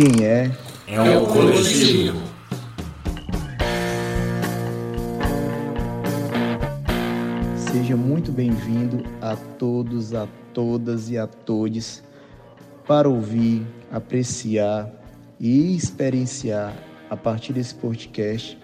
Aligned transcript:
Quem 0.00 0.24
é? 0.24 0.50
É 0.86 1.18
o 1.18 1.26
coletivo. 1.26 2.16
Seja 7.70 7.94
muito 7.98 8.32
bem-vindo 8.32 9.04
a 9.20 9.36
todos, 9.36 10.14
a 10.14 10.26
todas 10.54 11.10
e 11.10 11.18
a 11.18 11.26
todos 11.26 12.02
para 12.86 13.10
ouvir, 13.10 13.66
apreciar 13.92 14.90
e 15.38 15.76
experienciar 15.76 16.74
a 17.10 17.16
partir 17.16 17.52
desse 17.52 17.74
podcast 17.74 18.58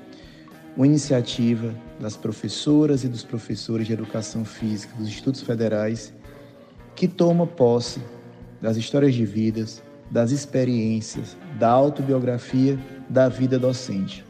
uma 0.75 0.87
iniciativa 0.87 1.75
das 2.01 2.17
professoras 2.17 3.05
e 3.05 3.09
dos 3.09 3.23
professores 3.23 3.87
de 3.87 3.93
educação 3.93 4.43
física 4.43 4.97
dos 4.97 5.07
institutos 5.07 5.43
federais 5.43 6.15
que 6.95 7.07
toma 7.07 7.47
posse 7.47 8.01
das 8.63 8.79
histórias 8.79 9.15
de 9.15 9.27
vidas, 9.27 9.83
das 10.11 10.31
experiências, 10.31 11.37
da 11.59 11.69
autobiografia 11.69 12.79
da 13.09 13.29
vida 13.29 13.59
docente. 13.59 14.25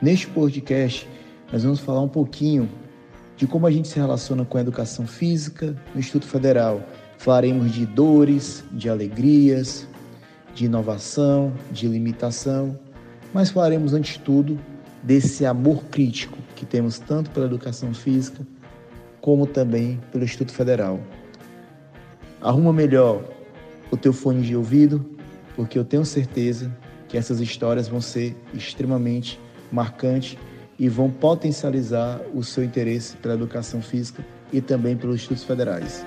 Neste 0.00 0.26
podcast, 0.26 1.08
nós 1.52 1.62
vamos 1.62 1.80
falar 1.80 2.02
um 2.02 2.08
pouquinho 2.08 2.68
de 3.36 3.46
como 3.46 3.66
a 3.66 3.70
gente 3.70 3.88
se 3.88 3.98
relaciona 3.98 4.44
com 4.44 4.58
a 4.58 4.60
educação 4.60 5.06
física 5.06 5.76
no 5.94 6.00
Instituto 6.00 6.26
Federal. 6.26 6.82
Falaremos 7.18 7.72
de 7.72 7.86
dores, 7.86 8.64
de 8.72 8.88
alegrias, 8.88 9.86
de 10.54 10.64
inovação, 10.64 11.52
de 11.70 11.86
limitação, 11.86 12.78
mas 13.32 13.50
falaremos, 13.50 13.92
antes 13.92 14.14
de 14.14 14.20
tudo, 14.20 14.58
desse 15.02 15.44
amor 15.44 15.84
crítico 15.84 16.38
que 16.54 16.64
temos 16.64 16.98
tanto 16.98 17.30
pela 17.30 17.46
educação 17.46 17.92
física 17.92 18.46
como 19.20 19.46
também 19.46 20.00
pelo 20.10 20.24
Instituto 20.24 20.52
Federal. 20.52 20.98
Arruma 22.40 22.72
melhor 22.72 23.35
o 23.90 23.96
teu 23.96 24.12
fone 24.12 24.42
de 24.42 24.56
ouvido, 24.56 25.04
porque 25.54 25.78
eu 25.78 25.84
tenho 25.84 26.04
certeza 26.04 26.74
que 27.08 27.16
essas 27.16 27.40
histórias 27.40 27.88
vão 27.88 28.00
ser 28.00 28.36
extremamente 28.52 29.40
marcantes 29.70 30.36
e 30.78 30.88
vão 30.88 31.10
potencializar 31.10 32.20
o 32.34 32.42
seu 32.42 32.62
interesse 32.62 33.16
pela 33.16 33.34
educação 33.34 33.80
física 33.80 34.24
e 34.52 34.60
também 34.60 34.96
pelos 34.96 35.16
institutos 35.16 35.44
federais. 35.44 36.04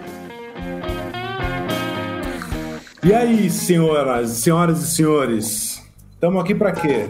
E 3.04 3.14
aí, 3.14 3.50
senhoras, 3.50 4.30
senhoras 4.30 4.84
e 4.84 4.88
senhores, 4.88 5.82
estamos 6.12 6.42
aqui 6.42 6.54
para 6.54 6.74
quê? 6.74 7.10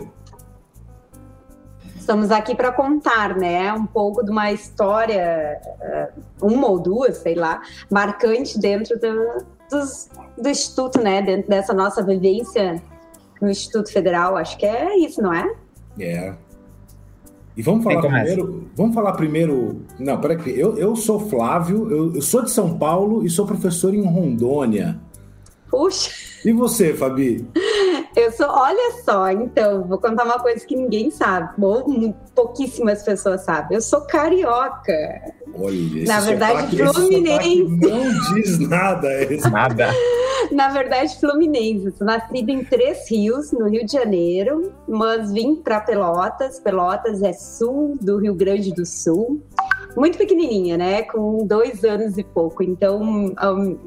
Estamos 1.98 2.32
aqui 2.32 2.56
para 2.56 2.72
contar, 2.72 3.36
né, 3.36 3.72
um 3.74 3.86
pouco 3.86 4.24
de 4.24 4.32
uma 4.32 4.52
história, 4.52 5.60
eh, 5.82 6.10
uma 6.42 6.68
ou 6.68 6.80
duas, 6.80 7.18
sei 7.18 7.36
lá, 7.36 7.62
marcante 7.90 8.58
dentro 8.60 9.00
do, 9.00 9.46
dos, 9.70 10.10
do 10.38 10.50
Instituto, 10.50 11.02
né, 11.02 11.22
dentro 11.22 11.50
dessa 11.50 11.74
nossa 11.74 12.04
vivência 12.04 12.82
no 13.42 13.50
Instituto 13.50 13.92
Federal. 13.92 14.36
Acho 14.36 14.58
que 14.58 14.66
é 14.66 14.98
isso, 14.98 15.22
não 15.22 15.34
é? 15.34 15.52
É. 16.00 16.34
E 17.56 17.62
vamos 17.62 17.84
falar 17.84 18.02
primeiro. 18.02 18.70
Vamos 18.76 18.96
falar 18.96 19.14
primeiro. 19.14 19.82
Não, 20.00 20.20
peraí, 20.20 20.58
eu, 20.58 20.78
eu 20.78 20.96
sou 20.96 21.20
Flávio, 21.20 21.92
eu, 21.92 22.16
eu 22.16 22.22
sou 22.22 22.42
de 22.42 22.52
São 22.52 22.78
Paulo 22.78 23.26
e 23.26 23.30
sou 23.30 23.46
professor 23.46 23.94
em 23.94 24.06
Rondônia. 24.06 25.00
Puxa! 25.70 26.12
E 26.46 26.54
você, 26.54 26.94
Fabi? 26.94 27.46
Eu 28.16 28.32
sou, 28.32 28.48
olha 28.48 29.02
só, 29.04 29.30
então, 29.30 29.84
vou 29.84 30.00
contar 30.00 30.24
uma 30.24 30.40
coisa 30.40 30.66
que 30.66 30.76
ninguém 30.76 31.12
sabe, 31.12 31.54
ou 31.64 31.86
pouquíssimas 32.34 33.04
pessoas 33.04 33.42
sabem. 33.42 33.76
Eu 33.76 33.82
sou 33.82 34.02
carioca. 34.02 34.94
Olha, 35.54 36.06
Na 36.06 36.20
verdade, 36.20 36.78
fluminense. 36.78 37.64
Não 37.64 38.34
diz 38.34 38.60
nada, 38.60 39.24
esse. 39.24 39.50
Nada. 39.50 39.90
Na 40.52 40.70
verdade, 40.70 41.20
fluminense. 41.20 41.92
Sou 41.98 42.08
nascida 42.08 42.52
em 42.52 42.64
Três 42.64 43.10
Rios, 43.10 43.52
no 43.52 43.68
Rio 43.68 43.86
de 43.86 43.92
Janeiro, 43.92 44.72
mas 44.88 45.32
vim 45.32 45.56
para 45.56 45.80
Pelotas. 45.80 46.60
Pelotas 46.60 47.22
é 47.22 47.34
sul 47.34 47.98
do 48.02 48.18
Rio 48.18 48.34
Grande 48.34 48.74
do 48.74 48.86
Sul 48.86 49.42
muito 49.96 50.18
pequenininha, 50.18 50.78
né? 50.78 51.04
Com 51.04 51.46
dois 51.46 51.84
anos 51.84 52.18
e 52.18 52.24
pouco. 52.24 52.64
Então, 52.64 53.34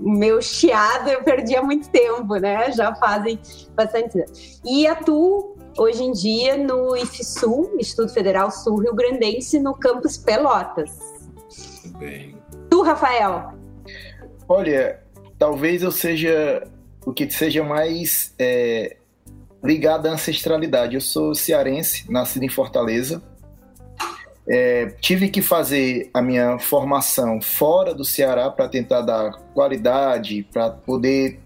o 0.00 0.10
meu 0.10 0.40
chiado 0.40 1.08
eu 1.08 1.22
perdi 1.22 1.56
há 1.56 1.62
muito 1.62 1.88
tempo, 1.90 2.36
né? 2.36 2.70
Já 2.72 2.94
fazem 2.94 3.38
bastante 3.74 4.20
anos. 4.20 4.60
E 4.64 4.86
atuo 4.86 5.56
hoje 5.76 6.02
em 6.02 6.12
dia 6.12 6.56
no 6.56 6.96
IFSUL, 6.96 7.72
Instituto 7.78 8.12
Federal 8.12 8.50
Sul 8.50 8.80
Rio 8.80 8.94
Grandense, 8.94 9.58
no 9.58 9.74
campus 9.74 10.16
Pelotas. 10.16 10.90
Bem. 11.98 12.36
Tu, 12.68 12.82
Rafael? 12.82 13.52
Olha, 14.48 15.00
talvez 15.38 15.82
eu 15.82 15.92
seja 15.92 16.66
o 17.04 17.12
que 17.12 17.28
seja 17.30 17.62
mais 17.62 18.34
é, 18.38 18.96
ligado 19.62 20.06
à 20.06 20.12
ancestralidade. 20.12 20.94
Eu 20.94 21.00
sou 21.00 21.34
cearense, 21.34 22.10
nascido 22.10 22.44
em 22.44 22.48
Fortaleza 22.48 23.22
é, 24.48 24.86
tive 25.00 25.28
que 25.28 25.40
fazer 25.40 26.10
a 26.12 26.20
minha 26.20 26.58
formação 26.58 27.40
fora 27.40 27.94
do 27.94 28.04
Ceará 28.04 28.50
para 28.50 28.68
tentar 28.68 29.02
dar 29.02 29.32
qualidade, 29.54 30.46
para 30.52 30.70
poder 30.70 31.40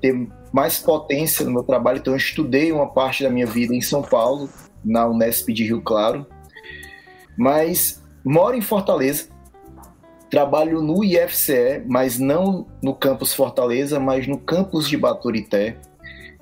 ter 0.00 0.28
mais 0.52 0.78
potência 0.78 1.44
no 1.44 1.52
meu 1.52 1.62
trabalho. 1.62 1.98
Então, 1.98 2.14
eu 2.14 2.16
estudei 2.16 2.72
uma 2.72 2.88
parte 2.88 3.22
da 3.22 3.30
minha 3.30 3.46
vida 3.46 3.74
em 3.74 3.80
São 3.80 4.02
Paulo, 4.02 4.48
na 4.84 5.06
Unesp 5.06 5.48
de 5.52 5.64
Rio 5.64 5.82
Claro, 5.82 6.26
mas 7.36 8.02
moro 8.24 8.56
em 8.56 8.62
Fortaleza. 8.62 9.28
Trabalho 10.30 10.82
no 10.82 11.02
IFCE, 11.02 11.82
mas 11.86 12.18
não 12.18 12.66
no 12.82 12.94
campus 12.94 13.32
Fortaleza, 13.32 13.98
mas 13.98 14.26
no 14.26 14.38
campus 14.38 14.88
de 14.88 14.96
Baturité, 14.96 15.78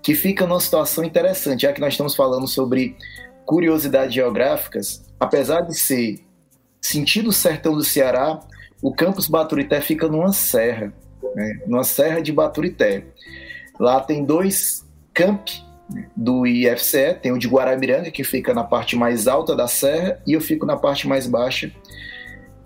que 0.02 0.14
fica 0.14 0.46
numa 0.46 0.60
situação 0.60 1.04
interessante, 1.04 1.62
já 1.62 1.72
que 1.72 1.80
nós 1.80 1.92
estamos 1.92 2.16
falando 2.16 2.48
sobre 2.48 2.96
curiosidades 3.46 4.14
geográficas 4.14 5.06
apesar 5.18 5.62
de 5.62 5.74
ser 5.74 6.24
sentido 6.80 7.32
sertão 7.32 7.74
do 7.74 7.82
Ceará, 7.82 8.40
o 8.82 8.92
campus 8.92 9.26
Baturité 9.26 9.80
fica 9.80 10.06
numa 10.08 10.32
serra, 10.32 10.92
né? 11.34 11.60
numa 11.66 11.84
serra 11.84 12.20
de 12.20 12.32
Baturité. 12.32 13.04
Lá 13.78 14.00
tem 14.00 14.24
dois 14.24 14.86
campi 15.12 15.64
do 16.14 16.46
IFCE, 16.46 17.14
tem 17.22 17.32
o 17.32 17.38
de 17.38 17.48
Guaramiranga, 17.48 18.10
que 18.10 18.24
fica 18.24 18.52
na 18.52 18.64
parte 18.64 18.96
mais 18.96 19.26
alta 19.26 19.54
da 19.54 19.68
serra, 19.68 20.20
e 20.26 20.32
eu 20.32 20.40
fico 20.40 20.66
na 20.66 20.76
parte 20.76 21.06
mais 21.08 21.26
baixa, 21.26 21.72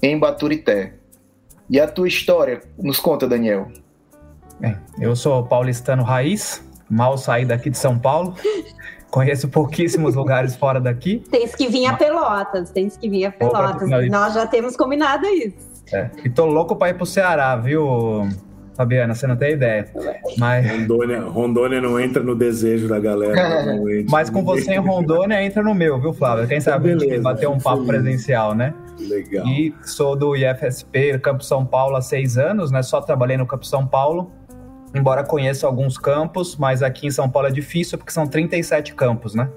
em 0.03 0.19
Baturité. 0.19 0.95
E 1.69 1.79
a 1.79 1.87
tua 1.87 2.09
história, 2.09 2.61
nos 2.79 2.99
conta, 2.99 3.29
Daniel. 3.29 3.71
Bem, 4.59 4.77
eu 4.99 5.15
sou 5.15 5.45
paulistano 5.45 6.03
raiz, 6.03 6.65
mal 6.89 7.17
saí 7.17 7.45
daqui 7.45 7.71
de 7.71 7.79
São 7.79 7.99
Paulo. 7.99 8.35
Conheço 9.11 9.49
pouquíssimos 9.49 10.15
lugares 10.17 10.55
fora 10.57 10.81
daqui. 10.81 11.23
Tens 11.31 11.55
que 11.55 11.69
vir 11.69 11.87
a 11.87 11.95
Pelotas, 11.95 12.71
tens 12.71 12.97
que 12.97 13.09
vir 13.09 13.27
a 13.27 13.33
Pelotas. 13.33 13.89
Nós 14.09 14.35
já 14.35 14.47
temos 14.47 14.77
combinado 14.77 15.27
isso. 15.27 15.71
É. 15.93 16.09
E 16.25 16.31
tô 16.31 16.47
louco 16.47 16.77
para 16.77 16.91
ir 16.91 16.95
pro 16.95 17.05
Ceará, 17.05 17.57
viu, 17.57 18.29
Fabiana? 18.77 19.13
Você 19.13 19.27
não 19.27 19.37
tem 19.37 19.55
ideia. 19.55 19.89
Mas... 20.39 20.71
Rondônia, 20.71 21.21
Rondônia 21.21 21.81
não 21.81 21.99
entra 21.99 22.23
no 22.23 22.37
desejo 22.37 22.89
da 22.89 23.01
galera. 23.01 23.77
Mas 24.09 24.31
com 24.31 24.45
você 24.45 24.75
em 24.75 24.79
Rondônia 24.79 25.43
entra 25.43 25.63
no 25.63 25.75
meu, 25.75 26.01
viu, 26.01 26.13
Flávio? 26.13 26.47
Quem 26.47 26.61
sabe 26.61 26.91
Beleza, 26.91 27.05
a 27.05 27.09
gente 27.09 27.23
bater 27.23 27.49
um 27.49 27.59
papo 27.59 27.85
presencial, 27.85 28.55
né? 28.55 28.73
Legal. 29.01 29.47
E 29.47 29.75
sou 29.83 30.15
do 30.15 30.37
IFSP, 30.37 31.19
Campo 31.19 31.43
São 31.43 31.67
Paulo, 31.67 31.97
há 31.97 32.03
seis 32.03 32.39
anos, 32.39 32.71
né? 32.71 32.83
Só 32.83 33.01
trabalhei 33.01 33.37
no 33.37 33.47
Campo 33.47 33.67
São 33.67 33.87
Paulo 33.87 34.31
embora 34.95 35.25
conheça 35.25 35.67
alguns 35.67 35.97
campos, 35.97 36.57
mas 36.57 36.83
aqui 36.83 37.07
em 37.07 37.11
São 37.11 37.29
Paulo 37.29 37.49
é 37.49 37.51
difícil 37.51 37.99
porque 37.99 38.13
são 38.13 38.27
37 38.27 38.95
campos, 38.95 39.35
né? 39.35 39.49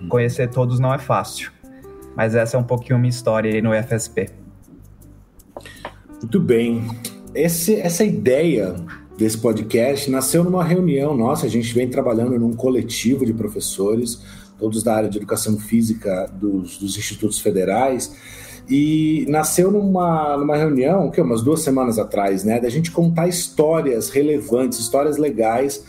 Hum. 0.00 0.08
Conhecer 0.08 0.48
todos 0.48 0.78
não 0.78 0.92
é 0.92 0.98
fácil. 0.98 1.50
Mas 2.16 2.34
essa 2.34 2.56
é 2.56 2.60
um 2.60 2.64
pouquinho 2.64 2.98
minha 2.98 3.10
história 3.10 3.50
aí 3.50 3.62
no 3.62 3.70
FSP. 3.72 4.30
Muito 6.20 6.38
bem. 6.38 6.86
Esse, 7.34 7.80
essa 7.80 8.04
ideia 8.04 8.76
desse 9.16 9.38
podcast 9.38 10.10
nasceu 10.10 10.44
numa 10.44 10.62
reunião 10.62 11.16
nossa. 11.16 11.46
A 11.46 11.48
gente 11.48 11.72
vem 11.74 11.88
trabalhando 11.88 12.38
num 12.38 12.52
coletivo 12.52 13.24
de 13.24 13.32
professores, 13.32 14.22
todos 14.58 14.82
da 14.82 14.94
área 14.94 15.08
de 15.08 15.16
educação 15.18 15.58
física 15.58 16.30
dos, 16.32 16.78
dos 16.78 16.96
institutos 16.96 17.40
federais. 17.40 18.14
E 18.68 19.26
nasceu 19.28 19.70
numa, 19.70 20.36
numa 20.36 20.56
reunião, 20.56 21.10
que 21.10 21.20
umas 21.20 21.42
duas 21.42 21.60
semanas 21.60 21.98
atrás, 21.98 22.44
né? 22.44 22.60
Da 22.60 22.68
gente 22.68 22.90
contar 22.90 23.28
histórias 23.28 24.08
relevantes, 24.08 24.78
histórias 24.78 25.16
legais 25.16 25.84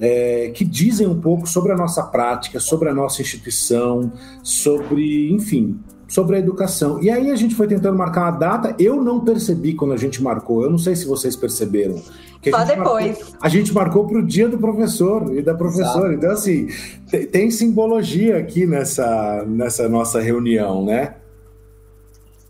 é, 0.00 0.50
que 0.52 0.64
dizem 0.64 1.06
um 1.06 1.20
pouco 1.20 1.48
sobre 1.48 1.72
a 1.72 1.76
nossa 1.76 2.02
prática, 2.02 2.58
sobre 2.58 2.88
a 2.88 2.94
nossa 2.94 3.22
instituição, 3.22 4.12
sobre, 4.42 5.32
enfim, 5.32 5.78
sobre 6.08 6.36
a 6.36 6.38
educação. 6.40 7.02
E 7.02 7.08
aí 7.08 7.30
a 7.30 7.36
gente 7.36 7.54
foi 7.54 7.66
tentando 7.68 7.96
marcar 7.96 8.22
uma 8.22 8.30
data. 8.32 8.74
Eu 8.78 9.02
não 9.02 9.20
percebi 9.20 9.74
quando 9.74 9.92
a 9.92 9.96
gente 9.96 10.22
marcou. 10.22 10.62
Eu 10.62 10.70
não 10.70 10.78
sei 10.78 10.96
se 10.96 11.06
vocês 11.06 11.36
perceberam. 11.36 12.02
Só 12.50 12.64
depois. 12.64 13.18
Marcou, 13.18 13.36
a 13.40 13.48
gente 13.48 13.72
marcou 13.72 14.06
para 14.06 14.18
o 14.18 14.26
dia 14.26 14.48
do 14.48 14.58
professor 14.58 15.34
e 15.36 15.40
da 15.40 15.54
professora. 15.54 16.12
Exato. 16.12 16.14
Então, 16.14 16.30
assim, 16.32 16.68
tem, 17.08 17.26
tem 17.26 17.50
simbologia 17.50 18.38
aqui 18.38 18.66
nessa, 18.66 19.44
nessa 19.46 19.88
nossa 19.88 20.20
reunião, 20.20 20.84
né? 20.84 21.14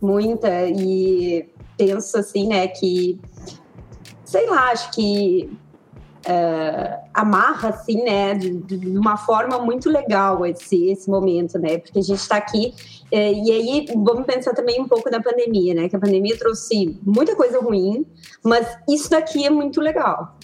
Muita 0.02 0.66
e 0.66 1.49
penso 1.76 2.19
assim, 2.19 2.49
né, 2.49 2.69
que 2.69 3.20
sei 4.25 4.49
lá, 4.49 4.70
acho 4.70 4.90
que 4.93 5.50
uh, 6.26 7.08
amarra, 7.12 7.70
assim, 7.70 8.02
né, 8.02 8.34
de, 8.34 8.50
de, 8.50 8.88
uma 8.88 9.16
forma 9.16 9.58
muito 9.58 9.90
legal 9.90 10.44
esse, 10.46 10.90
esse 10.90 11.10
momento, 11.10 11.58
né, 11.58 11.78
porque 11.78 11.99
a 11.99 12.02
gente 12.02 12.19
está 12.19 12.37
aqui, 12.37 12.75
eh, 13.10 13.32
e 13.32 13.50
aí 13.50 13.87
vamos 13.94 14.25
pensar 14.25 14.54
também 14.54 14.81
um 14.81 14.88
pouco 14.88 15.10
na 15.10 15.22
pandemia, 15.22 15.75
né, 15.75 15.88
que 15.88 15.96
a 15.96 15.99
pandemia 16.00 16.38
trouxe 16.38 16.98
muita 17.05 17.37
coisa 17.37 17.60
ruim, 17.60 18.06
mas 18.43 18.78
isso 18.88 19.10
daqui 19.10 19.44
é 19.44 19.50
muito 19.50 19.81
legal, 19.81 20.38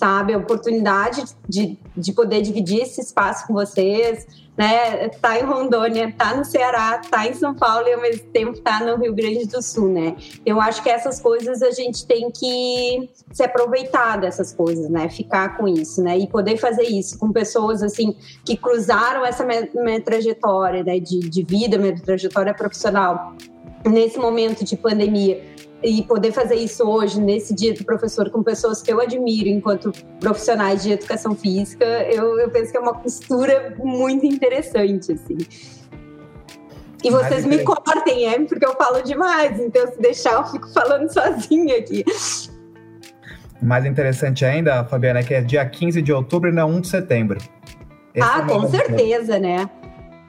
sabe, 0.00 0.32
a 0.32 0.38
oportunidade 0.38 1.22
de, 1.46 1.78
de 1.94 2.12
poder 2.14 2.40
dividir 2.40 2.80
esse 2.80 3.02
espaço 3.02 3.46
com 3.46 3.52
vocês, 3.52 4.26
né? 4.56 5.10
Tá 5.20 5.38
em 5.38 5.42
Rondônia, 5.42 6.14
tá 6.16 6.34
no 6.34 6.42
Ceará, 6.42 7.02
tá 7.10 7.26
em 7.26 7.34
São 7.34 7.54
Paulo 7.54 7.86
e 7.86 7.92
ao 7.92 8.00
mesmo 8.00 8.26
tempo 8.28 8.58
tá 8.60 8.80
no 8.80 8.96
Rio 8.96 9.14
Grande 9.14 9.46
do 9.46 9.60
Sul, 9.60 9.90
né? 9.90 10.16
Eu 10.44 10.58
acho 10.58 10.82
que 10.82 10.88
essas 10.88 11.20
coisas 11.20 11.62
a 11.62 11.70
gente 11.70 12.06
tem 12.06 12.30
que 12.30 13.10
se 13.30 13.42
aproveitar 13.42 14.18
dessas 14.18 14.54
coisas, 14.54 14.88
né? 14.88 15.10
Ficar 15.10 15.58
com 15.58 15.68
isso, 15.68 16.02
né? 16.02 16.18
E 16.18 16.26
poder 16.26 16.56
fazer 16.56 16.84
isso 16.84 17.18
com 17.18 17.30
pessoas 17.30 17.82
assim 17.82 18.16
que 18.42 18.56
cruzaram 18.56 19.24
essa 19.24 19.44
minha, 19.44 19.68
minha 19.74 20.00
trajetória, 20.00 20.82
né? 20.82 20.98
De, 20.98 21.20
de 21.20 21.42
vida, 21.42 21.76
minha 21.76 21.94
trajetória 22.00 22.54
profissional 22.54 23.34
nesse 23.84 24.18
momento 24.18 24.64
de 24.64 24.76
pandemia 24.76 25.42
e 25.82 26.02
poder 26.02 26.32
fazer 26.32 26.56
isso 26.56 26.84
hoje, 26.84 27.20
nesse 27.20 27.54
dia 27.54 27.72
do 27.74 27.84
professor, 27.84 28.30
com 28.30 28.42
pessoas 28.42 28.82
que 28.82 28.92
eu 28.92 29.00
admiro 29.00 29.48
enquanto 29.48 29.92
profissionais 30.20 30.82
de 30.82 30.92
educação 30.92 31.34
física, 31.34 31.84
eu, 31.84 32.38
eu 32.38 32.50
penso 32.50 32.70
que 32.70 32.76
é 32.76 32.80
uma 32.80 32.94
costura 32.94 33.74
muito 33.78 34.26
interessante, 34.26 35.12
assim. 35.12 35.38
E 37.02 37.10
vocês 37.10 37.46
me 37.46 37.62
cortem, 37.64 38.28
é? 38.28 38.38
Porque 38.44 38.64
eu 38.64 38.76
falo 38.76 39.02
demais, 39.02 39.58
então 39.58 39.86
se 39.90 39.98
deixar 40.00 40.34
eu 40.34 40.44
fico 40.44 40.68
falando 40.72 41.10
sozinha 41.10 41.78
aqui. 41.78 42.04
Mais 43.62 43.86
interessante 43.86 44.44
ainda, 44.44 44.84
Fabiana, 44.84 45.20
é 45.20 45.22
que 45.22 45.34
é 45.34 45.40
dia 45.40 45.64
15 45.64 46.02
de 46.02 46.12
outubro 46.12 46.50
e 46.50 46.52
não 46.52 46.70
1 46.70 46.80
de 46.80 46.88
setembro. 46.88 47.38
Esse 48.14 48.28
ah, 48.28 48.44
é 48.46 48.52
com 48.52 48.68
certeza, 48.68 49.38
né? 49.38 49.68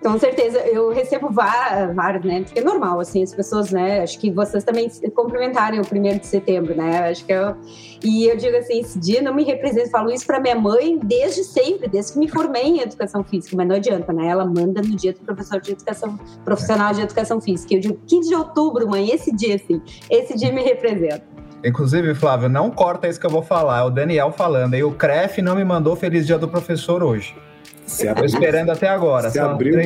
Com 0.02 0.18
certeza, 0.18 0.58
eu 0.60 0.92
recebo 0.92 1.30
vários, 1.30 2.26
né? 2.26 2.42
Porque 2.42 2.60
é 2.60 2.64
normal, 2.64 3.00
assim, 3.00 3.22
as 3.22 3.36
pessoas, 3.36 3.72
né? 3.72 4.02
Acho 4.02 4.20
que 4.20 4.32
vocês 4.32 4.64
também 4.64 4.90
cumprimentarem 5.16 5.80
o 5.80 5.86
primeiro 5.86 6.20
de 6.20 6.26
setembro, 6.26 6.76
né? 6.76 7.10
Acho 7.10 7.24
que 7.24 7.32
eu. 7.32 7.56
E 8.04 8.26
eu 8.26 8.36
digo 8.36 8.58
assim, 8.58 8.80
esse 8.80 9.00
dia 9.00 9.22
não 9.22 9.32
me 9.32 9.44
representa. 9.44 9.92
Falo 9.92 10.12
isso 10.12 10.26
para 10.26 10.40
minha 10.40 10.56
mãe 10.56 10.98
desde 11.04 11.44
sempre, 11.44 11.88
desde 11.88 12.14
que 12.14 12.20
me 12.20 12.28
formei 12.28 12.64
em 12.64 12.80
educação 12.80 13.24
física, 13.24 13.56
mas 13.56 13.68
não 13.68 13.76
adianta, 13.76 14.12
né? 14.12 14.28
Ela 14.28 14.44
manda 14.44 14.82
no 14.82 14.96
dia 14.96 15.14
do 15.14 15.20
professor 15.20 15.62
de 15.62 15.74
educação, 15.74 16.20
profissional 16.44 16.94
de 16.94 17.02
educação 17.02 17.40
física. 17.40 17.76
Eu 17.76 17.80
digo, 17.80 18.00
15 18.08 18.28
de 18.28 18.36
outubro, 18.36 18.90
mãe, 18.90 19.12
esse 19.12 19.32
dia, 19.36 19.54
assim, 19.54 19.80
esse 20.10 20.36
dia 20.36 20.52
me 20.52 20.64
representa. 20.64 21.24
Inclusive, 21.64 22.16
Flávio, 22.16 22.50
não 22.50 22.72
corta 22.72 23.08
isso 23.08 23.20
que 23.20 23.26
eu 23.28 23.30
vou 23.30 23.44
falar. 23.44 23.82
É 23.82 23.84
o 23.84 23.92
Daniel 23.92 24.32
falando. 24.32 24.74
E 24.74 24.84
o 24.84 24.92
CREF 24.94 25.44
não 25.44 25.56
me 25.56 25.64
mandou 25.64 25.96
Feliz 25.96 26.26
Dia 26.26 26.40
do 26.40 26.48
Professor 26.48 27.04
hoje. 27.04 27.36
Você 27.86 28.08
abriu, 28.08 28.26
esperando 28.26 28.70
até 28.70 28.88
agora. 28.88 29.30
Você 29.30 29.40
abriu, 29.40 29.80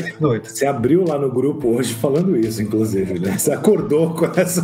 você 0.43 0.65
abriu 0.65 1.05
lá 1.07 1.17
no 1.17 1.31
grupo 1.31 1.69
hoje 1.69 1.93
falando 1.93 2.37
isso, 2.37 2.61
inclusive, 2.61 3.19
né? 3.19 3.37
Você 3.37 3.51
acordou 3.51 4.13
com 4.13 4.25
essa. 4.39 4.61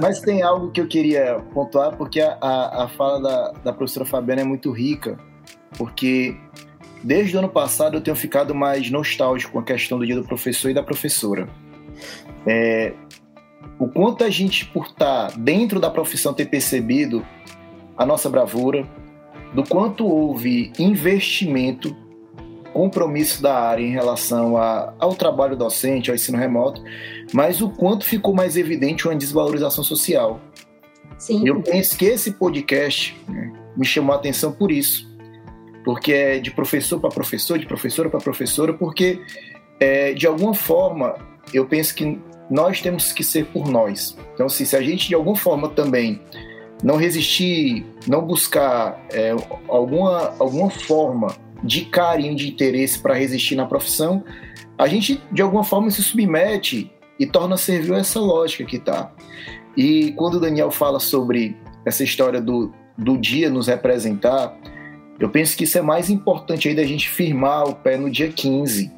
Mas 0.00 0.20
tem 0.20 0.42
algo 0.42 0.70
que 0.70 0.80
eu 0.80 0.86
queria 0.86 1.40
pontuar, 1.52 1.96
porque 1.96 2.20
a, 2.20 2.38
a, 2.40 2.84
a 2.84 2.88
fala 2.88 3.20
da, 3.20 3.52
da 3.64 3.72
professora 3.72 4.06
Fabiana 4.06 4.42
é 4.42 4.44
muito 4.44 4.70
rica, 4.70 5.18
porque 5.76 6.36
desde 7.02 7.36
o 7.36 7.38
ano 7.38 7.48
passado 7.48 7.96
eu 7.96 8.00
tenho 8.00 8.16
ficado 8.16 8.54
mais 8.54 8.90
nostálgico 8.90 9.52
com 9.52 9.58
a 9.58 9.64
questão 9.64 9.98
do 9.98 10.06
dia 10.06 10.16
do 10.16 10.24
professor 10.24 10.70
e 10.70 10.74
da 10.74 10.82
professora. 10.82 11.48
É, 12.46 12.94
o 13.78 13.88
quanto 13.88 14.24
a 14.24 14.30
gente, 14.30 14.64
por 14.66 14.86
estar 14.86 15.36
dentro 15.36 15.80
da 15.80 15.90
profissão, 15.90 16.32
ter 16.32 16.46
percebido 16.46 17.24
a 17.96 18.06
nossa 18.06 18.28
bravura, 18.28 18.86
do 19.54 19.62
quanto 19.62 20.06
houve 20.06 20.72
investimento 20.78 22.03
compromisso 22.74 23.40
da 23.40 23.56
área 23.56 23.82
em 23.82 23.92
relação 23.92 24.56
a, 24.56 24.92
ao 24.98 25.14
trabalho 25.14 25.56
docente, 25.56 26.10
ao 26.10 26.16
ensino 26.16 26.36
remoto, 26.36 26.82
mas 27.32 27.62
o 27.62 27.70
quanto 27.70 28.04
ficou 28.04 28.34
mais 28.34 28.56
evidente 28.56 29.06
uma 29.06 29.14
desvalorização 29.14 29.84
social. 29.84 30.40
Sim. 31.16 31.46
Eu 31.46 31.62
penso 31.62 31.96
que 31.96 32.04
esse 32.04 32.32
podcast 32.32 33.16
né, 33.28 33.52
me 33.76 33.86
chamou 33.86 34.12
a 34.12 34.18
atenção 34.18 34.52
por 34.52 34.72
isso, 34.72 35.08
porque 35.84 36.12
é 36.12 36.38
de 36.40 36.50
professor 36.50 37.00
para 37.00 37.10
professor, 37.10 37.58
de 37.58 37.66
professora 37.66 38.10
para 38.10 38.20
professora, 38.20 38.74
porque 38.74 39.20
é, 39.78 40.12
de 40.12 40.26
alguma 40.26 40.52
forma 40.52 41.14
eu 41.52 41.64
penso 41.66 41.94
que 41.94 42.18
nós 42.50 42.82
temos 42.82 43.12
que 43.12 43.22
ser 43.22 43.46
por 43.46 43.68
nós. 43.68 44.16
Então, 44.34 44.46
assim, 44.46 44.64
se 44.64 44.76
a 44.76 44.82
gente 44.82 45.08
de 45.08 45.14
alguma 45.14 45.36
forma 45.36 45.68
também 45.68 46.20
não 46.82 46.96
resistir, 46.96 47.86
não 48.06 48.20
buscar 48.20 49.00
é, 49.12 49.30
alguma, 49.68 50.34
alguma 50.38 50.68
forma 50.68 51.34
de 51.64 51.86
carinho, 51.86 52.36
de 52.36 52.48
interesse 52.48 52.98
para 52.98 53.14
resistir 53.14 53.56
na 53.56 53.64
profissão, 53.64 54.22
a 54.76 54.86
gente 54.86 55.20
de 55.32 55.40
alguma 55.40 55.64
forma 55.64 55.90
se 55.90 56.02
submete 56.02 56.92
e 57.18 57.26
torna 57.26 57.56
servil 57.56 57.94
essa 57.94 58.20
lógica 58.20 58.64
que 58.64 58.78
tá. 58.78 59.10
E 59.76 60.12
quando 60.12 60.34
o 60.34 60.40
Daniel 60.40 60.70
fala 60.70 61.00
sobre 61.00 61.56
essa 61.84 62.04
história 62.04 62.40
do, 62.40 62.72
do 62.96 63.16
dia 63.16 63.48
nos 63.48 63.66
representar, 63.66 64.56
eu 65.18 65.28
penso 65.28 65.56
que 65.56 65.64
isso 65.64 65.78
é 65.78 65.82
mais 65.82 66.10
importante 66.10 66.68
aí 66.68 66.74
da 66.74 66.84
gente 66.84 67.08
firmar 67.08 67.64
o 67.68 67.74
pé 67.74 67.96
no 67.96 68.10
dia 68.10 68.28
15, 68.28 68.92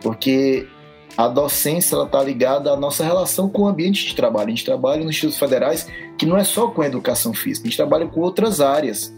porque 0.00 0.68
a 1.16 1.28
docência 1.28 1.96
está 2.02 2.22
ligada 2.22 2.70
à 2.70 2.76
nossa 2.76 3.04
relação 3.04 3.48
com 3.48 3.62
o 3.62 3.66
ambiente 3.66 4.06
de 4.06 4.14
trabalho. 4.14 4.48
A 4.48 4.50
gente 4.50 4.64
trabalha 4.64 5.00
nos 5.02 5.10
institutos 5.10 5.38
federais 5.38 5.86
que 6.16 6.24
não 6.24 6.36
é 6.36 6.44
só 6.44 6.68
com 6.68 6.82
a 6.82 6.86
educação 6.86 7.34
física, 7.34 7.66
a 7.66 7.70
gente 7.70 7.76
trabalha 7.76 8.06
com 8.06 8.20
outras 8.20 8.60
áreas. 8.60 9.12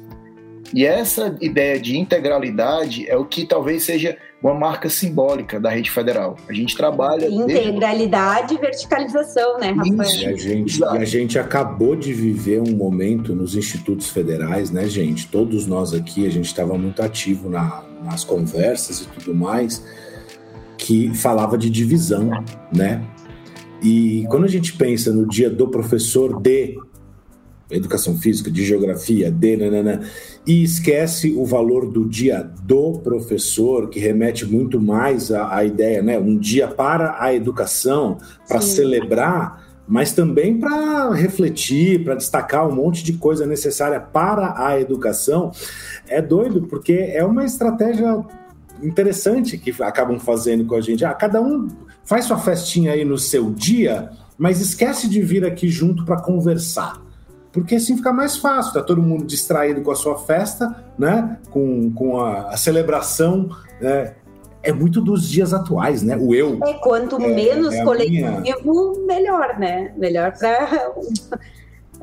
E 0.74 0.84
essa 0.84 1.36
ideia 1.40 1.78
de 1.78 1.96
integralidade 1.96 3.08
é 3.08 3.16
o 3.16 3.24
que 3.24 3.46
talvez 3.46 3.84
seja 3.84 4.18
uma 4.42 4.52
marca 4.52 4.88
simbólica 4.90 5.60
da 5.60 5.70
rede 5.70 5.88
federal. 5.88 6.36
A 6.48 6.52
gente 6.52 6.76
trabalha. 6.76 7.28
Integralidade 7.28 8.48
desde... 8.48 8.54
e 8.54 8.58
verticalização, 8.58 9.58
né, 9.60 9.70
Rafael? 9.70 10.20
E 10.20 10.26
a, 10.26 10.36
gente, 10.36 10.80
e 10.80 10.84
a 10.84 11.04
gente 11.04 11.38
acabou 11.38 11.94
de 11.94 12.12
viver 12.12 12.60
um 12.60 12.74
momento 12.74 13.36
nos 13.36 13.54
institutos 13.54 14.10
federais, 14.10 14.72
né, 14.72 14.88
gente? 14.88 15.28
Todos 15.28 15.64
nós 15.64 15.94
aqui, 15.94 16.26
a 16.26 16.30
gente 16.30 16.46
estava 16.46 16.76
muito 16.76 17.00
ativo 17.00 17.48
na, 17.48 17.84
nas 18.02 18.24
conversas 18.24 19.02
e 19.02 19.06
tudo 19.06 19.32
mais, 19.32 19.84
que 20.76 21.14
falava 21.14 21.56
de 21.56 21.70
divisão, 21.70 22.30
né? 22.74 23.00
E 23.80 24.26
quando 24.28 24.44
a 24.44 24.48
gente 24.48 24.72
pensa 24.72 25.12
no 25.12 25.24
dia 25.24 25.48
do 25.48 25.68
professor 25.68 26.42
de 26.42 26.76
educação 27.76 28.16
física, 28.16 28.50
de 28.50 28.64
geografia, 28.64 29.30
de 29.30 29.56
nanana, 29.56 30.02
e 30.46 30.62
esquece 30.62 31.34
o 31.36 31.44
valor 31.44 31.90
do 31.90 32.06
dia 32.06 32.48
do 32.62 32.98
professor, 33.00 33.88
que 33.88 33.98
remete 33.98 34.44
muito 34.44 34.80
mais 34.80 35.32
à, 35.32 35.56
à 35.56 35.64
ideia, 35.64 36.02
né? 36.02 36.18
Um 36.18 36.36
dia 36.36 36.68
para 36.68 37.16
a 37.18 37.34
educação, 37.34 38.18
para 38.46 38.60
celebrar, 38.60 39.64
mas 39.86 40.12
também 40.12 40.58
para 40.58 41.10
refletir, 41.12 42.04
para 42.04 42.14
destacar 42.14 42.68
um 42.68 42.74
monte 42.74 43.04
de 43.04 43.14
coisa 43.14 43.46
necessária 43.46 44.00
para 44.00 44.54
a 44.66 44.80
educação. 44.80 45.50
É 46.08 46.20
doido, 46.20 46.62
porque 46.62 46.92
é 46.92 47.24
uma 47.24 47.44
estratégia 47.44 48.22
interessante 48.82 49.58
que 49.58 49.74
acabam 49.82 50.18
fazendo 50.18 50.64
com 50.64 50.74
a 50.74 50.80
gente. 50.80 51.04
Ah, 51.04 51.14
cada 51.14 51.40
um 51.40 51.68
faz 52.04 52.26
sua 52.26 52.38
festinha 52.38 52.92
aí 52.92 53.04
no 53.04 53.18
seu 53.18 53.50
dia, 53.50 54.10
mas 54.36 54.60
esquece 54.60 55.08
de 55.08 55.20
vir 55.20 55.44
aqui 55.44 55.68
junto 55.68 56.04
para 56.04 56.20
conversar 56.20 57.02
porque 57.54 57.76
assim 57.76 57.96
fica 57.96 58.12
mais 58.12 58.36
fácil, 58.36 58.72
tá 58.72 58.82
todo 58.82 59.00
mundo 59.00 59.24
distraído 59.24 59.80
com 59.80 59.92
a 59.92 59.94
sua 59.94 60.18
festa, 60.18 60.84
né? 60.98 61.38
Com, 61.50 61.92
com 61.92 62.18
a, 62.18 62.48
a 62.48 62.56
celebração, 62.56 63.48
né? 63.80 64.16
É 64.60 64.72
muito 64.72 65.00
dos 65.00 65.28
dias 65.30 65.54
atuais, 65.54 66.02
né? 66.02 66.16
O 66.16 66.34
eu. 66.34 66.58
É, 66.64 66.74
quanto 66.74 67.14
é, 67.22 67.28
menos 67.28 67.72
é 67.72 67.84
coletivo, 67.84 68.40
minha... 68.40 68.56
melhor, 69.06 69.56
né? 69.56 69.94
Melhor 69.96 70.32
para 70.36 70.92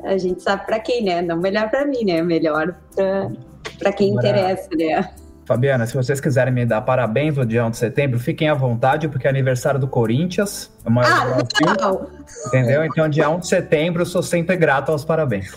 a 0.04 0.16
gente 0.16 0.42
sabe 0.42 0.64
para 0.64 0.80
quem, 0.80 1.04
né? 1.04 1.20
Não 1.20 1.36
melhor 1.36 1.68
para 1.68 1.84
mim, 1.84 2.02
né? 2.02 2.22
Melhor 2.22 2.74
para 3.78 3.92
quem 3.92 4.12
Agora... 4.12 4.28
interessa, 4.28 4.68
né? 4.74 5.14
Fabiana, 5.52 5.86
se 5.86 5.94
vocês 5.94 6.18
quiserem 6.18 6.50
me 6.50 6.64
dar 6.64 6.80
parabéns 6.80 7.36
no 7.36 7.44
dia 7.44 7.66
1 7.66 7.72
de 7.72 7.76
setembro, 7.76 8.18
fiquem 8.18 8.48
à 8.48 8.54
vontade, 8.54 9.06
porque 9.06 9.26
é 9.26 9.30
aniversário 9.30 9.78
do 9.78 9.86
Corinthians. 9.86 10.72
É 10.82 10.88
ah, 10.88 11.76
não! 11.78 12.10
Entendeu? 12.46 12.82
Então, 12.86 13.06
dia 13.06 13.28
1 13.28 13.40
de 13.40 13.48
setembro, 13.48 14.00
eu 14.00 14.06
sou 14.06 14.22
sempre 14.22 14.56
grato 14.56 14.90
aos 14.90 15.04
parabéns. 15.04 15.52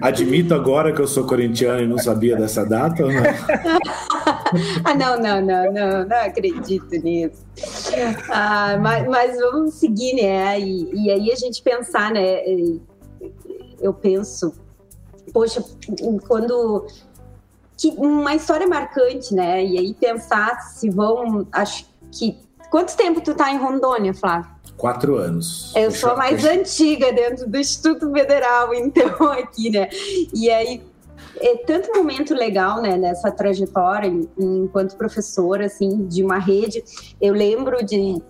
Admito 0.00 0.54
agora 0.54 0.92
que 0.92 1.00
eu 1.00 1.06
sou 1.06 1.24
corintiano 1.24 1.82
e 1.82 1.86
não 1.86 1.98
sabia 1.98 2.36
dessa 2.36 2.66
data 2.66 3.04
ou 3.04 3.12
não? 3.12 3.22
ah, 4.84 4.94
não, 4.94 5.20
não, 5.20 5.40
não, 5.40 5.72
não, 5.72 6.04
não 6.04 6.16
acredito 6.16 6.90
nisso. 6.96 7.44
Ah, 8.28 8.76
mas, 8.80 9.06
mas 9.06 9.36
vamos 9.38 9.74
seguir, 9.74 10.14
né? 10.14 10.58
E, 10.58 10.90
e 10.94 11.10
aí 11.12 11.30
a 11.30 11.36
gente 11.36 11.62
pensar, 11.62 12.10
né? 12.10 12.40
Eu 13.80 13.94
penso, 13.94 14.52
poxa, 15.32 15.62
quando 16.26 16.86
que 17.76 17.90
uma 17.96 18.34
história 18.34 18.66
marcante, 18.66 19.34
né? 19.34 19.64
E 19.64 19.78
aí 19.78 19.94
pensar 19.94 20.60
se 20.62 20.88
vão, 20.90 21.46
acho 21.52 21.86
que 22.10 22.38
quanto 22.70 22.96
tempo 22.96 23.20
tu 23.20 23.34
tá 23.34 23.52
em 23.52 23.58
Rondônia, 23.58 24.14
Flávio? 24.14 24.50
Quatro 24.76 25.16
anos. 25.16 25.72
Eu 25.74 25.90
sou 25.90 26.10
a 26.10 26.16
mais 26.16 26.44
antiga 26.44 27.12
dentro 27.12 27.48
do 27.48 27.56
Instituto 27.56 28.10
Federal, 28.12 28.72
então 28.74 29.30
aqui, 29.32 29.70
né? 29.70 29.88
E 30.34 30.50
aí 30.50 30.82
é 31.38 31.56
tanto 31.56 31.94
momento 31.94 32.34
legal, 32.34 32.80
né, 32.80 32.96
nessa 32.96 33.30
trajetória 33.30 34.10
enquanto 34.38 34.96
professora, 34.96 35.66
assim, 35.66 36.06
de 36.06 36.22
uma 36.22 36.38
rede. 36.38 36.82
Eu 37.20 37.34
lembro 37.34 37.84
de 37.84 38.22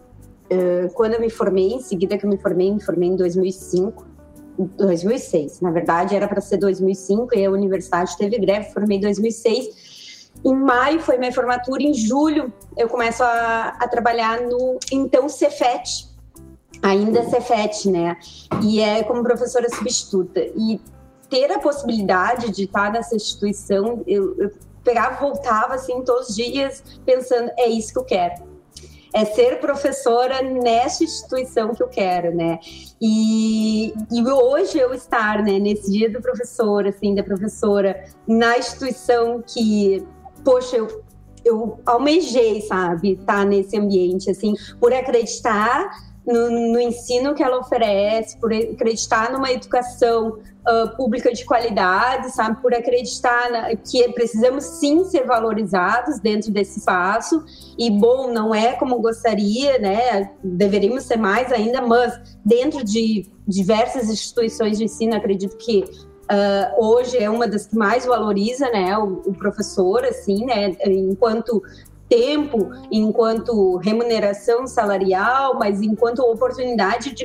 uh, 0.50 0.92
quando 0.94 1.14
eu 1.14 1.20
me 1.20 1.30
formei, 1.30 1.74
em 1.74 1.80
seguida 1.80 2.18
que 2.18 2.24
eu 2.24 2.30
me 2.30 2.38
formei, 2.38 2.72
me 2.72 2.80
formei 2.80 3.08
em 3.08 3.16
2005, 3.16 4.06
2006. 4.58 5.60
Na 5.60 5.70
verdade, 5.70 6.14
era 6.14 6.26
para 6.26 6.40
ser 6.40 6.56
2005 6.58 7.34
e 7.36 7.44
a 7.44 7.50
universidade 7.50 8.16
teve 8.16 8.38
greve, 8.38 8.72
formei 8.72 8.98
em 8.98 9.00
2006. 9.00 10.30
Em 10.44 10.54
maio 10.54 11.00
foi 11.00 11.18
minha 11.18 11.32
formatura, 11.32 11.82
em 11.82 11.94
julho 11.94 12.52
eu 12.76 12.88
começo 12.88 13.22
a, 13.22 13.76
a 13.80 13.88
trabalhar 13.88 14.42
no 14.42 14.78
então 14.92 15.28
Cefet, 15.28 16.08
ainda 16.82 17.28
Cefet, 17.28 17.90
né? 17.90 18.16
E 18.62 18.80
é 18.80 19.02
como 19.02 19.22
professora 19.22 19.68
substituta. 19.70 20.40
E 20.40 20.80
ter 21.28 21.50
a 21.50 21.58
possibilidade 21.58 22.52
de 22.52 22.64
estar 22.64 22.92
nessa 22.92 23.16
instituição, 23.16 24.02
eu, 24.06 24.36
eu 24.38 24.52
pegava, 24.84 25.18
voltava 25.18 25.74
assim 25.74 26.02
todos 26.02 26.28
os 26.28 26.36
dias 26.36 26.82
pensando 27.04 27.50
é 27.56 27.66
isso 27.66 27.92
que 27.92 27.98
eu 27.98 28.04
quero 28.04 28.45
é 29.14 29.24
ser 29.24 29.60
professora 29.60 30.42
nessa 30.42 31.04
instituição 31.04 31.74
que 31.74 31.82
eu 31.82 31.88
quero, 31.88 32.34
né? 32.34 32.58
E, 33.00 33.92
e 34.10 34.26
hoje 34.26 34.78
eu 34.78 34.92
estar, 34.94 35.42
né, 35.42 35.58
nesse 35.58 35.90
dia 35.90 36.10
do 36.10 36.20
professor, 36.20 36.86
assim, 36.86 37.14
da 37.14 37.22
professora, 37.22 38.04
na 38.26 38.58
instituição 38.58 39.42
que, 39.46 40.06
poxa, 40.44 40.76
eu, 40.76 41.04
eu 41.44 41.80
almejei, 41.86 42.62
sabe, 42.62 43.12
estar 43.12 43.26
tá 43.38 43.44
nesse 43.44 43.78
ambiente, 43.78 44.30
assim, 44.30 44.54
por 44.80 44.92
acreditar 44.92 45.90
no, 46.26 46.50
no, 46.72 46.80
ensino 46.80 47.34
que 47.34 47.42
ela 47.42 47.58
oferece, 47.58 48.36
por 48.38 48.52
acreditar 48.52 49.30
numa 49.30 49.52
educação 49.52 50.38
uh, 50.66 50.96
pública 50.96 51.32
de 51.32 51.44
qualidade, 51.44 52.30
sabe? 52.32 52.60
Por 52.60 52.74
acreditar 52.74 53.50
na, 53.50 53.76
que 53.76 54.12
precisamos 54.12 54.64
sim 54.64 55.04
ser 55.04 55.24
valorizados 55.24 56.18
dentro 56.18 56.50
desse 56.50 56.78
espaço. 56.78 57.44
E, 57.78 57.90
bom, 57.90 58.32
não 58.32 58.54
é 58.54 58.72
como 58.72 58.98
gostaria, 59.00 59.78
né? 59.78 60.30
Deveríamos 60.42 61.04
ser 61.04 61.16
mais 61.16 61.52
ainda, 61.52 61.80
mas 61.80 62.18
dentro 62.44 62.84
de 62.84 63.26
diversas 63.46 64.10
instituições 64.10 64.78
de 64.78 64.84
ensino, 64.84 65.14
acredito 65.14 65.56
que 65.56 65.84
Uh, 66.26 66.84
hoje 66.84 67.16
é 67.16 67.30
uma 67.30 67.46
das 67.46 67.66
que 67.66 67.76
mais 67.76 68.04
valoriza 68.04 68.68
né, 68.70 68.98
o, 68.98 69.22
o, 69.26 69.32
professor, 69.32 70.04
assim, 70.04 70.44
né, 70.44 70.76
enquanto 70.84 71.62
tempo, 72.08 72.70
enquanto 72.90 73.76
remuneração 73.76 74.66
salarial, 74.66 75.56
mas 75.56 75.80
enquanto 75.80 76.20
oportunidade 76.20 77.14
de 77.14 77.24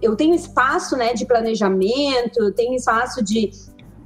eu 0.00 0.16
tenho 0.16 0.34
espaço 0.34 0.96
né, 0.96 1.14
de 1.14 1.24
planejamento, 1.24 2.38
eu 2.38 2.52
tenho 2.52 2.74
espaço 2.74 3.22
de 3.22 3.50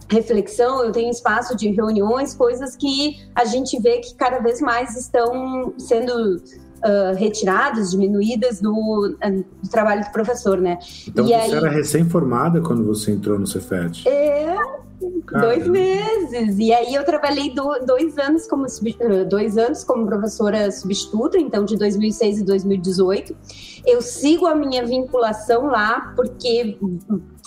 reflexão, 0.08 0.84
eu 0.84 0.92
tenho 0.92 1.10
espaço 1.10 1.56
de 1.56 1.70
reuniões, 1.70 2.34
coisas 2.34 2.76
que 2.76 3.16
a 3.34 3.44
gente 3.44 3.80
vê 3.80 3.98
que 3.98 4.14
cada 4.14 4.38
vez 4.38 4.60
mais 4.60 4.96
estão 4.96 5.74
sendo 5.78 6.36
uh, 6.36 7.16
retiradas, 7.16 7.90
diminuídas 7.90 8.60
do, 8.60 8.72
uh, 8.72 9.44
do, 9.62 9.70
trabalho 9.70 10.04
do 10.04 10.10
professor, 10.12 10.58
né? 10.58 10.78
Então 11.08 11.24
e 11.24 11.28
você 11.28 11.34
aí... 11.34 11.52
era 11.52 11.68
recém-formada 11.68 12.60
quando 12.60 12.84
você 12.84 13.10
entrou 13.12 13.38
no 13.38 13.46
Cefet? 13.46 14.08
É, 14.08 14.56
Dois 15.32 15.66
meses. 15.66 16.58
E 16.58 16.72
aí 16.72 16.94
eu 16.94 17.04
trabalhei 17.04 17.52
do, 17.52 17.80
dois 17.84 18.16
anos 18.16 18.46
como 18.46 18.66
eh, 18.66 19.24
dois 19.24 19.58
anos 19.58 19.82
como 19.82 20.06
professora 20.06 20.70
substituta, 20.70 21.38
então 21.38 21.64
de 21.64 21.76
2006 21.76 22.40
e 22.40 22.44
2018. 22.44 23.36
Eu 23.84 24.00
sigo 24.00 24.46
a 24.46 24.54
minha 24.54 24.84
vinculação 24.86 25.66
lá 25.66 26.12
porque 26.14 26.78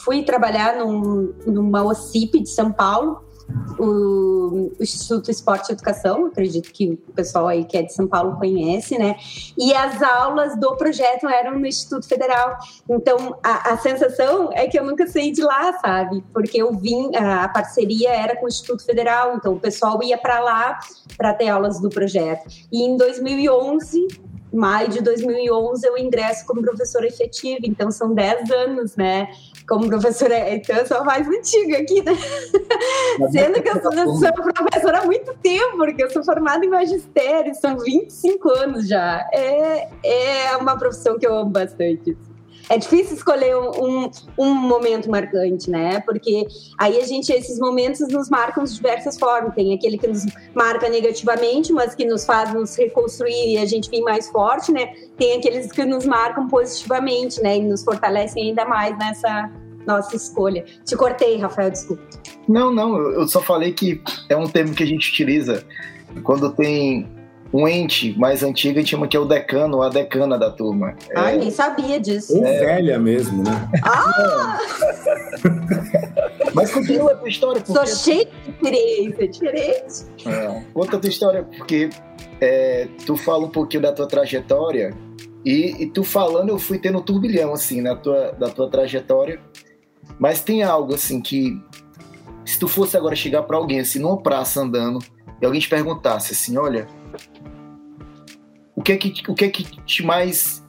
fui 0.04 0.24
trabalhar 0.24 0.78
num, 0.78 1.34
numa 1.46 1.84
OCIP 1.84 2.42
de 2.42 2.50
São 2.50 2.72
Paulo 2.72 3.29
o, 3.78 4.72
Instituto 4.80 5.32
Esporte 5.32 5.70
e 5.70 5.74
Educação, 5.74 6.26
acredito 6.26 6.72
que 6.72 7.00
o 7.08 7.14
pessoal 7.14 7.48
aí 7.48 7.66
que 7.66 7.78
é 7.78 7.82
de 7.82 7.94
São 7.94 8.08
Paulo 8.08 8.38
conhece, 8.38 8.98
né? 8.98 9.16
E 9.58 9.74
as 9.74 10.02
aulas 10.02 10.60
do 10.60 10.76
projeto 10.76 11.28
eram 11.28 11.60
no 11.60 11.66
Instituto 11.66 12.08
Federal. 12.08 12.58
Então, 12.90 13.38
a, 13.44 13.74
a 13.74 13.78
sensação 13.78 14.50
é 14.54 14.68
que 14.68 14.78
eu 14.78 14.84
nunca 14.84 15.08
saí 15.08 15.32
de 15.32 15.42
lá, 15.42 15.74
sabe? 15.80 16.24
Porque 16.34 16.62
eu 16.62 16.74
vim, 16.74 17.16
a, 17.16 17.46
a 17.46 17.50
parceria 17.50 18.10
era 18.10 18.36
com 18.36 18.46
o 18.46 18.50
Instituto 18.50 18.84
Federal, 18.84 19.36
então 19.36 19.54
o 19.54 19.60
pessoal 19.60 20.02
ia 20.04 20.18
para 20.18 20.40
lá 20.40 20.80
para 21.18 21.34
ter 21.34 21.50
aulas 21.50 21.80
do 21.80 21.90
projeto. 21.90 22.48
E 22.72 22.84
em 22.84 22.98
2011, 22.98 24.08
maio 24.54 24.90
de 24.90 25.02
2011 25.02 25.86
eu 25.86 25.98
ingresso 25.98 26.46
como 26.46 26.62
professora 26.62 27.08
efetiva, 27.08 27.60
então 27.64 27.92
são 27.92 28.14
10 28.14 28.50
anos, 28.52 28.96
né? 28.96 29.30
Como 29.70 29.88
professora, 29.88 30.56
então 30.56 30.76
eu 30.76 30.86
sou 30.86 31.06
mais 31.06 31.28
antiga 31.28 31.78
aqui, 31.78 32.04
né? 32.04 32.14
Sendo 33.32 33.62
que 33.62 33.70
eu 33.70 33.80
sou, 33.82 33.92
sou, 34.18 34.34
professora 34.34 35.02
há 35.02 35.06
muito 35.06 35.32
tempo, 35.36 35.78
porque 35.78 36.04
eu 36.04 36.10
sou 36.10 36.24
formada 36.24 36.66
em 36.66 36.70
magistério, 36.70 37.54
são 37.54 37.78
25 37.78 38.50
anos 38.50 38.88
já. 38.88 39.30
É, 39.32 39.88
é 40.04 40.58
uma 40.58 40.76
profissão 40.76 41.20
que 41.20 41.28
eu 41.28 41.36
amo 41.36 41.52
bastante 41.52 42.18
é 42.70 42.78
difícil 42.78 43.16
escolher 43.16 43.56
um, 43.56 44.10
um, 44.38 44.54
momento 44.54 45.10
marcante, 45.10 45.70
né? 45.70 46.00
Porque 46.02 46.48
aí 46.78 47.00
a 47.00 47.06
gente, 47.06 47.32
esses 47.32 47.60
momentos 47.60 48.08
nos 48.10 48.30
marcam 48.30 48.64
de 48.64 48.74
diversas 48.74 49.18
formas. 49.18 49.56
Tem 49.56 49.74
aquele 49.74 49.98
que 49.98 50.08
nos 50.08 50.26
marca 50.54 50.88
negativamente, 50.88 51.74
mas 51.74 51.96
que 51.96 52.06
nos 52.06 52.26
faz 52.26 52.54
nos 52.54 52.76
reconstruir 52.76 53.54
e 53.54 53.58
a 53.58 53.66
gente 53.66 53.90
vir 53.90 54.02
mais 54.02 54.30
forte, 54.30 54.72
né? 54.72 54.94
Tem 55.18 55.38
aqueles 55.38 55.72
que 55.72 55.84
nos 55.84 56.06
marcam 56.06 56.48
positivamente, 56.48 57.42
né? 57.42 57.58
E 57.58 57.64
nos 57.64 57.84
fortalecem 57.84 58.50
ainda 58.50 58.66
mais 58.66 58.98
nessa 58.98 59.52
nossa 59.88 60.16
escolha. 60.16 60.64
Te 60.86 60.96
cortei, 60.96 61.38
Rafael, 61.38 61.72
desculpa. 61.72 62.04
Não, 62.48 62.72
não, 62.72 62.98
eu 62.98 63.28
só 63.28 63.42
falei 63.42 63.74
que 63.74 64.02
é 64.30 64.38
um 64.38 64.48
termo 64.48 64.76
que 64.76 64.84
a 64.84 64.86
gente 64.86 65.10
utiliza 65.10 65.66
quando 66.24 66.52
tem 66.52 67.08
um 67.52 67.68
ente 67.68 68.18
mais 68.18 68.44
antigo, 68.44 68.78
a 68.78 68.82
gente 68.82 68.92
chama 68.92 69.08
que 69.08 69.18
é 69.18 69.20
o 69.20 69.26
decano 69.26 69.78
ou 69.78 69.84
a 69.84 69.90
decana 69.90 70.38
da 70.38 70.52
turma. 70.52 70.96
Ai, 71.16 71.36
é... 71.36 71.38
nem 71.38 71.52
sabia 71.52 72.00
disso. 72.00 72.38
Ou 72.38 72.46
é... 72.46 72.60
velha 72.60 73.00
mesmo, 73.00 73.44
né? 73.44 73.70
Ah! 73.84 74.60
Mas 76.54 76.72
continua 76.72 77.12
a 77.12 77.16
tua 77.16 77.30
história. 77.30 77.62
Porque... 77.62 77.74
Sou 77.74 78.14
cheio 78.14 78.26
de 78.26 78.50
experiência, 78.52 79.28
diferente. 79.28 80.06
É. 80.26 80.64
Conta 80.74 80.98
a 80.98 81.00
tua 81.00 81.10
história, 81.10 81.44
porque 81.44 81.90
é, 82.40 82.88
tu 83.06 83.16
fala 83.16 83.46
um 83.46 83.50
pouquinho 83.50 83.84
da 83.84 83.92
tua 83.92 84.08
trajetória 84.08 84.94
e, 85.44 85.84
e, 85.84 85.86
tu 85.88 86.04
falando 86.04 86.50
eu 86.50 86.60
fui 86.60 86.78
tendo 86.78 87.00
um 87.00 87.02
turbilhão, 87.02 87.54
assim, 87.54 87.82
na 87.82 87.96
tua, 87.96 88.32
da 88.34 88.50
tua 88.50 88.70
trajetória. 88.70 89.40
Mas 90.20 90.42
tem 90.42 90.64
algo, 90.64 90.94
assim, 90.94 91.22
que 91.22 91.60
se 92.46 92.60
tu 92.60 92.68
fosse 92.68 92.98
agora 92.98 93.16
chegar 93.16 93.44
para 93.44 93.58
alguém, 93.58 93.80
assim, 93.80 94.00
numa 94.00 94.18
praça 94.18 94.62
andando, 94.62 95.00
e 95.42 95.46
alguém 95.46 95.62
te 95.62 95.70
perguntasse 95.70 96.34
assim, 96.34 96.58
olha, 96.58 96.88
o 98.76 98.82
que 98.82 98.92
é 98.92 98.98
que, 98.98 99.32
o 99.32 99.36
que, 99.36 99.46
é 99.46 99.50
que 99.50 99.64
te 99.86 100.04
mais 100.04 100.64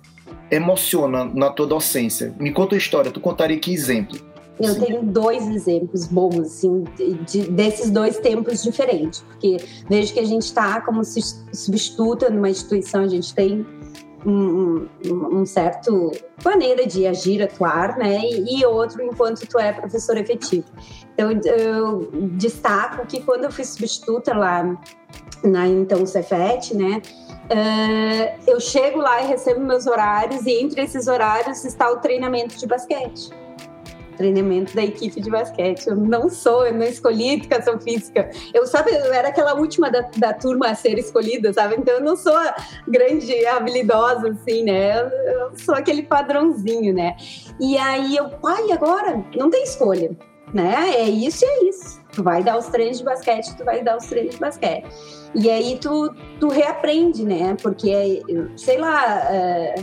emociona 0.50 1.24
na 1.24 1.50
tua 1.50 1.66
docência? 1.66 2.34
Me 2.38 2.52
conta 2.52 2.74
a 2.74 2.78
história, 2.78 3.10
tu 3.10 3.20
contaria 3.20 3.58
que 3.58 3.72
exemplo? 3.72 4.18
Eu 4.60 4.74
Sim. 4.74 4.80
tenho 4.80 5.02
dois 5.02 5.48
exemplos 5.48 6.06
bons, 6.06 6.38
assim, 6.40 6.84
de, 7.26 7.50
desses 7.50 7.90
dois 7.90 8.18
tempos 8.18 8.62
diferentes, 8.62 9.20
porque 9.20 9.56
vejo 9.88 10.12
que 10.12 10.20
a 10.20 10.24
gente 10.24 10.42
está 10.42 10.82
como 10.82 11.02
substituta 11.04 12.28
numa 12.28 12.50
instituição, 12.50 13.02
a 13.02 13.08
gente 13.08 13.34
tem 13.34 13.64
um, 14.24 14.88
um, 15.06 15.46
certo 15.46 16.12
maneira 16.44 16.86
de 16.86 17.06
agir, 17.06 17.42
atuar, 17.42 17.96
né? 17.96 18.18
E, 18.22 18.60
e, 18.60 18.66
outro 18.66 19.02
enquanto 19.02 19.46
tu 19.46 19.58
é 19.58 19.72
professor 19.72 20.16
efetivo. 20.16 20.66
Então, 21.14 21.30
eu 21.30 22.10
destaco 22.36 23.06
que 23.06 23.22
quando 23.22 23.44
eu 23.44 23.52
fui 23.52 23.64
substituta 23.64 24.34
lá 24.34 24.78
na 25.42 25.66
então 25.66 26.04
Cefet, 26.06 26.76
né? 26.76 27.00
Uh, 27.50 28.40
eu 28.46 28.60
chego 28.60 28.98
lá 28.98 29.22
e 29.22 29.26
recebo 29.26 29.60
meus 29.60 29.86
horários 29.86 30.46
e 30.46 30.52
entre 30.52 30.82
esses 30.82 31.08
horários 31.08 31.64
está 31.64 31.90
o 31.90 31.96
treinamento 31.96 32.56
de 32.56 32.66
basquete. 32.66 33.30
Treinamento 34.20 34.76
da 34.76 34.84
equipe 34.84 35.18
de 35.18 35.30
basquete. 35.30 35.86
Eu 35.86 35.96
não 35.96 36.28
sou, 36.28 36.66
eu 36.66 36.74
não 36.74 36.84
escolhi 36.84 37.36
educação 37.36 37.80
física. 37.80 38.28
Eu, 38.52 38.66
sabe, 38.66 38.90
eu 38.90 39.14
era 39.14 39.28
aquela 39.28 39.54
última 39.54 39.90
da, 39.90 40.02
da 40.14 40.34
turma 40.34 40.68
a 40.68 40.74
ser 40.74 40.98
escolhida, 40.98 41.54
sabe? 41.54 41.76
Então 41.78 41.94
eu 41.94 42.02
não 42.02 42.14
sou 42.14 42.36
grande 42.86 43.46
habilidosa, 43.46 44.28
assim, 44.28 44.62
né? 44.62 45.00
Eu, 45.00 45.08
eu 45.08 45.52
sou 45.56 45.74
aquele 45.74 46.02
padrãozinho, 46.02 46.92
né? 46.92 47.16
E 47.58 47.78
aí 47.78 48.14
eu, 48.14 48.28
pai, 48.28 48.70
agora 48.72 49.24
não 49.34 49.48
tem 49.48 49.62
escolha, 49.62 50.14
né? 50.52 50.90
É 50.96 51.08
isso 51.08 51.42
e 51.42 51.48
é 51.48 51.64
isso. 51.70 51.98
Tu 52.12 52.22
vai 52.22 52.42
dar 52.42 52.58
os 52.58 52.66
treinos 52.66 52.98
de 52.98 53.04
basquete, 53.04 53.56
tu 53.56 53.64
vai 53.64 53.82
dar 53.82 53.96
os 53.96 54.04
treinos 54.04 54.34
de 54.34 54.40
basquete. 54.40 54.86
E 55.34 55.48
aí 55.48 55.78
tu, 55.80 56.14
tu 56.38 56.48
reaprende, 56.48 57.24
né? 57.24 57.56
Porque, 57.62 58.22
sei 58.54 58.76
lá, 58.76 59.32
é, 59.32 59.76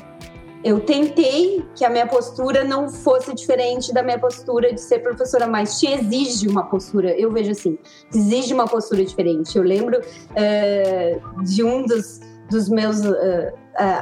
eu 0.64 0.80
tentei 0.80 1.66
que 1.76 1.86
a 1.86 1.90
minha 1.90 2.08
postura 2.08 2.64
não 2.64 2.90
fosse 2.90 3.34
diferente 3.34 3.94
da 3.94 4.02
minha 4.02 4.20
postura 4.20 4.74
de 4.74 4.82
ser 4.82 5.00
professora, 5.00 5.48
mas 5.48 5.80
te 5.80 5.88
exige 5.88 6.48
uma 6.48 6.66
postura, 6.66 7.12
eu 7.20 7.32
vejo 7.32 7.52
assim, 7.52 7.78
exige 8.14 8.54
uma 8.54 8.68
postura 8.68 9.04
diferente. 9.04 9.58
Eu 9.58 9.64
lembro 9.64 10.02
é, 10.36 11.20
de 11.44 11.64
um 11.64 11.86
dos, 11.86 12.20
dos 12.50 12.70
meus 12.70 13.00
uh, 13.02 13.12
uh, 13.12 13.54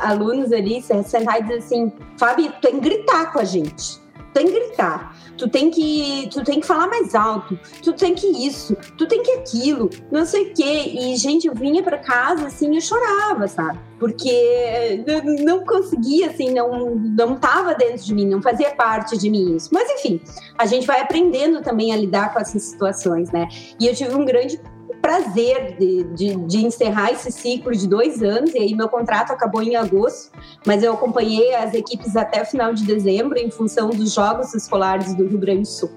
alunos 0.01 0.51
ali 0.51 0.81
sentar 0.81 1.39
e 1.39 1.43
dizer 1.43 1.57
assim, 1.57 1.91
Fábio, 2.17 2.51
tu 2.53 2.61
tem 2.61 2.79
que 2.79 2.89
gritar 2.89 3.31
com 3.31 3.39
a 3.39 3.43
gente 3.43 4.05
tem 4.35 4.47
que 4.47 4.51
gritar, 4.51 5.14
tu 5.37 5.47
tem 5.47 5.69
que, 5.69 6.29
tu 6.31 6.43
tem 6.43 6.59
que 6.59 6.65
falar 6.65 6.87
mais 6.87 7.15
alto, 7.15 7.57
tu 7.81 7.93
tem 7.93 8.13
que 8.13 8.27
isso, 8.45 8.75
tu 8.97 9.07
tem 9.07 9.21
que 9.21 9.31
aquilo, 9.31 9.89
não 10.11 10.25
sei 10.25 10.51
o 10.51 10.53
quê. 10.53 10.93
E, 10.93 11.15
gente, 11.17 11.47
eu 11.47 11.53
vinha 11.53 11.83
para 11.83 11.97
casa, 11.97 12.47
assim, 12.47 12.75
eu 12.75 12.81
chorava, 12.81 13.47
sabe? 13.47 13.79
Porque 13.99 15.03
não 15.43 15.63
conseguia, 15.63 16.27
assim, 16.27 16.51
não, 16.51 16.95
não 16.95 17.35
tava 17.35 17.73
dentro 17.75 18.03
de 18.03 18.13
mim, 18.13 18.27
não 18.27 18.41
fazia 18.41 18.71
parte 18.75 19.17
de 19.17 19.29
mim 19.29 19.55
isso. 19.55 19.69
Mas, 19.71 19.89
enfim, 19.89 20.21
a 20.57 20.65
gente 20.65 20.85
vai 20.85 20.99
aprendendo 21.01 21.61
também 21.61 21.93
a 21.93 21.97
lidar 21.97 22.33
com 22.33 22.39
essas 22.39 22.61
situações, 22.63 23.31
né? 23.31 23.47
E 23.79 23.87
eu 23.87 23.95
tive 23.95 24.13
um 24.15 24.25
grande 24.25 24.59
prazer 25.05 25.77
de, 25.77 26.03
de, 26.15 26.35
de, 26.35 26.65
encerrar 26.65 27.11
esse 27.11 27.31
ciclo 27.31 27.71
de 27.71 27.87
dois 27.87 28.23
anos, 28.23 28.55
e 28.55 28.57
aí 28.57 28.73
meu 28.73 28.89
contrato 28.89 29.31
acabou 29.31 29.61
em 29.61 29.75
agosto, 29.75 30.31
mas 30.65 30.81
eu 30.81 30.93
acompanhei 30.93 31.53
as 31.53 31.75
equipes 31.75 32.15
até 32.15 32.41
o 32.41 32.45
final 32.45 32.73
de 32.73 32.83
dezembro 32.83 33.37
em 33.37 33.51
função 33.51 33.91
dos 33.91 34.15
Jogos 34.15 34.55
Escolares 34.55 35.13
do 35.13 35.27
Rio 35.27 35.37
Grande 35.37 35.61
do 35.61 35.67
Sul, 35.67 35.91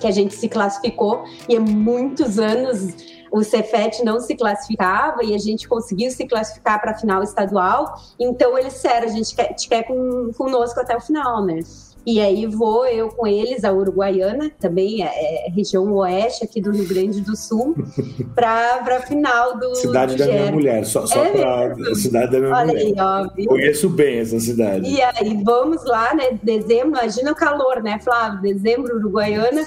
que 0.00 0.06
a 0.06 0.10
gente 0.10 0.34
se 0.34 0.48
classificou, 0.48 1.24
e 1.46 1.58
há 1.58 1.60
muitos 1.60 2.38
anos 2.38 2.96
o 3.30 3.42
Cefet 3.42 4.02
não 4.02 4.18
se 4.18 4.34
classificava 4.34 5.22
e 5.22 5.34
a 5.34 5.38
gente 5.38 5.68
conseguiu 5.68 6.10
se 6.10 6.26
classificar 6.26 6.80
para 6.80 6.92
a 6.92 6.94
final 6.94 7.22
estadual, 7.22 8.00
então 8.18 8.56
eles 8.56 8.72
disseram, 8.72 9.08
a 9.08 9.10
gente 9.10 9.36
quer, 9.36 9.52
te 9.52 9.68
quer 9.68 9.82
com, 9.82 10.30
conosco 10.34 10.80
até 10.80 10.96
o 10.96 11.02
final, 11.02 11.44
né? 11.44 11.60
E 12.06 12.20
aí 12.20 12.46
vou 12.46 12.86
eu 12.86 13.08
com 13.08 13.26
eles, 13.26 13.64
a 13.64 13.72
Uruguaiana, 13.72 14.52
também 14.60 15.02
é, 15.02 15.46
é 15.46 15.50
região 15.50 15.92
oeste 15.92 16.44
aqui 16.44 16.60
do 16.60 16.70
Rio 16.70 16.86
Grande 16.86 17.20
do 17.20 17.34
Sul, 17.34 17.74
para 18.32 18.76
a 18.86 19.00
final 19.00 19.58
do. 19.58 19.74
Cidade 19.74 20.14
do 20.14 20.24
da 20.24 20.26
minha 20.26 20.52
mulher, 20.52 20.86
só, 20.86 21.04
só 21.04 21.24
é 21.24 21.32
para 21.32 21.94
cidade 21.96 22.30
da 22.30 22.38
minha 22.38 22.54
Olha 22.54 22.66
mulher. 22.66 22.84
Aí, 22.86 22.94
ó, 22.96 23.48
Conheço 23.48 23.90
bem 23.90 24.20
essa 24.20 24.38
cidade. 24.38 24.88
E 24.88 25.02
aí 25.02 25.42
vamos 25.42 25.84
lá, 25.84 26.14
né? 26.14 26.38
Dezembro, 26.40 26.90
imagina 26.90 27.32
o 27.32 27.34
calor, 27.34 27.82
né, 27.82 27.98
Flávio? 27.98 28.40
Dezembro, 28.40 28.94
Uruguaiana 28.98 29.66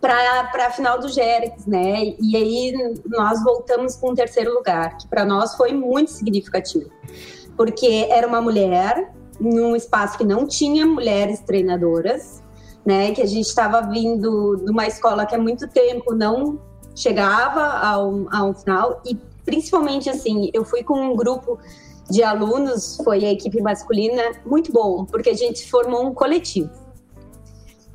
para 0.00 0.66
a 0.66 0.70
final 0.70 0.98
do 0.98 1.08
Gérex, 1.10 1.66
né? 1.66 2.14
E 2.18 2.36
aí 2.36 2.94
nós 3.04 3.42
voltamos 3.42 3.96
com 3.96 4.12
o 4.12 4.14
terceiro 4.14 4.54
lugar, 4.54 4.96
que 4.96 5.06
para 5.08 5.26
nós 5.26 5.56
foi 5.56 5.72
muito 5.72 6.10
significativo, 6.10 6.88
porque 7.54 8.06
era 8.08 8.26
uma 8.26 8.40
mulher 8.40 9.12
num 9.40 9.76
espaço 9.76 10.18
que 10.18 10.24
não 10.24 10.46
tinha 10.46 10.86
mulheres 10.86 11.40
treinadoras, 11.40 12.42
né? 12.84 13.12
Que 13.12 13.22
a 13.22 13.26
gente 13.26 13.46
estava 13.46 13.82
vindo 13.82 14.56
de 14.56 14.70
uma 14.70 14.86
escola 14.86 15.26
que 15.26 15.34
há 15.34 15.38
muito 15.38 15.68
tempo 15.68 16.14
não 16.14 16.58
chegava 16.94 17.62
ao, 17.62 18.26
ao 18.32 18.54
final 18.54 19.00
e 19.04 19.14
principalmente 19.44 20.10
assim, 20.10 20.50
eu 20.52 20.64
fui 20.64 20.82
com 20.82 21.00
um 21.00 21.16
grupo 21.16 21.58
de 22.10 22.22
alunos, 22.22 22.98
foi 23.02 23.24
a 23.24 23.32
equipe 23.32 23.60
masculina, 23.62 24.22
muito 24.44 24.72
bom, 24.72 25.04
porque 25.04 25.30
a 25.30 25.34
gente 25.34 25.68
formou 25.70 26.06
um 26.06 26.14
coletivo. 26.14 26.70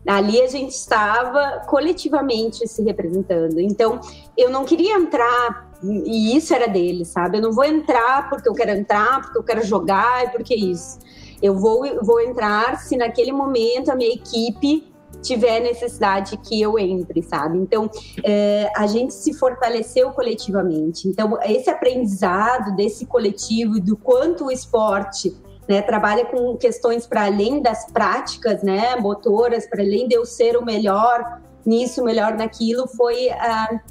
Ali 0.08 0.42
a 0.42 0.48
gente 0.48 0.72
estava 0.72 1.62
coletivamente 1.68 2.68
se 2.68 2.84
representando. 2.84 3.60
Então, 3.60 4.02
eu 4.38 4.50
não 4.50 4.66
queria 4.66 4.96
entrar, 4.96 5.72
e 5.84 6.36
isso 6.36 6.54
era 6.54 6.68
dele, 6.68 7.06
sabe? 7.06 7.38
Eu 7.38 7.42
não 7.42 7.54
vou 7.54 7.64
entrar 7.64 8.30
porque 8.30 8.50
eu 8.50 8.54
quero 8.54 8.72
entrar, 8.72 9.22
porque 9.22 9.38
eu 9.38 9.44
quero 9.44 9.64
jogar, 9.64 10.26
e 10.26 10.30
porque 10.30 10.54
isso. 10.54 11.00
Eu 11.44 11.56
vou, 11.56 11.84
vou 12.02 12.22
entrar 12.22 12.80
se 12.80 12.96
naquele 12.96 13.34
momento 13.34 13.92
a 13.92 13.96
minha 13.96 14.14
equipe 14.14 14.94
tiver 15.22 15.60
necessidade 15.60 16.38
que 16.38 16.62
eu 16.62 16.80
entre, 16.80 17.22
sabe? 17.22 17.58
Então, 17.58 17.90
é, 18.24 18.72
a 18.76 18.88
gente 18.88 19.14
se 19.14 19.34
fortaleceu 19.34 20.12
coletivamente. 20.12 21.06
Então, 21.06 21.38
esse 21.44 21.70
aprendizado 21.70 22.74
desse 22.78 23.06
coletivo, 23.06 23.78
do 23.82 23.98
quanto 23.98 24.46
o 24.46 24.52
esporte 24.52 25.36
né, 25.68 25.82
trabalha 25.82 26.26
com 26.26 26.56
questões 26.56 27.06
para 27.06 27.26
além 27.26 27.62
das 27.62 27.92
práticas, 27.92 28.64
né, 28.64 28.96
motoras, 28.96 29.68
para 29.68 29.84
além 29.84 30.08
de 30.08 30.16
eu 30.16 30.26
ser 30.26 30.56
o 30.56 30.64
melhor 30.64 31.42
nisso, 31.66 32.06
melhor 32.06 32.38
naquilo, 32.38 32.88
foi 32.88 33.30
a, 33.32 33.82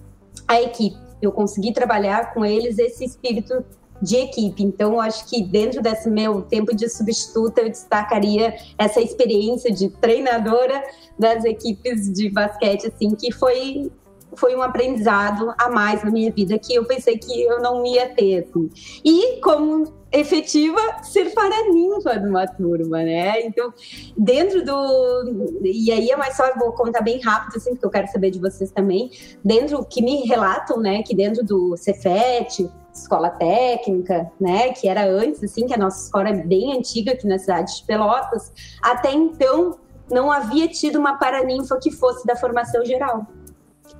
a 0.49 0.63
equipe. 0.63 0.97
Eu 1.21 1.31
consegui 1.31 1.73
trabalhar 1.73 2.33
com 2.33 2.47
eles 2.47 2.79
esse 2.79 3.05
espírito 3.05 3.63
de 4.03 4.17
equipe. 4.17 4.63
Então, 4.63 5.01
acho 5.01 5.27
que 5.29 5.43
dentro 5.43 5.81
desse 5.81 6.11
meu 6.11 6.43
tempo 6.43 6.75
de 6.75 6.89
substituta, 6.89 7.63
eu 7.63 7.71
destacaria 7.71 8.55
essa 8.77 9.01
experiência 9.01 9.71
de 9.71 9.89
treinadora 9.89 10.83
das 11.19 11.45
equipes 11.45 12.13
de 12.13 12.29
basquete, 12.29 12.89
assim, 12.89 13.15
que 13.15 13.33
foi 13.33 13.91
foi 14.35 14.57
um 14.57 14.63
aprendizado 14.63 15.53
a 15.59 15.69
mais 15.69 16.03
na 16.03 16.11
minha 16.11 16.33
vida 16.33 16.59
que 16.59 16.75
eu 16.75 16.87
pensei 16.87 17.19
que 17.19 17.43
eu 17.43 17.61
não 17.61 17.85
ia 17.85 18.09
ter. 18.09 18.49
Assim. 18.49 18.71
E 19.05 19.41
como 19.43 19.93
efetiva, 20.13 20.81
ser 21.03 21.31
paraninfa 21.35 22.19
de 22.19 22.29
uma 22.29 22.47
turma, 22.47 23.03
né? 23.03 23.43
Então, 23.43 23.73
dentro 24.17 24.65
do. 24.65 25.61
E 25.63 25.91
aí 25.91 26.11
é 26.11 26.17
mais 26.17 26.37
só, 26.37 26.53
vou 26.59 26.73
contar 26.73 27.01
bem 27.01 27.21
rápido, 27.21 27.57
assim, 27.57 27.71
porque 27.71 27.87
eu 27.87 27.91
quero 27.91 28.09
saber 28.09 28.31
de 28.31 28.39
vocês 28.39 28.71
também. 28.71 29.11
Dentro, 29.45 29.85
que 29.85 30.03
me 30.03 30.27
relatam, 30.27 30.79
né, 30.79 31.03
que 31.03 31.15
dentro 31.15 31.45
do 31.45 31.77
Cefet, 31.77 32.69
escola 32.93 33.31
técnica, 33.31 34.31
né, 34.41 34.73
que 34.73 34.89
era 34.89 35.07
antes, 35.07 35.43
assim, 35.43 35.67
que 35.67 35.75
a 35.75 35.79
nossa 35.79 36.05
escola 36.05 36.29
é 36.29 36.35
bem 36.35 36.77
antiga 36.77 37.13
aqui 37.13 37.27
na 37.27 37.39
cidade 37.39 37.77
de 37.77 37.85
Pelotas, 37.85 38.53
até 38.83 39.13
então 39.13 39.79
não 40.11 40.31
havia 40.31 40.69
tido 40.69 40.99
uma 40.99 41.17
paraninfa 41.17 41.79
que 41.79 41.91
fosse 41.91 42.27
da 42.27 42.37
formação 42.37 42.85
geral. 42.85 43.27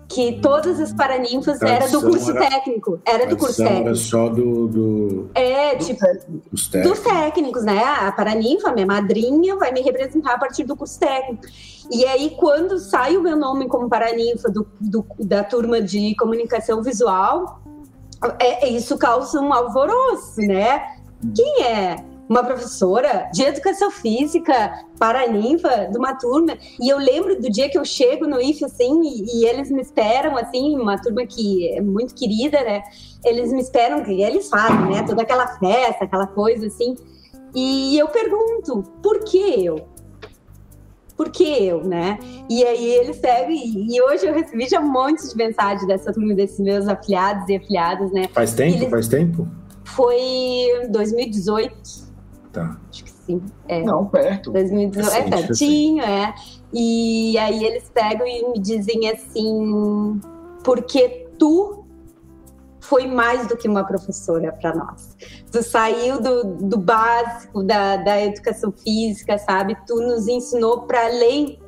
Que 0.09 0.41
todas 0.43 0.79
as 0.79 0.93
paraninfas 0.93 1.63
eram 1.63 1.91
do 1.91 2.03
curso 2.03 2.31
era, 2.33 2.51
técnico. 2.51 3.01
Era 3.03 3.27
do 3.27 3.37
curso 3.37 3.63
técnico. 3.63 3.87
Era 3.87 3.95
só 3.95 4.29
do. 4.29 4.69
do 4.69 5.31
é, 5.35 5.75
do 5.75 5.85
tipo. 5.87 6.01
Técnicos. 6.01 6.69
Dos 6.69 7.01
técnicos, 7.01 7.65
né? 7.65 7.83
A 7.83 8.13
paraninfa, 8.13 8.73
minha 8.73 8.87
madrinha, 8.87 9.57
vai 9.57 9.73
me 9.73 9.81
representar 9.81 10.35
a 10.35 10.39
partir 10.39 10.65
do 10.65 10.77
curso 10.77 10.99
técnico. 11.01 11.47
E 11.91 12.05
aí, 12.05 12.37
quando 12.39 12.79
sai 12.79 13.17
o 13.17 13.23
meu 13.23 13.37
nome 13.37 13.67
como 13.69 13.89
paraninfa 13.89 14.51
do, 14.51 14.67
do 14.79 15.07
da 15.19 15.43
turma 15.43 15.81
de 15.81 16.15
comunicação 16.17 16.83
visual, 16.83 17.62
é, 18.39 18.69
isso 18.69 18.97
causa 18.99 19.41
um 19.41 19.53
alvoroço, 19.53 20.41
né? 20.41 20.97
Quem 21.35 21.65
é 21.65 21.97
uma 22.29 22.43
professora 22.43 23.29
de 23.33 23.43
educação 23.43 23.91
física 23.91 24.87
para 24.99 25.29
ninfa 25.29 25.89
de 25.91 25.99
uma 25.99 26.15
turma 26.15 26.57
e 26.81 26.89
eu 26.89 26.97
lembro 26.97 27.39
do 27.41 27.51
dia 27.51 27.69
que 27.69 27.77
eu 27.77 27.85
chego 27.85 28.27
no 28.27 28.41
IF 28.41 28.65
assim 28.65 29.03
e, 29.03 29.41
e, 29.41 29.45
eles 29.45 29.71
me 29.71 29.83
esperam 29.83 30.37
assim 30.39 30.79
uma 30.79 30.97
turma 30.99 31.27
que 31.27 31.69
é 31.69 31.81
muito 31.81 32.15
querida 32.15 32.63
né? 32.63 32.83
Eles 33.25 33.53
me 33.53 33.61
esperam 33.61 34.05
e 34.07 34.23
eles 34.23 34.49
fazem 34.49 34.91
né? 34.91 35.03
Toda 35.07 35.23
aquela 35.23 35.47
festa 35.59 36.05
aquela 36.05 36.27
coisa 36.27 36.67
assim. 36.67 36.97
E 37.55 37.99
eu 37.99 38.09
pergunto 38.09 38.83
por 39.03 39.25
que 39.25 39.67
eu 39.67 39.92
por 41.17 41.31
que 41.31 41.45
eu, 41.45 41.85
né? 41.85 42.19
E 42.49 42.65
aí 42.65 42.87
eles 42.95 43.19
pegam, 43.19 43.51
e, 43.51 44.01
hoje 44.03 44.27
eu 44.27 44.35
recebi 44.35 44.69
já 44.69 44.81
um 44.81 44.91
monte 44.91 45.29
de 45.29 45.37
mensagem 45.37 45.87
dessa 45.87 46.13
turma, 46.13 46.35
desses 46.35 46.59
meus 46.59 46.89
afiliados 46.89 47.49
e 47.49 47.57
afiliadas, 47.57 48.11
né? 48.13 48.29
Faz 48.33 48.55
tempo? 48.55 48.79
Eles... 48.79 48.91
Faz 48.91 49.09
tempo? 49.09 49.47
Foi 49.85 50.87
2018. 50.91 52.13
Tá. 52.53 52.77
Acho 52.91 53.05
que 53.05 53.11
sim. 53.11 53.43
É. 53.69 53.83
Não, 53.83 54.07
perto. 54.07 54.51
2018. 54.53 55.17
É, 55.17 55.31
pertinho, 55.31 56.03
é. 56.03 56.35
E 56.73 57.37
aí 57.39 57.65
eles 57.65 57.91
pegam 57.93 58.27
e 58.27 58.49
me 58.51 58.59
dizem 58.59 59.11
assim, 59.11 60.21
porque 60.65 61.29
tu 61.39 61.85
foi 62.81 63.07
mais 63.07 63.47
do 63.47 63.57
que 63.57 63.69
uma 63.69 63.85
professora 63.85 64.53
para 64.53 64.75
nós. 64.75 65.17
Saiu 65.61 66.21
do, 66.21 66.45
do 66.69 66.79
básico 66.79 67.63
da, 67.65 67.97
da 67.97 68.23
educação 68.23 68.73
física, 68.73 69.37
sabe? 69.39 69.77
Tu 69.87 69.97
nos 69.97 70.29
ensinou 70.29 70.83
para 70.83 71.07
além 71.07 71.59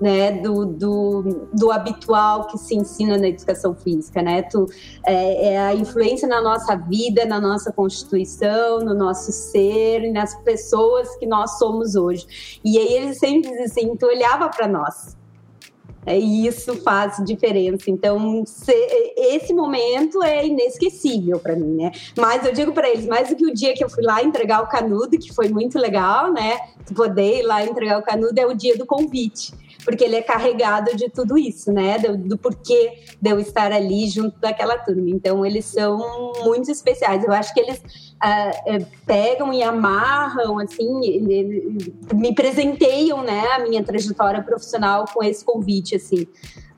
né, 0.00 0.32
do, 0.32 0.64
do, 0.64 1.48
do, 1.52 1.70
habitual 1.70 2.46
que 2.46 2.56
se 2.56 2.74
ensina 2.74 3.18
na 3.18 3.28
educação 3.28 3.74
física, 3.74 4.22
né? 4.22 4.42
Tu, 4.42 4.66
é, 5.06 5.52
é, 5.52 5.58
a 5.58 5.74
influência 5.74 6.26
na 6.26 6.40
nossa 6.40 6.74
vida, 6.74 7.26
na 7.26 7.38
nossa 7.38 7.70
constituição, 7.70 8.78
no 8.78 8.94
nosso 8.94 9.30
ser, 9.30 10.10
nas 10.10 10.34
pessoas 10.42 11.14
que 11.16 11.26
nós 11.26 11.58
somos 11.58 11.96
hoje. 11.96 12.60
E 12.64 12.78
aí 12.78 12.94
eles 12.94 13.18
sempre 13.18 13.50
dizem 13.50 13.64
assim, 13.64 13.96
tu 13.96 14.06
olhava 14.06 14.48
para 14.48 14.66
nós, 14.66 15.16
e 16.06 16.46
isso 16.46 16.76
faz 16.82 17.22
diferença. 17.24 17.90
Então, 17.90 18.44
se, 18.46 18.72
esse 19.16 19.52
momento 19.52 20.22
é 20.22 20.46
inesquecível 20.46 21.38
para 21.38 21.54
mim, 21.54 21.76
né? 21.76 21.92
Mas 22.18 22.44
eu 22.44 22.52
digo 22.52 22.72
para 22.72 22.88
eles, 22.88 23.06
mais 23.06 23.28
do 23.28 23.36
que 23.36 23.44
o 23.44 23.54
dia 23.54 23.74
que 23.74 23.84
eu 23.84 23.88
fui 23.88 24.02
lá 24.02 24.22
entregar 24.22 24.62
o 24.62 24.68
canudo, 24.68 25.18
que 25.18 25.32
foi 25.32 25.48
muito 25.48 25.78
legal, 25.78 26.32
né? 26.32 26.58
Poder 26.94 27.40
ir 27.40 27.42
lá 27.42 27.64
entregar 27.64 27.98
o 27.98 28.02
canudo 28.02 28.38
é 28.38 28.46
o 28.46 28.54
dia 28.54 28.76
do 28.76 28.86
convite 28.86 29.52
porque 29.84 30.04
ele 30.04 30.16
é 30.16 30.22
carregado 30.22 30.94
de 30.94 31.08
tudo 31.08 31.38
isso, 31.38 31.72
né? 31.72 31.98
Do, 31.98 32.16
do, 32.16 32.38
porquê 32.38 32.98
de 33.20 33.30
eu 33.30 33.38
estar 33.38 33.72
ali 33.72 34.08
junto 34.08 34.38
daquela 34.38 34.76
turma. 34.78 35.08
Então, 35.08 35.44
eles 35.44 35.64
são 35.64 36.32
muito 36.44 36.70
especiais. 36.70 37.24
Eu 37.24 37.32
acho 37.32 37.52
que 37.54 37.60
eles 37.60 38.09
uh, 38.22 38.86
pegam 39.06 39.52
e 39.52 39.62
amarram, 39.62 40.58
assim, 40.58 40.88
me 42.14 42.34
presenteiam, 42.34 43.22
né, 43.22 43.46
a 43.52 43.58
minha 43.60 43.82
trajetória 43.82 44.42
profissional 44.42 45.04
com 45.12 45.22
esse 45.24 45.44
convite, 45.44 45.96
assim, 45.96 46.26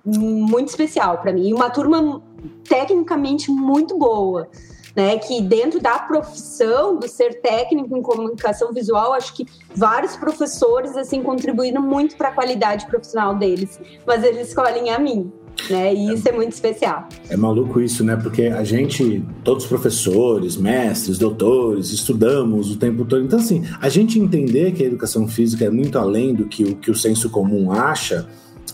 muito 0.05 0.68
especial 0.68 1.18
para 1.18 1.33
mim. 1.33 1.48
E 1.48 1.55
uma 1.55 1.70
turma 1.70 2.22
tecnicamente 2.68 3.50
muito 3.50 3.96
boa. 3.98 4.48
né? 4.94 5.18
Que 5.18 5.40
dentro 5.40 5.81
da 5.81 5.98
profissão 5.98 6.96
do 6.96 7.09
ser 7.09 7.40
técnico 7.40 7.96
em 7.96 8.02
comunicação 8.02 8.72
visual, 8.72 9.12
acho 9.12 9.35
que 9.35 9.46
vários 9.74 10.16
professores 10.16 10.96
assim 10.96 11.22
contribuíram 11.22 11.83
muito 11.83 12.16
para 12.16 12.28
a 12.28 12.33
qualidade 12.33 12.87
profissional 12.87 13.35
deles, 13.35 13.81
mas 14.07 14.22
eles 14.22 14.48
escolhem 14.48 14.90
a 14.90 14.98
mim. 14.98 15.33
Né? 15.70 15.94
E 15.94 16.12
isso 16.14 16.28
é 16.28 16.32
muito 16.32 16.52
especial. 16.52 17.08
É 17.28 17.36
maluco 17.36 17.80
isso, 17.80 18.04
né? 18.04 18.16
Porque 18.16 18.44
a 18.44 18.64
gente, 18.64 19.24
todos 19.44 19.64
os 19.64 19.68
professores, 19.68 20.56
mestres, 20.56 21.18
doutores, 21.18 21.90
estudamos 21.90 22.70
o 22.70 22.76
tempo 22.76 23.04
todo. 23.04 23.24
Então, 23.24 23.38
assim, 23.38 23.64
a 23.80 23.88
gente 23.88 24.18
entender 24.18 24.72
que 24.72 24.82
a 24.82 24.86
educação 24.86 25.28
física 25.28 25.64
é 25.64 25.70
muito 25.70 25.98
além 25.98 26.34
do 26.34 26.46
que 26.46 26.64
o 26.64 26.76
que 26.76 26.90
o 26.90 26.94
senso 26.94 27.30
comum 27.30 27.70
acha, 27.70 28.26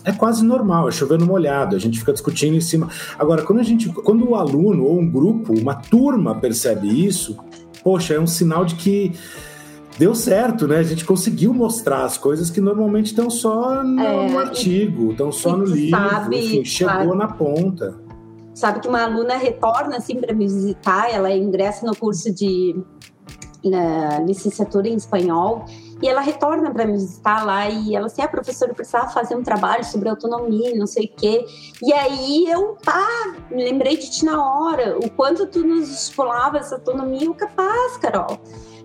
é 0.03 0.11
quase 0.11 0.43
normal, 0.43 0.87
é 0.87 0.91
chovendo 0.91 1.25
molhado, 1.25 1.75
a 1.75 1.79
gente 1.79 1.99
fica 1.99 2.13
discutindo 2.13 2.55
em 2.55 2.61
cima. 2.61 2.89
Agora, 3.17 3.43
quando 3.43 3.59
a 3.59 3.63
gente, 3.63 3.89
quando 3.89 4.27
o 4.27 4.35
aluno 4.35 4.85
ou 4.85 4.99
um 4.99 5.09
grupo, 5.09 5.53
uma 5.53 5.75
turma 5.75 6.35
percebe 6.35 6.87
isso, 7.05 7.37
poxa, 7.83 8.13
é 8.13 8.19
um 8.19 8.27
sinal 8.27 8.65
de 8.65 8.75
que 8.75 9.11
deu 9.99 10.15
certo, 10.15 10.65
né? 10.65 10.77
A 10.77 10.83
gente 10.83 11.03
conseguiu 11.03 11.53
mostrar 11.53 12.05
as 12.05 12.17
coisas 12.17 12.49
que 12.49 12.61
normalmente 12.61 13.07
estão 13.07 13.29
só 13.29 13.83
no, 13.83 14.01
é, 14.01 14.37
artigo, 14.37 15.11
estão 15.11 15.29
só 15.29 15.57
no 15.57 15.65
livro, 15.65 15.99
sabe, 15.99 16.37
enfim, 16.37 16.65
chegou 16.65 16.93
sabe, 16.93 17.17
na 17.17 17.27
ponta. 17.27 17.99
Sabe 18.55 18.79
que 18.79 18.87
uma 18.87 19.03
aluna 19.03 19.35
retorna 19.35 19.97
assim 19.97 20.15
para 20.15 20.33
me 20.33 20.47
visitar, 20.47 21.13
ela 21.13 21.29
ingressa 21.35 21.85
no 21.85 21.93
curso 21.93 22.33
de 22.33 22.81
na, 23.63 24.19
licenciatura 24.19 24.87
em 24.87 24.95
espanhol 24.95 25.65
e 26.01 26.07
ela 26.07 26.21
retorna 26.21 26.71
para 26.71 26.85
me 26.85 26.93
visitar 26.93 27.45
lá 27.45 27.69
e 27.69 27.93
ela 27.93 28.05
assim, 28.05 28.21
ah, 28.21 28.27
professora, 28.29 28.71
eu 28.71 28.75
precisava 28.75 29.09
fazer 29.09 29.35
um 29.35 29.43
trabalho 29.43 29.83
sobre 29.83 30.07
autonomia, 30.07 30.73
não 30.77 30.87
sei 30.87 31.07
o 31.07 31.19
quê. 31.19 31.45
E 31.83 31.91
aí 31.91 32.49
eu, 32.49 32.77
pá, 32.85 33.05
me 33.51 33.65
lembrei 33.65 33.97
de 33.97 34.09
ti 34.09 34.23
na 34.23 34.41
hora, 34.41 34.97
o 34.97 35.09
quanto 35.09 35.45
tu 35.45 35.59
nos 35.59 35.89
estimulava 35.89 36.57
essa 36.57 36.75
autonomia, 36.75 37.25
eu 37.25 37.33
capaz, 37.33 37.97
Carol 37.97 38.39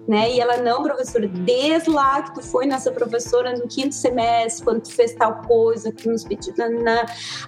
né? 0.06 0.30
E 0.30 0.40
ela, 0.40 0.58
não, 0.58 0.82
professora, 0.82 1.26
desde 1.26 1.90
lá 1.90 2.22
que 2.22 2.34
tu 2.34 2.42
foi 2.42 2.66
nossa 2.66 2.92
professora 2.92 3.52
no 3.52 3.66
quinto 3.66 3.94
semestre, 3.94 4.64
quando 4.64 4.82
tu 4.82 4.92
fez 4.92 5.14
tal 5.14 5.42
coisa, 5.42 5.90
que 5.90 6.08
nos 6.08 6.24
pediu, 6.24 6.54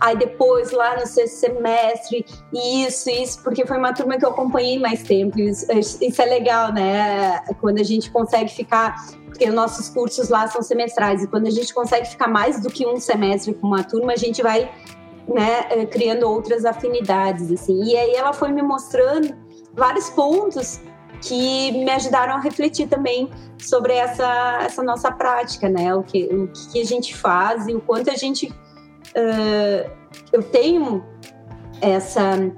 aí 0.00 0.16
depois 0.16 0.70
lá 0.70 0.98
no 0.98 1.06
sexto 1.06 1.34
semestre, 1.34 2.24
isso, 2.52 3.10
isso, 3.10 3.42
porque 3.42 3.66
foi 3.66 3.76
uma 3.76 3.92
turma 3.92 4.18
que 4.18 4.24
eu 4.24 4.30
acompanhei 4.30 4.78
mais 4.78 5.02
tempo, 5.02 5.38
isso, 5.38 5.66
isso 5.72 6.22
é 6.22 6.24
legal, 6.24 6.72
né? 6.72 7.40
Quando 7.60 7.78
a 7.78 7.84
gente 7.84 8.10
consegue 8.10 8.50
ficar 8.50 8.96
porque 9.26 9.50
nossos 9.50 9.90
cursos 9.90 10.30
lá 10.30 10.48
são 10.48 10.62
semestrais 10.62 11.22
e 11.22 11.26
quando 11.26 11.46
a 11.46 11.50
gente 11.50 11.74
consegue 11.74 12.08
ficar 12.08 12.26
mais 12.26 12.58
do 12.58 12.70
que 12.70 12.86
um 12.86 12.96
semestre 12.98 13.52
com 13.52 13.66
uma 13.66 13.84
turma, 13.84 14.14
a 14.14 14.16
gente 14.16 14.42
vai 14.42 14.72
né, 15.28 15.66
eh, 15.70 15.84
criando 15.84 16.22
outras 16.22 16.64
afinidades 16.64 17.52
assim. 17.52 17.84
E 17.84 17.96
aí 17.96 18.14
ela 18.14 18.32
foi 18.32 18.50
me 18.50 18.62
mostrando 18.62 19.36
vários 19.74 20.08
pontos 20.08 20.80
que 21.20 21.72
me 21.72 21.90
ajudaram 21.90 22.34
a 22.34 22.40
refletir 22.40 22.88
também 22.88 23.30
sobre 23.58 23.94
essa, 23.94 24.60
essa 24.62 24.82
nossa 24.82 25.10
prática, 25.10 25.68
né? 25.68 25.94
O 25.94 26.02
que, 26.02 26.24
o 26.24 26.48
que 26.70 26.80
a 26.80 26.84
gente 26.84 27.16
faz 27.16 27.66
e 27.68 27.74
o 27.74 27.80
quanto 27.80 28.10
a 28.10 28.14
gente. 28.14 28.48
Uh, 29.16 29.90
eu 30.32 30.42
tenho 30.42 31.04
essa, 31.80 32.52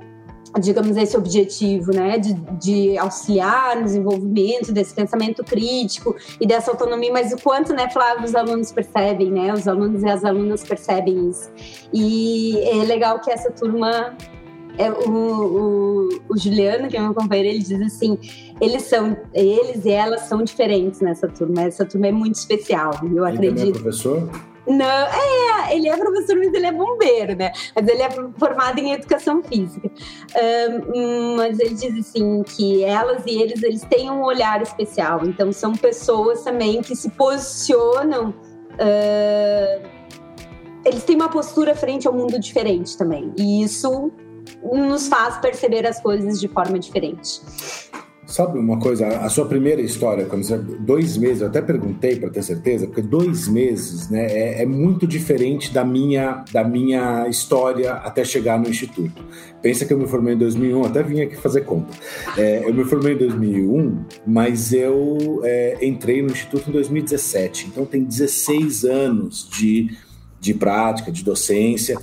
digamos, 0.61 0.97
esse 0.97 1.17
objetivo, 1.17 1.93
né? 1.93 2.19
De, 2.19 2.35
de 2.35 2.99
auxiliar 2.99 3.77
no 3.77 3.85
desenvolvimento 3.85 4.73
desse 4.73 4.95
pensamento 4.95 5.45
crítico 5.45 6.17
e 6.41 6.47
dessa 6.47 6.71
autonomia, 6.71 7.13
mas 7.13 7.33
o 7.33 7.39
quanto, 7.41 7.73
né, 7.73 7.89
Flávio, 7.91 8.25
os 8.25 8.35
alunos 8.35 8.73
percebem, 8.73 9.31
né? 9.31 9.53
Os 9.53 9.69
alunos 9.69 10.03
e 10.03 10.09
as 10.09 10.25
alunas 10.25 10.65
percebem 10.65 11.31
isso. 11.31 11.51
E 11.93 12.59
é 12.65 12.85
legal 12.85 13.21
que 13.21 13.31
essa 13.31 13.51
turma 13.51 14.17
é, 14.79 14.91
o, 14.91 15.11
o, 15.11 16.09
o, 16.29 16.39
Juliano, 16.39 16.89
que 16.89 16.97
é 16.97 17.01
meu 17.01 17.13
companheiro, 17.13 17.49
ele 17.49 17.59
diz 17.59 17.81
assim: 17.83 18.17
eles 18.61 18.83
são, 18.83 19.17
eles 19.35 19.85
e 19.85 19.91
elas 19.91 20.23
são 20.23 20.43
diferentes 20.43 21.01
nessa 21.01 21.27
turma. 21.29 21.63
Essa 21.63 21.85
turma 21.85 22.07
é 22.07 22.13
muito 22.13 22.37
especial, 22.37 22.93
eu 23.03 23.27
ele 23.27 23.37
acredito. 23.37 23.61
Ele 23.61 23.71
é 23.71 23.73
professor? 23.73 24.31
Não, 24.69 24.85
é, 24.85 25.75
ele 25.75 25.89
é 25.89 25.97
professor, 25.97 26.37
mas 26.37 26.53
ele 26.53 26.67
é 26.67 26.73
bombeiro, 26.73 27.35
né? 27.35 27.53
Mas 27.75 27.89
ele 27.89 28.03
é 28.03 28.11
formado 28.39 28.79
em 28.79 28.93
educação 28.93 29.43
física. 29.43 29.91
Um, 30.95 31.37
mas 31.37 31.59
ele 31.59 31.75
diz 31.75 31.99
assim 31.99 32.43
que 32.43 32.85
elas 32.85 33.23
e 33.27 33.41
eles, 33.41 33.63
eles 33.63 33.83
têm 33.85 34.11
um 34.11 34.23
olhar 34.23 34.61
especial. 34.61 35.23
Então 35.25 35.51
são 35.53 35.73
pessoas 35.73 36.43
também 36.45 36.83
que 36.83 36.95
se 36.95 37.11
posicionam. 37.11 38.35
Uh, 38.75 39.89
eles 40.85 41.03
têm 41.03 41.17
uma 41.17 41.31
postura 41.31 41.75
frente 41.75 42.07
ao 42.07 42.13
mundo 42.13 42.39
diferente 42.39 42.97
também. 42.97 43.33
E 43.39 43.63
isso 43.63 44.13
nos 44.63 45.09
faz 45.09 45.39
perceber 45.39 45.87
as 45.87 46.01
coisas 46.01 46.41
de 46.41 46.49
forma 46.49 46.79
diferente. 46.79 47.41
Sabe 48.29 48.59
uma 48.59 48.79
coisa? 48.79 49.09
A 49.09 49.31
sua 49.31 49.47
primeira 49.47 49.81
história, 49.81 50.27
quando 50.27 50.43
você, 50.43 50.59
dois 50.59 51.17
meses, 51.17 51.41
eu 51.41 51.49
até 51.49 51.63
perguntei 51.63 52.17
para 52.17 52.29
ter 52.29 52.43
certeza, 52.43 52.87
porque 52.87 53.01
dois 53.01 53.49
meses, 53.49 54.11
né, 54.11 54.27
é, 54.27 54.63
é, 54.63 54.67
muito 54.67 55.07
diferente 55.07 55.73
da 55.73 55.83
minha 55.83 56.45
da 56.53 56.63
minha 56.63 57.27
história 57.27 57.95
até 57.95 58.23
chegar 58.27 58.61
no 58.61 58.69
instituto. 58.69 59.25
Pensa 59.63 59.87
que 59.87 59.95
eu 59.95 59.99
me 59.99 60.07
formei 60.07 60.35
em 60.35 60.39
2001, 60.39 60.85
até 60.85 61.03
vim 61.03 61.23
aqui 61.23 61.37
fazer 61.37 61.63
conta. 61.63 61.89
É, 62.37 62.69
eu 62.69 62.75
me 62.75 62.85
formei 62.85 63.15
em 63.15 63.17
2001, 63.17 64.05
mas 64.27 64.75
eu 64.75 65.41
é, 65.43 65.79
entrei 65.81 66.21
no 66.21 66.31
instituto 66.31 66.69
em 66.69 66.73
2017, 66.73 67.69
então 67.69 67.87
tem 67.87 68.05
16 68.05 68.85
anos 68.85 69.49
de 69.51 69.97
de 70.41 70.55
prática, 70.55 71.11
de 71.11 71.25
docência. 71.25 71.99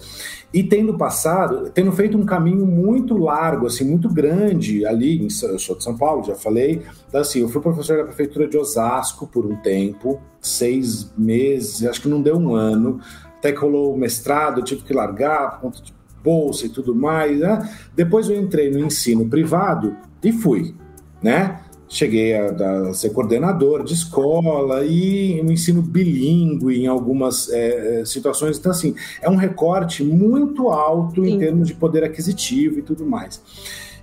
E 0.56 0.64
tendo 0.64 0.98
passado, 0.98 1.70
tendo 1.74 1.92
feito 1.92 2.18
um 2.18 2.26
caminho 2.26 2.66
muito 2.66 3.18
largo, 3.18 3.68
assim, 3.68 3.84
muito 3.84 4.08
grande 4.08 4.86
ali, 4.86 5.22
em, 5.22 5.28
eu 5.50 5.60
sou 5.60 5.76
de 5.76 5.84
São 5.84 5.98
Paulo, 5.98 6.24
já 6.24 6.34
falei. 6.34 6.82
Então, 7.10 7.20
assim, 7.20 7.42
eu 7.42 7.50
fui 7.50 7.62
professor 7.62 7.98
da 7.98 8.06
prefeitura 8.06 8.48
de 8.48 8.58
Osasco 8.58 9.28
por 9.28 9.46
um 9.46 9.58
tempo, 9.58 10.18
seis 10.40 11.12
meses, 11.18 11.86
acho 11.86 12.02
que 12.02 12.08
não 12.08 12.22
deu 12.22 12.38
um 12.38 12.56
ano. 12.56 13.02
Até 13.38 13.52
que 13.52 13.60
rolou 13.60 13.94
o 13.94 13.98
mestrado, 13.98 14.62
eu 14.62 14.64
tive 14.64 14.84
que 14.84 14.94
largar 14.94 15.52
por 15.52 15.60
conta 15.60 15.82
de 15.82 15.94
bolsa 16.24 16.68
e 16.68 16.70
tudo 16.70 16.96
mais. 16.96 17.38
Né? 17.38 17.70
Depois 17.94 18.30
eu 18.30 18.40
entrei 18.40 18.72
no 18.72 18.80
ensino 18.80 19.28
privado 19.28 19.94
e 20.24 20.32
fui, 20.32 20.74
né? 21.22 21.65
Cheguei 21.96 22.36
a, 22.36 22.48
a, 22.52 22.94
ser 22.94 23.12
coordenador 23.12 23.84
de 23.84 23.94
escola 23.94 24.86
e 24.86 25.42
um 25.42 25.50
ensino 25.50 25.82
bilíngue 25.82 26.82
em 26.82 26.88
algumas 26.88 27.50
é, 27.50 28.04
situações. 28.06 28.58
Então, 28.58 28.72
assim, 28.72 28.94
é 29.22 29.30
um 29.30 29.38
recorte 29.38 30.04
muito 30.04 30.70
alto 30.70 31.24
Sim. 31.24 31.32
em 31.32 31.40
termos 31.40 31.68
de 31.68 31.74
poder 31.74 32.04
aquisitivo 32.04 32.80
e 32.80 32.82
tudo 32.82 33.06
mais. 33.06 33.42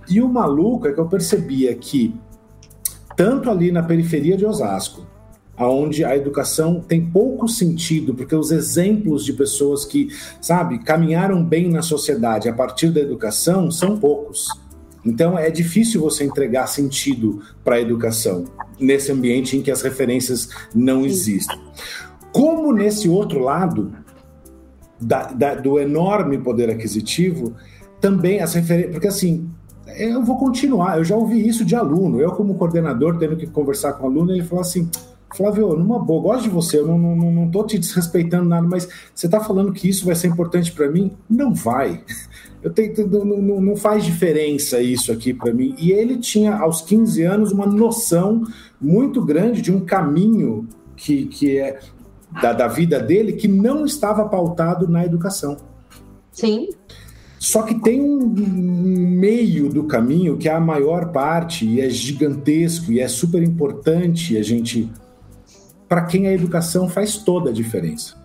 E 0.09 0.21
o 0.21 0.27
maluco 0.27 0.87
é 0.87 0.91
que 0.91 0.99
eu 0.99 1.07
percebia 1.07 1.73
que, 1.75 2.15
tanto 3.15 3.49
ali 3.49 3.71
na 3.71 3.83
periferia 3.83 4.35
de 4.35 4.45
Osasco, 4.45 5.05
onde 5.55 6.03
a 6.03 6.17
educação 6.17 6.81
tem 6.81 7.05
pouco 7.05 7.47
sentido, 7.47 8.15
porque 8.15 8.35
os 8.35 8.51
exemplos 8.51 9.23
de 9.23 9.33
pessoas 9.33 9.85
que, 9.85 10.07
sabe, 10.41 10.79
caminharam 10.79 11.43
bem 11.43 11.69
na 11.69 11.83
sociedade 11.83 12.49
a 12.49 12.53
partir 12.53 12.89
da 12.89 12.99
educação 12.99 13.69
são 13.69 13.97
poucos. 13.99 14.47
Então 15.05 15.37
é 15.37 15.49
difícil 15.49 16.01
você 16.01 16.23
entregar 16.23 16.67
sentido 16.67 17.41
para 17.63 17.75
a 17.75 17.81
educação 17.81 18.45
nesse 18.79 19.11
ambiente 19.11 19.57
em 19.57 19.61
que 19.61 19.71
as 19.71 19.81
referências 19.81 20.49
não 20.73 21.05
existem. 21.05 21.59
Como 22.31 22.73
nesse 22.73 23.09
outro 23.09 23.39
lado 23.39 23.93
da, 24.99 25.23
da, 25.31 25.55
do 25.55 25.79
enorme 25.79 26.37
poder 26.37 26.69
aquisitivo, 26.69 27.53
também 27.99 28.41
as 28.41 28.53
referências. 28.53 28.91
Porque 28.91 29.07
assim, 29.07 29.49
eu 29.97 30.23
vou 30.23 30.37
continuar, 30.37 30.97
eu 30.97 31.03
já 31.03 31.15
ouvi 31.15 31.47
isso 31.47 31.63
de 31.65 31.75
aluno. 31.75 32.19
Eu, 32.19 32.31
como 32.31 32.55
coordenador, 32.55 33.17
tendo 33.17 33.35
que 33.35 33.47
conversar 33.47 33.93
com 33.93 34.05
o 34.05 34.09
aluno, 34.09 34.31
ele 34.31 34.43
falou 34.43 34.61
assim. 34.61 34.89
Flávio, 35.35 35.75
numa 35.75 35.99
boa, 35.99 36.21
gosto 36.21 36.43
de 36.43 36.49
você, 36.49 36.79
eu 36.79 36.87
não, 36.87 36.97
não, 36.97 37.31
não 37.31 37.49
tô 37.49 37.63
te 37.65 37.77
desrespeitando 37.77 38.49
nada, 38.49 38.67
mas 38.67 38.87
você 39.13 39.25
está 39.25 39.39
falando 39.39 39.73
que 39.73 39.89
isso 39.89 40.05
vai 40.05 40.15
ser 40.15 40.27
importante 40.27 40.71
para 40.71 40.89
mim? 40.89 41.11
Não 41.29 41.53
vai. 41.53 42.03
Eu 42.61 42.71
tenho, 42.71 43.07
não, 43.25 43.59
não 43.59 43.75
faz 43.75 44.05
diferença 44.05 44.81
isso 44.81 45.11
aqui 45.11 45.33
para 45.33 45.51
mim. 45.53 45.75
E 45.77 45.91
ele 45.91 46.17
tinha, 46.17 46.55
aos 46.55 46.81
15 46.81 47.23
anos, 47.23 47.51
uma 47.51 47.65
noção 47.65 48.43
muito 48.79 49.23
grande 49.23 49.61
de 49.61 49.71
um 49.71 49.81
caminho 49.81 50.67
que, 50.95 51.25
que 51.25 51.57
é 51.57 51.79
da, 52.41 52.53
da 52.53 52.67
vida 52.67 52.99
dele 52.99 53.33
que 53.33 53.47
não 53.47 53.85
estava 53.85 54.27
pautado 54.27 54.87
na 54.87 55.05
educação. 55.05 55.57
Sim. 56.31 56.69
Só 57.37 57.63
que 57.63 57.75
tem 57.81 58.01
um 58.01 58.25
meio 58.25 59.67
do 59.67 59.83
caminho 59.83 60.37
que 60.37 60.47
é 60.47 60.53
a 60.53 60.61
maior 60.61 61.11
parte 61.11 61.65
e 61.65 61.81
é 61.81 61.89
gigantesco 61.89 62.91
e 62.91 63.01
é 63.01 63.07
super 63.07 63.43
importante 63.43 64.37
a 64.37 64.41
gente 64.41 64.89
para 65.93 66.05
quem 66.05 66.25
a 66.25 66.33
educação 66.33 66.89
faz 66.89 67.17
toda 67.17 67.51
a 67.51 67.53
diferença, 67.53 68.15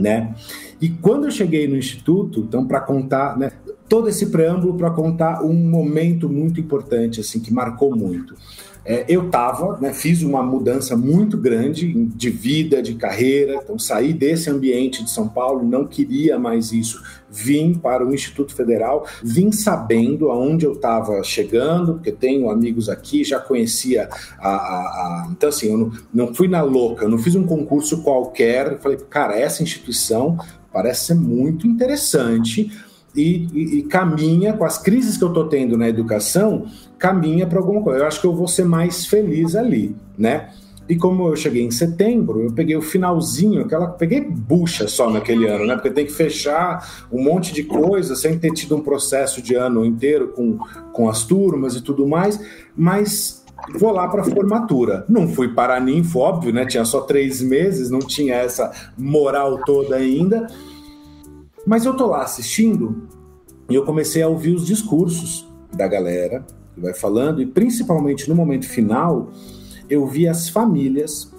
né? 0.00 0.34
E 0.80 0.88
quando 0.88 1.24
eu 1.24 1.30
cheguei 1.30 1.68
no 1.68 1.76
instituto, 1.76 2.40
então 2.40 2.66
para 2.66 2.80
contar, 2.80 3.36
né, 3.36 3.52
todo 3.86 4.08
esse 4.08 4.30
preâmbulo 4.30 4.78
para 4.78 4.90
contar 4.90 5.44
um 5.44 5.52
momento 5.52 6.26
muito 6.26 6.58
importante, 6.58 7.20
assim, 7.20 7.38
que 7.38 7.52
marcou 7.52 7.94
muito. 7.94 8.34
É, 8.86 9.04
eu 9.08 9.26
estava, 9.26 9.76
né, 9.80 9.92
fiz 9.92 10.22
uma 10.22 10.44
mudança 10.44 10.96
muito 10.96 11.36
grande 11.36 11.92
de 11.92 12.30
vida, 12.30 12.80
de 12.80 12.94
carreira, 12.94 13.60
então 13.62 13.76
saí 13.76 14.12
desse 14.12 14.48
ambiente 14.48 15.02
de 15.02 15.10
São 15.10 15.28
Paulo, 15.28 15.64
não 15.64 15.84
queria 15.84 16.38
mais 16.38 16.70
isso, 16.70 17.02
vim 17.28 17.74
para 17.74 18.06
o 18.06 18.14
Instituto 18.14 18.54
Federal, 18.54 19.04
vim 19.24 19.50
sabendo 19.50 20.30
aonde 20.30 20.64
eu 20.64 20.74
estava 20.74 21.20
chegando, 21.24 21.94
porque 21.94 22.12
tenho 22.12 22.48
amigos 22.48 22.88
aqui, 22.88 23.24
já 23.24 23.40
conhecia 23.40 24.08
a. 24.38 24.48
a, 24.48 24.54
a... 24.54 25.28
então, 25.32 25.48
assim, 25.48 25.66
eu 25.66 25.78
não, 25.78 25.92
não 26.14 26.34
fui 26.34 26.46
na 26.46 26.62
louca, 26.62 27.08
não 27.08 27.18
fiz 27.18 27.34
um 27.34 27.44
concurso 27.44 28.02
qualquer, 28.02 28.78
falei, 28.78 28.98
cara, 29.10 29.36
essa 29.36 29.64
instituição 29.64 30.38
parece 30.72 31.06
ser 31.06 31.14
muito 31.14 31.66
interessante 31.66 32.70
e, 33.16 33.48
e, 33.52 33.78
e, 33.78 33.82
caminha 33.84 34.52
com 34.52 34.64
as 34.64 34.76
crises 34.76 35.16
que 35.16 35.24
eu 35.24 35.28
estou 35.28 35.48
tendo 35.48 35.76
na 35.76 35.88
educação, 35.88 36.66
caminha 36.98 37.46
para 37.46 37.58
alguma 37.58 37.82
coisa. 37.82 38.00
Eu 38.00 38.06
acho 38.06 38.20
que 38.20 38.26
eu 38.26 38.34
vou 38.34 38.48
ser 38.48 38.64
mais 38.64 39.06
feliz 39.06 39.54
ali, 39.54 39.94
né? 40.16 40.50
E 40.88 40.94
como 40.94 41.26
eu 41.26 41.34
cheguei 41.34 41.64
em 41.64 41.70
setembro, 41.70 42.42
eu 42.42 42.52
peguei 42.52 42.76
o 42.76 42.82
finalzinho, 42.82 43.62
aquela 43.62 43.88
peguei 43.88 44.20
bucha 44.20 44.86
só 44.86 45.10
naquele 45.10 45.46
ano, 45.48 45.66
né? 45.66 45.74
Porque 45.74 45.90
tem 45.90 46.06
que 46.06 46.12
fechar 46.12 47.06
um 47.10 47.22
monte 47.22 47.52
de 47.52 47.64
coisa 47.64 48.14
sem 48.14 48.38
ter 48.38 48.52
tido 48.52 48.76
um 48.76 48.80
processo 48.80 49.42
de 49.42 49.56
ano 49.56 49.84
inteiro 49.84 50.28
com, 50.28 50.58
com 50.92 51.08
as 51.08 51.24
turmas 51.24 51.74
e 51.74 51.82
tudo 51.82 52.06
mais, 52.06 52.40
mas 52.76 53.44
vou 53.76 53.90
lá 53.90 54.06
para 54.06 54.22
formatura. 54.22 55.04
Não 55.08 55.26
fui 55.26 55.48
para 55.48 55.80
ninfo, 55.80 56.20
óbvio, 56.20 56.52
né? 56.52 56.64
Tinha 56.64 56.84
só 56.84 57.00
três 57.00 57.42
meses, 57.42 57.90
não 57.90 57.98
tinha 57.98 58.36
essa 58.36 58.70
moral 58.96 59.60
toda 59.64 59.96
ainda. 59.96 60.46
Mas 61.66 61.84
eu 61.84 61.94
tô 61.94 62.06
lá 62.06 62.22
assistindo 62.22 63.08
e 63.68 63.74
eu 63.74 63.84
comecei 63.84 64.22
a 64.22 64.28
ouvir 64.28 64.54
os 64.54 64.64
discursos 64.64 65.48
da 65.76 65.88
galera 65.88 66.46
que 66.76 66.82
vai 66.82 66.92
falando, 66.92 67.40
e 67.40 67.46
principalmente 67.46 68.28
no 68.28 68.36
momento 68.36 68.68
final, 68.68 69.32
eu 69.88 70.06
vi 70.06 70.28
as 70.28 70.50
famílias 70.50 71.32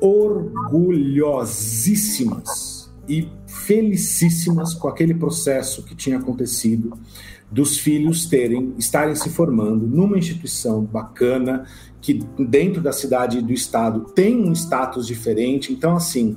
orgulhosíssimas 0.00 2.90
e 3.06 3.28
felicíssimas 3.46 4.72
com 4.72 4.88
aquele 4.88 5.12
processo 5.14 5.84
que 5.84 5.94
tinha 5.94 6.16
acontecido 6.18 6.98
dos 7.50 7.78
filhos 7.78 8.26
terem 8.26 8.74
estarem 8.78 9.14
se 9.14 9.30
formando 9.30 9.86
numa 9.86 10.18
instituição 10.18 10.82
bacana 10.82 11.64
que 12.00 12.22
dentro 12.38 12.82
da 12.82 12.92
cidade 12.92 13.38
e 13.38 13.42
do 13.42 13.52
estado 13.52 14.00
tem 14.14 14.40
um 14.40 14.52
status 14.52 15.04
diferente. 15.06 15.72
Então 15.72 15.96
assim, 15.96 16.36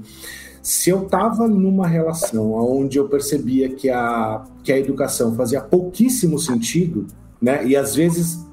se 0.62 0.90
eu 0.90 1.04
estava 1.04 1.48
numa 1.48 1.88
relação 1.88 2.52
onde 2.54 2.98
eu 2.98 3.08
percebia 3.08 3.70
que 3.70 3.90
a, 3.90 4.44
que 4.64 4.72
a 4.72 4.80
educação 4.80 5.36
fazia 5.36 5.62
pouquíssimo 5.62 6.40
sentido, 6.40 7.06
né? 7.42 7.66
E 7.66 7.76
às 7.76 7.96
vezes 7.96 8.46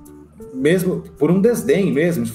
mesmo 0.54 1.02
por 1.18 1.30
um 1.30 1.40
desdém 1.40 1.92
mesmo, 1.92 2.26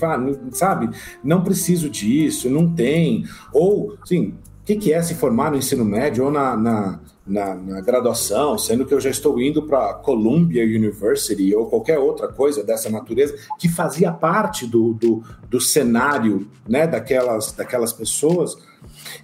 sabe, 0.52 0.90
não 1.24 1.44
preciso 1.44 1.90
disso, 1.90 2.50
não 2.50 2.74
tem, 2.74 3.26
ou, 3.52 3.98
sim, 4.06 4.34
o 4.62 4.66
que, 4.66 4.76
que 4.76 4.94
é 4.94 5.02
se 5.02 5.16
formar 5.16 5.52
no 5.52 5.58
ensino 5.58 5.84
médio 5.84 6.26
ou 6.26 6.32
na, 6.32 6.56
na, 6.56 7.00
na, 7.28 7.56
na 7.56 7.82
graduação, 7.82 8.58
sendo 8.58 8.86
que 8.86 8.94
eu 8.94 9.00
já 9.00 9.10
estou 9.10 9.42
indo 9.42 9.64
para 9.64 9.94
Columbia 9.96 10.64
University 10.64 11.54
ou 11.54 11.66
qualquer 11.66 12.00
outra 12.00 12.30
coisa 12.30 12.64
dessa 12.64 12.90
natureza 12.90 13.36
que 13.60 13.68
fazia 13.68 14.12
parte 14.12 14.66
do, 14.66 14.94
do, 14.94 15.22
do 15.50 15.60
cenário 15.60 16.48
né, 16.68 16.88
daquelas, 16.88 17.52
daquelas 17.52 17.92
pessoas 17.92 18.56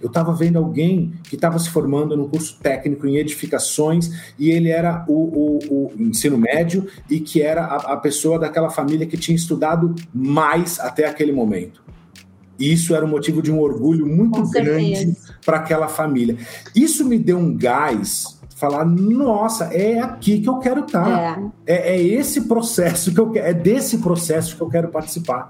eu 0.00 0.08
estava 0.08 0.32
vendo 0.32 0.58
alguém 0.58 1.12
que 1.24 1.34
estava 1.34 1.58
se 1.58 1.70
formando 1.70 2.16
no 2.16 2.28
curso 2.28 2.58
técnico 2.62 3.06
em 3.06 3.16
edificações 3.16 4.32
e 4.38 4.50
ele 4.50 4.70
era 4.70 5.04
o, 5.08 5.14
o, 5.14 5.58
o 5.70 6.02
ensino 6.02 6.36
médio 6.36 6.86
e 7.08 7.20
que 7.20 7.42
era 7.42 7.64
a, 7.64 7.92
a 7.94 7.96
pessoa 7.96 8.38
daquela 8.38 8.70
família 8.70 9.06
que 9.06 9.16
tinha 9.16 9.36
estudado 9.36 9.94
mais 10.12 10.78
até 10.78 11.06
aquele 11.06 11.32
momento. 11.32 11.82
E 12.58 12.72
isso 12.72 12.94
era 12.94 13.04
um 13.04 13.08
motivo 13.08 13.40
de 13.40 13.50
um 13.50 13.58
orgulho 13.58 14.06
muito 14.06 14.42
grande 14.50 15.16
para 15.44 15.56
aquela 15.56 15.88
família. 15.88 16.36
Isso 16.76 17.06
me 17.06 17.18
deu 17.18 17.38
um 17.38 17.56
gás 17.56 18.38
falar, 18.60 18.84
nossa, 18.84 19.64
é 19.72 19.98
aqui 19.98 20.40
que 20.40 20.48
eu 20.48 20.58
quero 20.58 20.84
estar. 20.84 21.04
Tá. 21.04 21.42
É. 21.66 21.72
é. 21.72 21.96
É, 21.96 22.02
esse 22.02 22.42
processo 22.42 23.12
que 23.12 23.18
eu 23.18 23.30
quero, 23.30 23.46
é 23.46 23.54
desse 23.54 23.98
processo 23.98 24.54
que 24.54 24.60
eu 24.60 24.68
quero 24.68 24.88
participar. 24.88 25.48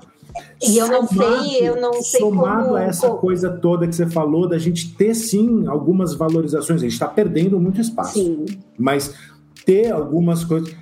E 0.63 0.79
eu 0.79 0.89
não 0.89 1.07
somado, 1.07 1.45
sei, 1.45 1.69
eu 1.69 1.81
não 1.81 1.93
sei 2.03 2.21
somado 2.21 2.65
como... 2.65 2.77
a 2.77 2.83
essa 2.83 3.09
como... 3.09 3.21
coisa 3.21 3.51
toda 3.51 3.87
que 3.87 3.95
você 3.95 4.07
falou, 4.07 4.49
da 4.49 4.59
gente 4.59 4.95
ter 4.95 5.15
sim 5.15 5.67
algumas 5.67 6.15
valorizações, 6.15 6.81
a 6.81 6.85
gente 6.85 6.93
está 6.93 7.09
perdendo 7.09 7.59
muito 7.59 7.81
espaço. 7.81 8.15
Sim. 8.15 8.45
Mas 8.79 9.15
ter 9.65 9.91
algumas 9.91 10.45
coisas. 10.45 10.75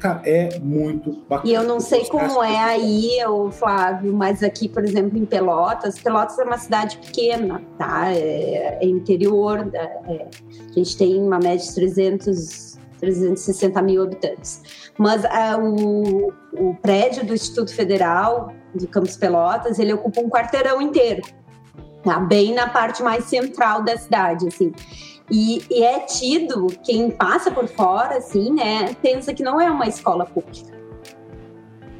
Cara, 0.00 0.20
é 0.24 0.58
muito 0.58 1.12
bacana. 1.28 1.48
E 1.48 1.54
eu 1.54 1.62
não 1.62 1.78
sei 1.78 2.04
como 2.06 2.42
é 2.42 2.58
aí, 2.58 3.24
o 3.24 3.52
Flávio, 3.52 4.12
mas 4.12 4.42
aqui, 4.42 4.68
por 4.68 4.84
exemplo, 4.84 5.16
em 5.16 5.24
Pelotas, 5.24 5.98
Pelotas 5.98 6.38
é 6.38 6.44
uma 6.44 6.58
cidade 6.58 6.98
pequena, 6.98 7.62
tá? 7.78 8.12
É, 8.12 8.78
é 8.80 8.86
interior, 8.86 9.70
é, 9.72 10.26
a 10.68 10.72
gente 10.72 10.96
tem 10.96 11.22
uma 11.22 11.38
média 11.38 11.64
de 11.64 11.72
300, 11.72 12.78
360 12.98 13.80
mil 13.82 14.02
habitantes. 14.02 14.90
Mas 14.98 15.22
uh, 15.24 15.60
o, 15.62 16.32
o 16.52 16.74
prédio 16.82 17.24
do 17.24 17.32
Instituto 17.32 17.72
Federal 17.72 18.52
de 18.76 18.86
Campos 18.86 19.16
Pelotas, 19.16 19.78
ele 19.78 19.92
ocupa 19.92 20.20
um 20.20 20.28
quarteirão 20.28 20.80
inteiro, 20.80 21.22
tá? 22.02 22.18
bem 22.18 22.54
na 22.54 22.68
parte 22.68 23.02
mais 23.02 23.24
central 23.24 23.82
da 23.82 23.96
cidade, 23.96 24.46
assim. 24.48 24.72
E, 25.30 25.64
e, 25.70 25.82
é 25.82 26.00
tido, 26.00 26.68
quem 26.84 27.10
passa 27.10 27.50
por 27.50 27.66
fora, 27.66 28.18
assim, 28.18 28.52
né, 28.52 28.94
pensa 29.02 29.34
que 29.34 29.42
não 29.42 29.60
é 29.60 29.68
uma 29.70 29.86
escola 29.86 30.24
pública. 30.24 30.76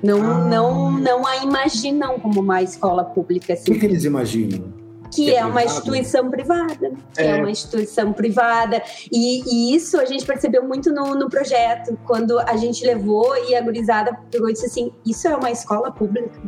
Não, 0.02 0.20
ah. 0.22 0.44
não, 0.44 0.90
não 0.92 1.26
a 1.26 1.38
imaginam 1.38 2.20
como 2.20 2.40
uma 2.40 2.62
escola 2.62 3.04
pública. 3.04 3.54
Assim. 3.54 3.70
O 3.70 3.74
que, 3.74 3.80
que 3.80 3.86
eles 3.86 4.04
imaginam? 4.04 4.85
Que 5.12 5.34
é, 5.34 5.38
é 5.38 5.46
uma 5.46 5.64
instituição 5.64 6.30
privada, 6.30 6.92
que 7.14 7.20
é. 7.20 7.26
é, 7.26 7.34
uma 7.36 7.50
instituição 7.50 8.12
privada. 8.12 8.82
E, 9.10 9.42
e, 9.46 9.74
isso 9.74 9.98
a 9.98 10.04
gente 10.04 10.24
percebeu 10.24 10.64
muito 10.64 10.92
no, 10.92 11.14
no, 11.14 11.28
projeto, 11.28 11.98
quando 12.04 12.38
a 12.38 12.56
gente 12.56 12.84
levou 12.84 13.36
e 13.48 13.54
a 13.54 13.60
gurizada 13.60 14.16
pegou 14.30 14.48
e 14.48 14.52
disse 14.52 14.66
assim: 14.66 14.92
Isso 15.04 15.26
é 15.28 15.36
uma 15.36 15.50
escola 15.50 15.90
pública. 15.90 16.40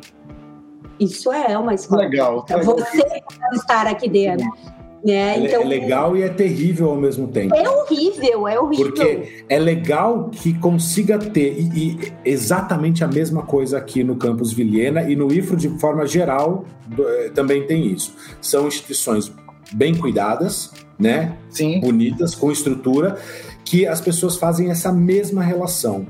Isso 0.99 1.33
é 1.33 1.57
uma 1.57 1.75
escola 1.75 2.03
legal, 2.03 2.45
pública. 2.45 2.57
Legal. 2.57 2.77
Você 2.77 3.23
pode 3.39 3.57
estar 3.57 3.87
aqui 3.87 4.09
dentro. 4.09 4.47
É, 4.47 4.78
é, 5.07 5.39
então, 5.39 5.63
é 5.63 5.65
legal 5.65 6.17
e 6.17 6.23
é 6.23 6.29
terrível 6.29 6.91
ao 6.91 6.97
mesmo 6.97 7.29
tempo. 7.29 7.55
É 7.55 7.69
horrível, 7.69 8.49
é 8.49 8.59
horrível. 8.59 8.87
Porque 8.87 9.45
é 9.49 9.59
legal 9.59 10.31
que 10.31 10.55
consiga 10.59 11.19
ter 11.19 11.57
e, 11.59 11.71
e 11.75 12.13
exatamente 12.25 13.05
a 13.05 13.09
mesma 13.09 13.43
coisa 13.43 13.79
aqui 13.79 14.03
no 14.03 14.17
campus 14.17 14.53
Vilhena 14.53 15.03
e 15.03 15.15
no 15.15 15.33
IFRO 15.33 15.57
de 15.57 15.69
forma 15.79 16.07
geral 16.07 16.65
eh, 16.99 17.31
também 17.35 17.67
tem 17.67 17.87
isso. 17.87 18.15
São 18.41 18.67
instituições 18.67 19.33
bem 19.73 19.95
cuidadas, 19.95 20.73
né? 20.99 21.37
Sim. 21.51 21.81
Bonitas, 21.81 22.35
com 22.35 22.51
estrutura, 22.51 23.17
que 23.65 23.87
as 23.87 24.01
pessoas 24.01 24.37
fazem 24.37 24.71
essa 24.71 24.93
mesma 24.93 25.43
relação 25.43 26.07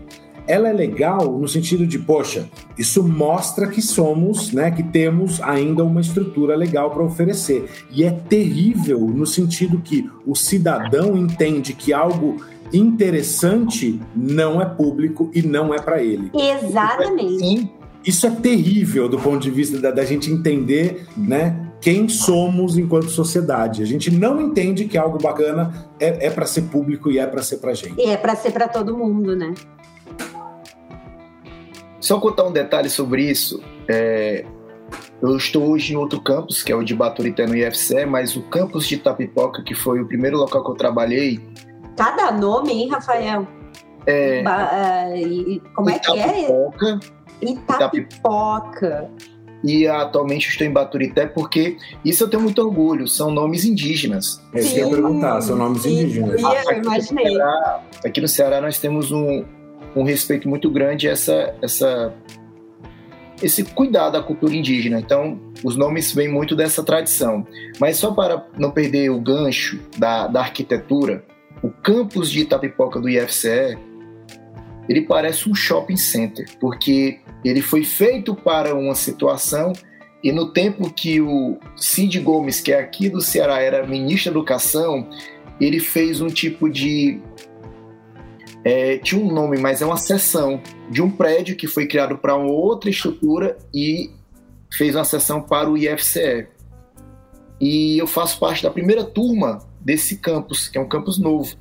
ela 0.49 0.69
é 0.69 0.73
legal 0.73 1.39
no 1.39 1.47
sentido 1.47 1.87
de, 1.87 1.99
poxa, 1.99 2.49
isso 2.77 3.07
mostra 3.07 3.69
que 3.69 3.83
somos, 3.83 4.51
né, 4.51 4.71
que 4.71 4.83
temos 4.83 5.41
ainda 5.43 5.85
uma 5.85 6.01
estrutura 6.01 6.57
legal 6.57 6.91
para 6.91 7.05
oferecer. 7.05 7.69
E 7.91 8.03
é 8.03 8.11
terrível 8.11 8.99
no 8.99 9.27
sentido 9.27 9.79
que 9.79 10.11
o 10.27 10.35
cidadão 10.35 11.17
entende 11.17 11.75
que 11.75 11.93
algo 11.93 12.43
interessante 12.73 14.01
não 14.17 14.61
é 14.61 14.65
público 14.65 15.31
e 15.35 15.43
não 15.43 15.73
é 15.73 15.81
para 15.81 16.03
ele. 16.03 16.31
Exatamente. 16.35 17.39
Sim. 17.39 17.71
Isso 18.05 18.27
é 18.27 18.31
terrível 18.31 19.09
do 19.09 19.19
ponto 19.19 19.41
de 19.41 19.51
vista 19.51 19.79
da, 19.79 19.91
da 19.91 20.05
gente 20.05 20.31
entender, 20.31 21.07
né, 21.15 21.69
quem 21.81 22.09
somos 22.09 22.77
enquanto 22.77 23.09
sociedade. 23.09 23.83
A 23.83 23.87
gente 23.87 24.11
não 24.11 24.41
entende 24.41 24.87
que 24.87 24.97
algo 24.97 25.19
bacana 25.19 25.91
é, 26.01 26.27
é 26.27 26.31
para 26.31 26.47
ser 26.47 26.63
público 26.63 27.11
e 27.11 27.19
é 27.19 27.27
para 27.27 27.43
ser 27.43 27.59
para 27.59 27.75
gente. 27.75 28.01
E 28.01 28.07
é 28.07 28.17
para 28.17 28.35
ser 28.35 28.51
para 28.51 28.67
todo 28.67 28.97
mundo, 28.97 29.37
né? 29.37 29.53
Só 32.09 32.19
contar 32.19 32.45
um 32.45 32.53
detalhe 32.53 32.89
sobre 32.89 33.23
isso. 33.23 33.63
É, 33.87 34.43
eu 35.21 35.37
estou 35.37 35.69
hoje 35.69 35.93
em 35.93 35.97
outro 35.97 36.19
campus, 36.23 36.63
que 36.63 36.73
é 36.73 36.75
o 36.75 36.83
de 36.83 36.95
Baturité 36.95 37.47
no 37.47 37.55
IFCE, 37.55 38.07
mas 38.07 38.35
o 38.35 38.41
campus 38.45 38.89
de 38.89 38.97
Tapipoca, 38.97 39.63
que 39.63 39.75
foi 39.75 40.01
o 40.01 40.07
primeiro 40.07 40.39
local 40.39 40.65
que 40.65 40.71
eu 40.71 40.75
trabalhei. 40.75 41.39
Cada 41.99 42.33
nome, 42.33 42.73
hein, 42.73 42.89
Rafael? 42.89 43.47
É, 44.07 44.43
ba 44.43 44.71
uh, 44.73 45.71
como 45.75 45.91
é 45.91 45.99
que 45.99 46.19
é? 46.19 46.49
Itapipoca. 47.43 49.11
E 49.63 49.87
atualmente 49.87 50.49
estou 50.49 50.67
em 50.67 50.73
Baturité 50.73 51.27
porque 51.27 51.77
isso 52.03 52.25
eu 52.25 52.31
tenho 52.31 52.43
muito 52.43 52.63
orgulho, 52.63 53.07
são 53.07 53.31
nomes 53.31 53.67
indígenas. 53.67 54.43
É 54.55 54.61
isso 54.61 54.73
que 54.73 54.81
eu 54.81 54.89
ia 54.89 54.95
perguntar, 54.95 55.43
são 55.43 55.57
nomes 55.57 55.85
indígenas. 55.85 56.41
Eu 56.41 56.83
imaginei. 56.83 57.25
No 57.25 57.33
Ceará, 57.35 57.83
aqui 58.03 58.21
no 58.23 58.29
Ceará 58.29 58.61
nós 58.63 58.79
temos 58.79 59.13
um, 59.13 59.45
um 60.01 60.05
respeito 60.05 60.49
muito 60.49 60.71
grande 60.71 61.09
essa, 61.09 61.55
essa, 61.63 62.15
esse 63.43 63.65
cuidado 63.65 64.13
da 64.13 64.23
cultura 64.23 64.55
indígena. 64.55 64.99
Então, 64.99 65.41
os 65.65 65.77
nomes 65.77 66.13
vêm 66.13 66.29
muito 66.29 66.55
dessa 66.55 66.83
tradição. 66.83 67.47
Mas 67.81 67.97
só 67.97 68.13
para 68.13 68.47
não 68.57 68.71
perder 68.71 69.11
o 69.11 69.21
gancho 69.21 69.81
da, 69.97 70.27
da 70.27 70.41
arquitetura, 70.41 71.25
o 71.63 71.71
campus 71.71 72.31
de 72.31 72.41
Itapipoca 72.41 73.01
do 73.01 73.09
IFCE, 73.09 73.77
ele 74.89 75.03
parece 75.03 75.49
um 75.49 75.55
shopping 75.55 75.97
center, 75.97 76.47
porque 76.59 77.19
ele 77.45 77.61
foi 77.61 77.85
feito 77.85 78.35
para 78.35 78.75
uma 78.75 78.95
situação 78.95 79.73
e 80.23 80.33
no 80.33 80.53
tempo 80.53 80.93
que 80.93 81.21
o 81.21 81.59
Cid 81.77 82.19
Gomes, 82.21 82.61
que 82.61 82.73
é 82.73 82.81
aqui 82.81 83.09
do 83.09 83.21
Ceará, 83.21 83.61
era 83.61 83.87
ministro 83.87 84.33
da 84.33 84.39
Educação, 84.39 85.09
ele 85.61 85.79
fez 85.79 86.21
um 86.21 86.29
tipo 86.29 86.69
de. 86.69 87.21
É, 88.69 88.99
tinha 88.99 89.19
um 89.19 89.33
nome, 89.33 89.57
mas 89.57 89.81
é 89.81 89.87
uma 89.87 89.97
seção 89.97 90.61
de 90.91 91.01
um 91.01 91.11
prédio 91.11 91.57
que 91.57 91.67
foi 91.67 91.87
criado 91.87 92.19
para 92.19 92.37
uma 92.37 92.53
outra 92.53 92.91
estrutura 92.91 93.57
e 93.73 94.11
fez 94.71 94.95
uma 94.95 95.05
seção 95.05 95.41
para 95.41 95.71
o 95.71 95.79
IFCE. 95.79 96.49
E 97.59 97.97
eu 97.97 98.07
faço 98.07 98.39
parte 98.39 98.63
da 98.63 98.71
primeira 98.71 99.03
turma 99.03 99.61
desse 99.81 100.19
campus, 100.19 100.69
que 100.69 100.77
é 100.77 100.81
um 100.83 100.87
campus 100.87 101.19
novo. 101.19 101.57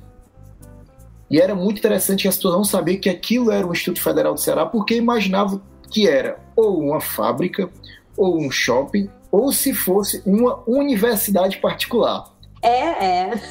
E 1.30 1.40
era 1.40 1.54
muito 1.54 1.78
interessante 1.78 2.22
que 2.22 2.28
as 2.28 2.36
pessoas 2.36 2.56
não 2.56 2.64
sabiam 2.64 3.00
que 3.00 3.08
aquilo 3.08 3.50
era 3.50 3.66
o 3.66 3.72
Instituto 3.72 4.02
Federal 4.02 4.34
do 4.34 4.40
Ceará, 4.40 4.66
porque 4.66 4.94
imaginavam 4.94 5.62
que 5.90 6.06
era 6.06 6.38
ou 6.54 6.78
uma 6.78 7.00
fábrica, 7.00 7.70
ou 8.18 8.38
um 8.38 8.50
shopping, 8.50 9.08
ou 9.32 9.50
se 9.50 9.72
fosse 9.72 10.22
uma 10.26 10.62
universidade 10.66 11.56
particular. 11.56 12.30
É, 12.60 13.30
é. 13.30 13.30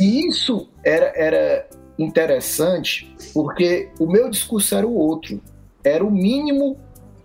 E 0.00 0.26
isso 0.26 0.68
era, 0.84 1.12
era 1.14 1.68
interessante 2.02 3.14
porque 3.32 3.90
o 3.98 4.06
meu 4.06 4.28
discurso 4.28 4.74
era 4.74 4.86
o 4.86 4.94
outro. 4.94 5.40
Era 5.84 6.04
o 6.04 6.10
mínimo 6.10 6.78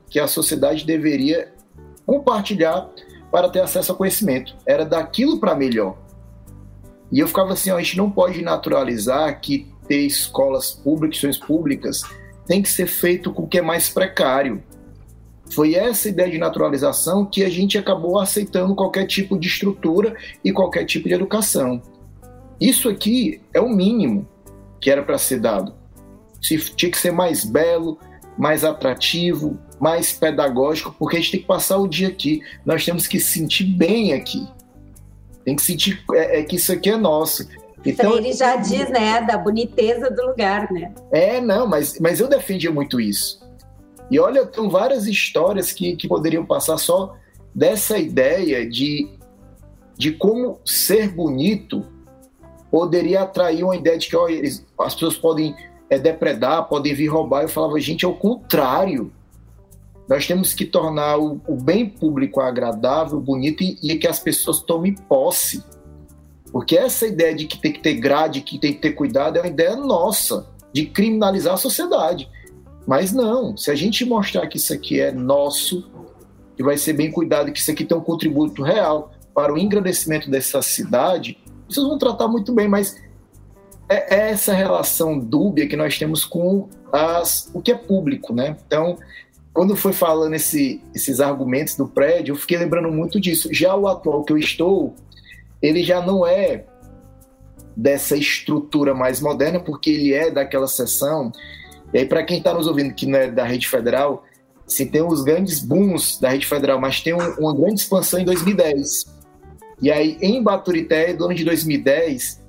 que 0.10 0.20
a 0.20 0.28
sociedade 0.28 0.86
deveria 0.86 1.54
compartilhar 2.06 2.90
para 3.32 3.50
ter 3.50 3.60
acesso 3.60 3.92
ao 3.92 3.98
conhecimento. 3.98 4.56
Era 4.66 4.86
daquilo 4.86 5.40
para 5.40 5.56
melhor. 5.56 5.98
E 7.12 7.20
eu 7.20 7.28
ficava 7.28 7.54
assim, 7.54 7.72
ó, 7.72 7.78
a 7.78 7.82
gente 7.82 7.98
não 7.98 8.10
pode 8.10 8.42
naturalizar 8.42 9.40
que 9.40 9.68
ter 9.88 10.02
escolas 10.02 10.72
públicas, 10.72 11.18
instituições 11.18 11.38
públicas, 11.38 12.02
tem 12.46 12.62
que 12.62 12.70
ser 12.70 12.88
feito 12.88 13.32
com 13.32 13.44
o 13.44 13.48
que 13.48 13.60
é 13.60 13.62
mais 13.62 13.90
precário. 13.90 14.64
Foi 15.54 15.76
essa 15.76 16.10
ideia 16.10 16.30
de 16.30 16.38
naturalização 16.38 17.26
que 17.26 17.44
a 17.44 17.50
gente 17.50 17.78
acabou 17.78 18.20
aceitando 18.20 18.76
qualquer 18.76 19.06
tipo 19.06 19.40
de 19.40 19.48
estrutura 19.48 20.16
e 20.44 20.52
qualquer 20.52 20.86
tipo 20.86 21.08
de 21.08 21.14
educação. 21.14 21.82
Isso 22.60 22.90
aqui 22.90 23.42
é 23.54 23.62
o 23.62 23.70
mínimo 23.70 24.28
que 24.80 24.90
era 24.90 25.04
para 25.04 25.18
ser 25.18 25.40
dado. 25.40 25.74
Se 26.42 26.58
tinha 26.76 26.92
que 26.92 26.98
ser 26.98 27.12
mais 27.12 27.44
belo, 27.44 28.00
mais 28.38 28.64
atrativo, 28.64 29.58
mais 29.80 30.14
pedagógico, 30.14 30.96
porque 30.98 31.18
a 31.18 31.20
gente 31.20 31.32
tem 31.32 31.42
que 31.42 31.48
passar 31.48 31.78
o 31.78 31.88
dia 31.88 32.08
aqui. 32.08 32.42
Nós 32.66 32.86
temos 32.86 33.08
que 33.08 33.20
se 33.20 33.40
sentir 33.40 33.66
bem 33.66 34.14
aqui. 34.14 34.48
Tem 35.44 35.56
que 35.56 35.62
sentir 35.62 36.04
é, 36.14 36.40
é 36.40 36.44
que 36.44 36.58
isso 36.58 36.72
aqui 36.72 36.90
é 36.90 36.98
nosso. 36.98 37.48
Então, 37.86 38.18
ele 38.18 38.34
já 38.34 38.58
diz, 38.58 38.90
né, 38.90 39.22
da 39.22 39.38
boniteza 39.38 40.10
do 40.12 40.28
lugar, 40.28 40.72
né? 40.72 40.94
É, 41.12 41.40
não, 41.40 41.68
mas, 41.68 42.00
mas 42.00 42.20
eu 42.20 42.28
defendia 42.28 42.72
muito 42.72 43.00
isso. 43.00 43.40
E 44.10 44.20
olha, 44.20 44.46
tem 44.46 44.68
várias 44.70 45.06
histórias 45.06 45.72
que, 45.72 45.96
que 45.96 46.08
poderiam 46.08 46.46
passar 46.46 46.78
só 46.78 47.16
dessa 47.54 47.98
ideia 47.98 48.68
de, 48.70 49.10
de 49.98 50.12
como 50.12 50.60
ser 50.66 51.10
bonito 51.10 51.86
poderia 52.72 53.22
atrair 53.22 53.64
uma 53.64 53.76
ideia 53.76 53.98
de 53.98 54.08
que 54.08 54.16
ó, 54.16 54.28
eles, 54.28 54.66
as 54.80 54.94
pessoas 54.94 55.18
podem 55.18 55.56
é, 55.90 55.98
depredar, 55.98 56.68
podem 56.68 56.94
vir 56.94 57.08
roubar. 57.08 57.44
Eu 57.44 57.50
falava, 57.50 57.80
gente, 57.80 58.06
é 58.06 58.08
o 58.08 58.14
contrário. 58.14 59.12
Nós 60.08 60.26
temos 60.26 60.54
que 60.54 60.66
tornar 60.66 61.18
o, 61.18 61.42
o 61.48 61.56
bem 61.56 61.88
público 61.88 62.40
agradável, 62.40 63.20
bonito 63.20 63.64
e, 63.64 63.78
e, 63.84 63.98
que 63.98 64.08
as 64.08 64.20
pessoas 64.20 64.62
tomem 64.62 64.94
posse. 64.94 65.64
Porque 66.52 66.78
essa 66.78 67.06
ideia 67.06 67.36
de 67.36 67.46
que 67.46 67.58
tem 67.58 67.74
que 67.74 67.82
ter 67.82 67.96
grade, 67.96 68.42
que 68.42 68.58
tem 68.58 68.74
que 68.74 68.80
ter 68.80 68.92
cuidado, 68.92 69.38
é 69.38 69.42
uma 69.42 69.48
ideia 69.48 69.76
nossa, 69.76 70.48
de 70.72 70.86
criminalizar 70.86 71.56
a 71.56 71.58
sociedade. 71.58 72.30
Mas 72.88 73.12
não, 73.12 73.58
se 73.58 73.70
a 73.70 73.76
gente 73.76 74.06
mostrar 74.06 74.48
que 74.48 74.56
isso 74.56 74.74
aqui 74.74 75.02
é 75.02 75.12
nosso, 75.12 75.92
que 76.56 76.64
vai 76.64 76.78
ser 76.78 76.94
bem 76.94 77.12
cuidado, 77.12 77.52
que 77.52 77.60
isso 77.60 77.70
aqui 77.70 77.84
tem 77.84 77.98
um 77.98 78.02
contributo 78.02 78.64
real 78.64 79.12
para 79.34 79.54
o 79.54 79.58
engrandecimento 79.58 80.32
dessa 80.32 80.62
cidade, 80.62 81.38
vocês 81.70 81.86
vão 81.86 81.98
tratar 81.98 82.28
muito 82.28 82.54
bem, 82.54 82.68
mas 82.68 83.02
é, 83.90 84.16
é 84.16 84.32
essa 84.32 84.54
relação 84.54 85.18
dúbia 85.18 85.68
que 85.68 85.76
nós 85.76 85.98
temos 85.98 86.26
com 86.26 86.70
as, 86.92 87.50
o 87.54 87.62
que 87.62 87.72
é 87.72 87.76
público, 87.76 88.34
né? 88.34 88.58
Então, 88.66 88.98
quando 89.54 89.76
foi 89.76 89.94
falando 89.94 90.34
esse, 90.34 90.82
esses 90.94 91.20
argumentos 91.20 91.76
do 91.76 91.88
prédio, 91.88 92.34
eu 92.34 92.38
fiquei 92.38 92.58
lembrando 92.58 92.92
muito 92.92 93.20
disso. 93.20 93.50
Já 93.52 93.76
o 93.76 93.88
atual 93.88 94.24
que 94.24 94.32
eu 94.32 94.38
estou, 94.38 94.94
ele 95.62 95.84
já 95.84 96.02
não 96.02 96.26
é 96.26 96.66
dessa 97.76 98.16
estrutura 98.16 98.94
mais 98.94 99.20
moderna, 99.20 99.60
porque 99.60 99.90
ele 99.90 100.14
é 100.14 100.32
daquela 100.32 100.68
seção 100.68 101.32
e 101.94 102.00
aí, 102.00 102.06
para 102.06 102.24
quem 102.24 102.38
está 102.38 102.54
nos 102.54 102.68
ouvindo 102.68 102.94
que 102.94 103.06
não 103.06 103.18
é 103.18 103.32
da 103.32 103.46
rede 103.46 103.68
federal, 103.68 104.24
se 104.66 104.86
tem 104.86 105.02
os 105.02 105.24
grandes 105.24 105.60
booms 105.60 106.20
da 106.20 106.30
rede 106.30 106.46
federal, 106.46 106.80
mas 106.80 107.02
tem 107.02 107.14
um, 107.14 107.36
uma 107.40 107.56
grande 107.56 107.82
expansão 107.82 108.20
em 108.20 108.26
2010. 108.26 109.17
E 109.82 109.92
aí, 109.92 110.18
em 110.22 110.42
Baturité, 110.42 111.14
do 111.14 111.26
ano 111.26 111.36
de 111.36 111.44
2010, 111.44 112.44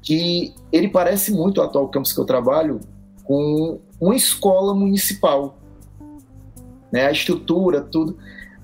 que 0.00 0.54
ele 0.70 0.88
parece 0.88 1.32
muito 1.32 1.58
o 1.58 1.62
atual 1.62 1.88
campus 1.88 2.12
que 2.12 2.20
eu 2.20 2.24
trabalho 2.24 2.80
com 3.24 3.80
uma 4.00 4.14
escola 4.14 4.74
municipal. 4.74 5.58
Né? 6.92 7.06
A 7.06 7.12
estrutura, 7.12 7.80
tudo. 7.80 8.16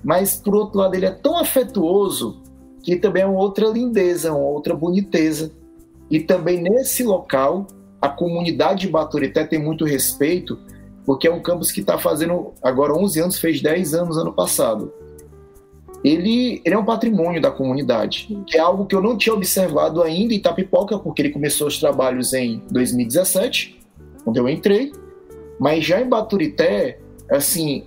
Mas, 0.03 0.35
por 0.35 0.55
outro 0.55 0.79
lado, 0.79 0.95
ele 0.95 1.05
é 1.05 1.11
tão 1.11 1.37
afetuoso 1.37 2.41
que 2.81 2.95
também 2.95 3.23
é 3.23 3.25
uma 3.25 3.39
outra 3.39 3.67
lindeza, 3.67 4.33
uma 4.33 4.47
outra 4.47 4.73
boniteza. 4.73 5.51
E 6.09 6.19
também 6.19 6.61
nesse 6.61 7.03
local 7.03 7.67
a 8.01 8.07
comunidade 8.07 8.81
de 8.81 8.87
Baturité 8.87 9.43
tem 9.43 9.59
muito 9.59 9.83
respeito, 9.83 10.57
porque 11.05 11.27
é 11.27 11.31
um 11.31 11.41
campus 11.41 11.71
que 11.71 11.81
está 11.81 11.97
fazendo 11.97 12.53
agora 12.63 12.93
11 12.93 13.19
anos, 13.19 13.39
fez 13.39 13.61
10 13.61 13.93
anos 13.93 14.17
ano 14.17 14.33
passado. 14.33 14.93
Ele, 16.03 16.61
ele 16.63 16.75
é 16.75 16.77
um 16.77 16.85
patrimônio 16.85 17.41
da 17.41 17.51
comunidade, 17.51 18.27
que 18.47 18.57
é 18.57 18.59
algo 18.59 18.85
que 18.85 18.95
eu 18.95 19.01
não 19.01 19.17
tinha 19.17 19.33
observado 19.33 20.01
ainda 20.01 20.33
em 20.33 20.37
Itapipoca, 20.37 20.97
porque 20.97 21.21
ele 21.21 21.29
começou 21.29 21.67
os 21.67 21.77
trabalhos 21.77 22.33
em 22.33 22.61
2017, 22.71 23.79
quando 24.23 24.37
eu 24.37 24.47
entrei, 24.47 24.93
mas 25.59 25.85
já 25.85 25.99
em 25.99 26.07
Baturité, 26.07 26.99
assim, 27.29 27.83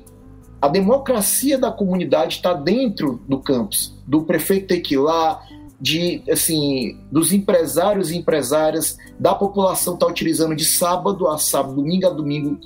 a 0.61 0.69
democracia 0.69 1.59
da 1.59 1.73
comunidade 1.73 2.37
está 2.37 2.53
dentro 2.53 3.21
do 3.27 3.41
campus, 3.41 3.99
do 4.07 4.23
prefeito 4.23 4.69
ter 4.69 4.81
que 4.81 4.95
ir 4.95 4.99
lá, 4.99 5.43
de 5.81 6.23
assim 6.31 6.97
dos 7.11 7.33
empresários 7.33 8.13
e 8.13 8.17
empresárias 8.17 8.97
da 9.19 9.35
população 9.35 9.97
tá 9.97 10.07
utilizando 10.07 10.55
de 10.55 10.65
sábado 10.65 11.27
a 11.27 11.37
sábado, 11.37 11.75
domingo 11.75 12.07
a 12.07 12.11
domingo. 12.11 12.61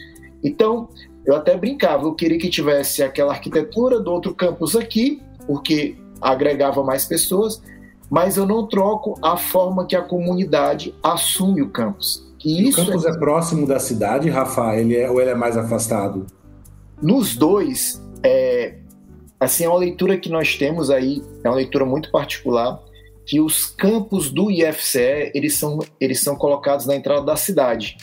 Então, 0.45 0.91
eu 1.25 1.35
até 1.35 1.57
brincava, 1.57 2.05
eu 2.05 2.15
queria 2.15 2.39
que 2.39 2.51
tivesse 2.51 3.03
aquela 3.03 3.33
arquitetura 3.33 3.99
do 3.99 4.13
outro 4.13 4.35
campus 4.35 4.77
aqui, 4.77 5.23
porque 5.47 5.97
agregava 6.21 6.83
mais 6.83 7.05
pessoas, 7.05 7.63
mas 8.11 8.37
eu 8.37 8.47
não 8.47 8.67
troco 8.67 9.19
a 9.23 9.37
forma 9.37 9.87
que 9.87 9.97
a 9.97 10.03
comunidade 10.03 10.95
assume 11.03 11.63
o 11.63 11.71
campus. 11.71 12.25
E 12.45 12.69
o 12.69 12.73
campus 12.73 13.05
é... 13.05 13.11
é... 13.11 13.19
próximo 13.19 13.67
da 13.67 13.81
cidade, 13.81 14.31
Rafa, 14.31 14.77
ele 14.77 14.97
é, 14.97 15.11
ou 15.11 15.21
ele 15.21 15.31
é 15.31 15.35
mais 15.35 15.57
afastado? 15.57 16.27
Nos 17.03 17.37
dois, 17.37 18.03
é, 18.23 18.77
assim, 19.39 19.65
é 19.65 19.69
uma 19.69 19.79
leitura 19.79 20.17
que 20.17 20.29
nós 20.29 20.57
temos 20.57 20.91
aí, 20.91 21.23
é 21.43 21.49
uma 21.49 21.57
leitura 21.57 21.85
muito 21.85 22.11
particular 22.11 22.81
que 23.27 23.41
os 23.41 23.67
campos 23.67 24.31
do 24.31 24.51
IFCE 24.51 25.33
eles 25.35 25.57
são, 25.57 25.81
eles 26.01 26.21
são 26.21 26.37
colocados 26.37 26.87
na 26.87 26.95
entrada 26.95 27.23
da 27.23 27.37
cidade. 27.37 27.97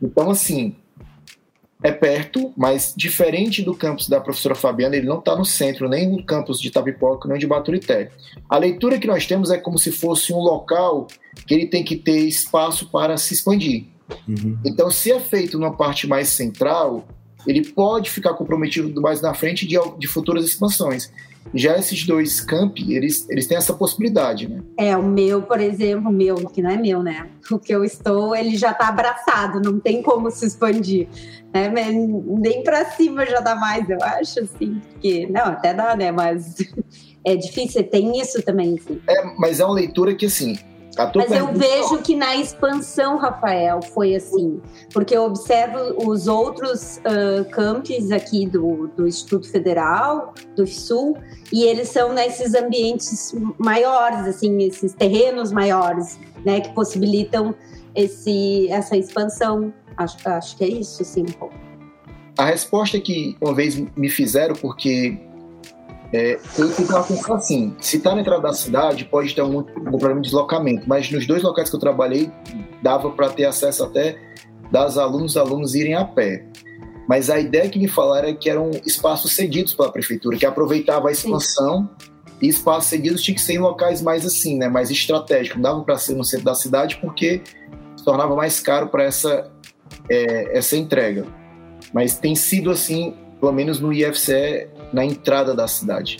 Então, 0.00 0.30
assim, 0.30 0.76
é 1.82 1.92
perto, 1.92 2.52
mas 2.56 2.94
diferente 2.96 3.62
do 3.62 3.74
campus 3.74 4.08
da 4.08 4.20
professora 4.20 4.54
Fabiana, 4.54 4.96
ele 4.96 5.06
não 5.06 5.18
está 5.18 5.36
no 5.36 5.44
centro, 5.44 5.88
nem 5.88 6.08
no 6.10 6.24
campus 6.24 6.60
de 6.60 6.70
Tapipoca, 6.70 7.28
nem 7.28 7.38
de 7.38 7.46
Baturité. 7.46 8.10
A 8.48 8.56
leitura 8.56 8.98
que 8.98 9.06
nós 9.06 9.26
temos 9.26 9.50
é 9.50 9.58
como 9.58 9.78
se 9.78 9.92
fosse 9.92 10.32
um 10.32 10.38
local 10.38 11.06
que 11.46 11.54
ele 11.54 11.66
tem 11.66 11.84
que 11.84 11.96
ter 11.96 12.20
espaço 12.20 12.90
para 12.90 13.16
se 13.18 13.34
expandir. 13.34 13.84
Uhum. 14.26 14.58
Então, 14.64 14.90
se 14.90 15.12
é 15.12 15.20
feito 15.20 15.58
numa 15.58 15.76
parte 15.76 16.06
mais 16.06 16.28
central, 16.28 17.06
ele 17.46 17.64
pode 17.64 18.10
ficar 18.10 18.34
comprometido 18.34 19.00
mais 19.00 19.20
na 19.20 19.34
frente 19.34 19.66
de, 19.66 19.76
de 19.98 20.06
futuras 20.06 20.44
expansões. 20.44 21.12
Já 21.54 21.78
esses 21.78 22.06
dois 22.06 22.40
campi, 22.40 22.94
eles, 22.94 23.28
eles 23.30 23.46
têm 23.46 23.56
essa 23.56 23.72
possibilidade, 23.72 24.48
né? 24.48 24.62
É, 24.76 24.96
o 24.96 25.02
meu, 25.02 25.42
por 25.42 25.60
exemplo, 25.60 26.10
o 26.10 26.12
meu, 26.12 26.36
que 26.48 26.62
não 26.62 26.70
é 26.70 26.76
meu, 26.76 27.02
né? 27.02 27.28
O 27.50 27.58
que 27.58 27.74
eu 27.74 27.84
estou, 27.84 28.34
ele 28.34 28.56
já 28.56 28.72
está 28.72 28.88
abraçado, 28.88 29.60
não 29.60 29.78
tem 29.80 30.02
como 30.02 30.30
se 30.30 30.46
expandir. 30.46 31.08
Né? 31.54 31.70
Nem 31.70 32.62
para 32.62 32.84
cima 32.90 33.24
já 33.26 33.40
dá 33.40 33.54
mais, 33.54 33.88
eu 33.88 33.98
acho, 34.02 34.40
assim. 34.40 34.80
Porque, 34.92 35.26
não, 35.26 35.44
até 35.44 35.72
dá, 35.72 35.96
né? 35.96 36.10
Mas 36.12 36.56
é 37.24 37.36
difícil, 37.36 37.82
tem 37.84 38.20
isso 38.20 38.42
também, 38.42 38.76
assim. 38.78 39.00
É, 39.08 39.24
mas 39.38 39.60
é 39.60 39.64
uma 39.64 39.74
leitura 39.74 40.14
que, 40.14 40.26
assim, 40.26 40.58
Mas 41.14 41.30
eu 41.30 41.52
vejo 41.52 41.98
que 41.98 42.16
na 42.16 42.36
expansão, 42.36 43.18
Rafael, 43.18 43.80
foi 43.82 44.14
assim. 44.14 44.60
Porque 44.92 45.14
eu 45.16 45.24
observo 45.24 45.78
os 46.08 46.26
outros 46.26 46.98
uh, 46.98 47.44
campos 47.50 48.10
aqui 48.10 48.46
do, 48.46 48.88
do 48.96 49.06
Instituto 49.06 49.50
Federal, 49.50 50.32
do 50.54 50.66
Sul, 50.66 51.16
e 51.52 51.64
eles 51.64 51.88
são 51.88 52.12
nesses 52.12 52.54
ambientes 52.54 53.34
maiores, 53.58 54.26
assim, 54.26 54.62
esses 54.62 54.94
terrenos 54.94 55.52
maiores, 55.52 56.18
né, 56.44 56.60
que 56.60 56.72
possibilitam 56.74 57.54
esse, 57.94 58.68
essa 58.70 58.96
expansão. 58.96 59.72
Acho, 59.96 60.16
acho 60.24 60.56
que 60.56 60.64
é 60.64 60.68
isso, 60.68 61.04
sim, 61.04 61.22
um 61.22 61.32
pouco. 61.32 61.54
A 62.38 62.44
resposta 62.46 63.00
que 63.00 63.36
uma 63.40 63.54
vez 63.54 63.76
me 63.96 64.10
fizeram, 64.10 64.54
porque 64.54 65.18
é, 66.16 66.40
eu 66.56 66.68
ficava 66.70 67.04
pensando 67.04 67.34
assim: 67.34 67.76
se 67.78 67.98
está 67.98 68.14
na 68.14 68.22
entrada 68.22 68.42
da 68.42 68.52
cidade, 68.54 69.04
pode 69.04 69.34
ter 69.34 69.42
algum, 69.42 69.58
algum 69.58 69.98
problema 69.98 70.20
de 70.22 70.28
deslocamento, 70.28 70.88
mas 70.88 71.10
nos 71.10 71.26
dois 71.26 71.42
locais 71.42 71.68
que 71.68 71.76
eu 71.76 71.80
trabalhei, 71.80 72.30
dava 72.82 73.10
para 73.10 73.28
ter 73.28 73.44
acesso 73.44 73.84
até 73.84 74.18
das 74.70 74.96
alunos 74.96 75.36
alunos 75.36 75.74
irem 75.74 75.94
a 75.94 76.04
pé. 76.04 76.46
Mas 77.06 77.28
a 77.28 77.38
ideia 77.38 77.68
que 77.68 77.78
me 77.78 77.86
falaram 77.86 78.28
é 78.28 78.32
que 78.32 78.48
eram 78.48 78.70
espaços 78.84 79.32
cedidos 79.32 79.74
pela 79.74 79.92
prefeitura, 79.92 80.38
que 80.38 80.46
aproveitava 80.46 81.08
a 81.08 81.12
expansão 81.12 81.88
Sim. 81.98 82.08
e 82.42 82.48
espaços 82.48 82.88
cedidos 82.88 83.22
tinham 83.22 83.36
que 83.36 83.42
ser 83.42 83.54
em 83.54 83.58
locais 83.58 84.00
mais 84.00 84.24
assim, 84.24 84.56
né, 84.56 84.68
mais 84.68 84.90
estratégicos. 84.90 85.60
Não 85.60 85.70
dava 85.70 85.84
para 85.84 85.98
ser 85.98 86.14
no 86.14 86.24
centro 86.24 86.46
da 86.46 86.54
cidade 86.54 86.96
porque 86.96 87.42
se 87.94 88.04
tornava 88.04 88.34
mais 88.34 88.58
caro 88.58 88.88
para 88.88 89.04
essa, 89.04 89.50
é, 90.08 90.56
essa 90.56 90.76
entrega. 90.76 91.26
Mas 91.92 92.18
tem 92.18 92.34
sido 92.34 92.70
assim, 92.70 93.14
pelo 93.38 93.52
menos 93.52 93.78
no 93.78 93.92
IFCE, 93.92 94.66
na 94.96 95.04
entrada 95.04 95.54
da 95.54 95.68
cidade. 95.68 96.16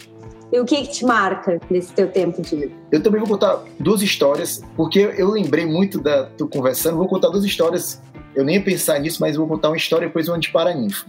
E 0.52 0.60
o 0.60 0.64
que, 0.66 0.82
que, 0.82 0.92
te 0.92 1.04
marca 1.04 1.58
nesse 1.70 1.92
teu 1.94 2.08
tempo 2.08 2.42
de 2.42 2.70
Eu 2.92 3.02
também 3.02 3.18
vou 3.18 3.28
contar 3.28 3.64
duas 3.80 4.02
histórias, 4.02 4.62
porque 4.76 5.14
eu 5.16 5.30
lembrei 5.30 5.64
muito 5.64 5.98
da 5.98 6.24
tu 6.26 6.46
conversando, 6.46 6.98
vou 6.98 7.08
contar 7.08 7.30
duas 7.30 7.44
histórias. 7.44 8.02
Eu 8.34 8.44
nem 8.44 8.56
ia 8.56 8.62
pensar 8.62 9.00
nisso, 9.00 9.16
mas 9.18 9.34
vou 9.34 9.48
contar 9.48 9.68
uma 9.70 9.78
história 9.78 10.04
e 10.04 10.08
depois 10.08 10.28
uma 10.28 10.38
de 10.38 10.50
Paraninfo. 10.50 11.06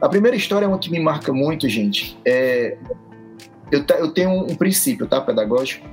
A 0.00 0.08
primeira 0.08 0.36
história 0.36 0.66
é 0.66 0.68
uma 0.68 0.80
que 0.80 0.90
me 0.90 0.98
marca 0.98 1.32
muito, 1.32 1.68
gente. 1.68 2.18
É, 2.24 2.76
eu, 3.70 3.84
eu 3.96 4.10
tenho 4.10 4.30
um, 4.30 4.56
princípio, 4.56 5.06
tá, 5.06 5.20
pedagógico. 5.20 5.86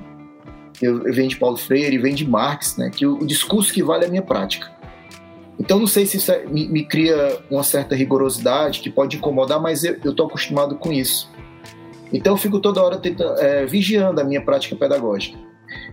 Eu, 0.82 1.06
eu 1.06 1.14
venho 1.14 1.28
de 1.28 1.36
Paulo 1.36 1.56
Freire, 1.56 1.96
vem 1.96 2.14
de 2.14 2.28
Marx, 2.28 2.76
né? 2.76 2.90
Que 2.90 3.06
o, 3.06 3.18
o 3.18 3.26
discurso 3.26 3.72
que 3.72 3.84
vale 3.84 4.04
é 4.04 4.08
a 4.08 4.10
minha 4.10 4.22
prática. 4.22 4.68
Então, 5.58 5.78
não 5.78 5.86
sei 5.86 6.06
se 6.06 6.18
isso 6.18 6.30
é, 6.30 6.46
me, 6.46 6.68
me, 6.68 6.84
cria 6.84 7.40
uma 7.50 7.64
certa 7.64 7.94
rigorosidade 7.94 8.80
que 8.80 8.90
pode 8.90 9.16
incomodar, 9.16 9.60
mas 9.60 9.82
eu 9.82 9.96
estou 10.04 10.26
acostumado 10.26 10.76
com 10.76 10.92
isso. 10.92 11.30
Então, 12.12 12.34
eu 12.34 12.36
fico 12.36 12.60
toda 12.60 12.82
hora 12.82 12.96
tentando, 12.98 13.38
é, 13.40 13.66
vigiando 13.66 14.20
a 14.20 14.24
minha 14.24 14.40
prática 14.40 14.76
pedagógica. 14.76 15.36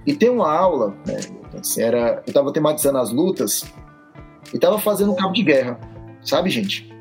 E 0.05 0.13
tem 0.13 0.29
uma 0.29 0.51
aula, 0.51 0.95
né, 1.05 1.19
assim, 1.59 1.81
era, 1.81 2.21
eu 2.25 2.29
estava 2.29 2.53
tematizando 2.53 2.99
as 2.99 3.11
lutas 3.11 3.65
e 4.53 4.55
estava 4.55 4.77
fazendo 4.77 5.11
um 5.11 5.15
cabo 5.15 5.33
de 5.33 5.43
guerra, 5.43 5.79
sabe, 6.23 6.49
gente? 6.49 6.93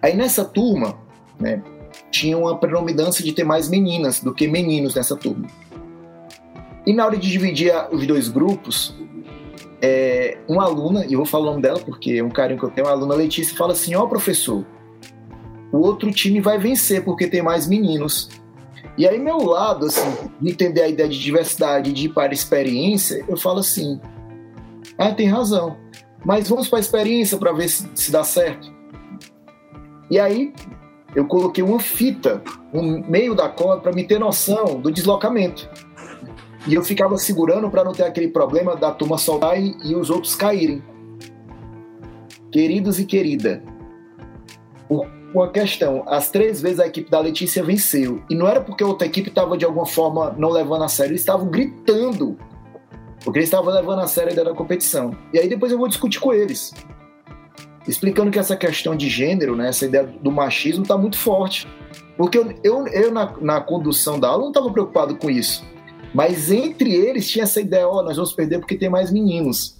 Aí 0.00 0.16
nessa 0.16 0.44
turma, 0.44 0.98
né, 1.38 1.62
tinha 2.10 2.36
uma 2.36 2.56
predominância 2.56 3.22
de 3.22 3.32
ter 3.32 3.44
mais 3.44 3.68
meninas 3.68 4.20
do 4.20 4.34
que 4.34 4.48
meninos 4.48 4.94
nessa 4.94 5.14
turma. 5.14 5.46
E 6.86 6.92
na 6.92 7.04
hora 7.04 7.16
de 7.16 7.30
dividir 7.30 7.72
os 7.92 8.06
dois 8.06 8.28
grupos, 8.28 8.96
é, 9.80 10.38
uma 10.48 10.64
aluna, 10.64 11.06
e 11.06 11.12
eu 11.12 11.18
vou 11.18 11.26
falar 11.26 11.44
o 11.44 11.50
nome 11.50 11.62
dela 11.62 11.78
porque 11.78 12.12
é 12.12 12.24
um 12.24 12.30
carinho 12.30 12.58
que 12.58 12.66
eu 12.66 12.70
tenho, 12.70 12.86
a 12.86 12.90
aluna 12.90 13.14
Letícia 13.14 13.56
fala 13.56 13.72
assim: 13.72 13.94
Ó, 13.94 14.04
oh, 14.04 14.08
professor, 14.08 14.64
o 15.72 15.78
outro 15.78 16.10
time 16.10 16.40
vai 16.40 16.58
vencer 16.58 17.04
porque 17.04 17.26
tem 17.26 17.42
mais 17.42 17.66
meninos. 17.66 18.28
E 18.96 19.06
aí, 19.06 19.18
meu 19.18 19.38
lado, 19.38 19.86
assim, 19.86 20.10
de 20.40 20.50
entender 20.50 20.82
a 20.82 20.88
ideia 20.88 21.08
de 21.08 21.18
diversidade, 21.18 21.92
de 21.92 22.06
ir 22.06 22.08
para 22.08 22.32
a 22.32 22.34
experiência, 22.34 23.24
eu 23.28 23.36
falo 23.36 23.60
assim: 23.60 24.00
ah, 24.96 25.12
tem 25.12 25.28
razão, 25.28 25.76
mas 26.24 26.48
vamos 26.48 26.68
para 26.68 26.78
a 26.78 26.80
experiência 26.80 27.38
para 27.38 27.52
ver 27.52 27.68
se, 27.68 27.88
se 27.94 28.10
dá 28.10 28.24
certo. 28.24 28.72
E 30.10 30.18
aí, 30.18 30.52
eu 31.14 31.26
coloquei 31.26 31.62
uma 31.62 31.78
fita 31.78 32.42
no 32.72 32.82
meio 33.08 33.34
da 33.34 33.48
corda 33.48 33.82
para 33.82 33.92
me 33.92 34.04
ter 34.04 34.18
noção 34.18 34.80
do 34.80 34.90
deslocamento. 34.90 35.68
E 36.66 36.74
eu 36.74 36.82
ficava 36.82 37.16
segurando 37.16 37.70
para 37.70 37.84
não 37.84 37.92
ter 37.92 38.04
aquele 38.04 38.28
problema 38.28 38.76
da 38.76 38.90
turma 38.90 39.16
soltar 39.16 39.60
e, 39.60 39.76
e 39.84 39.94
os 39.94 40.10
outros 40.10 40.34
caírem. 40.34 40.82
Queridos 42.50 42.98
e 42.98 43.04
querida, 43.04 43.62
uma 45.34 45.50
questão, 45.50 46.04
as 46.06 46.30
três 46.30 46.60
vezes 46.62 46.80
a 46.80 46.86
equipe 46.86 47.10
da 47.10 47.20
Letícia 47.20 47.62
venceu. 47.62 48.22
E 48.30 48.34
não 48.34 48.48
era 48.48 48.60
porque 48.60 48.82
outra 48.82 49.06
equipe 49.06 49.28
estava 49.28 49.58
de 49.58 49.64
alguma 49.64 49.86
forma 49.86 50.34
não 50.38 50.48
levando 50.48 50.84
a 50.84 50.88
sério, 50.88 51.12
eles 51.12 51.20
estavam 51.20 51.48
gritando. 51.48 52.36
Porque 53.22 53.40
eles 53.40 53.48
estavam 53.48 53.72
levando 53.72 54.00
a 54.00 54.06
sério 54.06 54.34
da 54.34 54.54
competição. 54.54 55.14
E 55.32 55.38
aí 55.38 55.48
depois 55.48 55.70
eu 55.70 55.78
vou 55.78 55.88
discutir 55.88 56.18
com 56.18 56.32
eles. 56.32 56.72
Explicando 57.86 58.30
que 58.30 58.38
essa 58.38 58.56
questão 58.56 58.96
de 58.96 59.08
gênero, 59.08 59.54
né, 59.54 59.68
essa 59.68 59.84
ideia 59.84 60.04
do 60.04 60.30
machismo 60.30 60.82
está 60.82 60.96
muito 60.96 61.18
forte. 61.18 61.68
Porque 62.16 62.38
eu, 62.38 62.54
eu, 62.64 62.86
eu 62.88 63.12
na, 63.12 63.34
na 63.40 63.60
condução 63.60 64.18
da 64.18 64.28
aula 64.28 64.42
não 64.42 64.48
estava 64.48 64.70
preocupado 64.70 65.16
com 65.16 65.28
isso. 65.28 65.64
Mas 66.14 66.50
entre 66.50 66.94
eles 66.94 67.28
tinha 67.28 67.44
essa 67.44 67.60
ideia, 67.60 67.88
ó, 67.88 68.00
oh, 68.00 68.02
nós 68.02 68.16
vamos 68.16 68.32
perder 68.32 68.58
porque 68.58 68.76
tem 68.76 68.88
mais 68.88 69.10
meninos. 69.10 69.78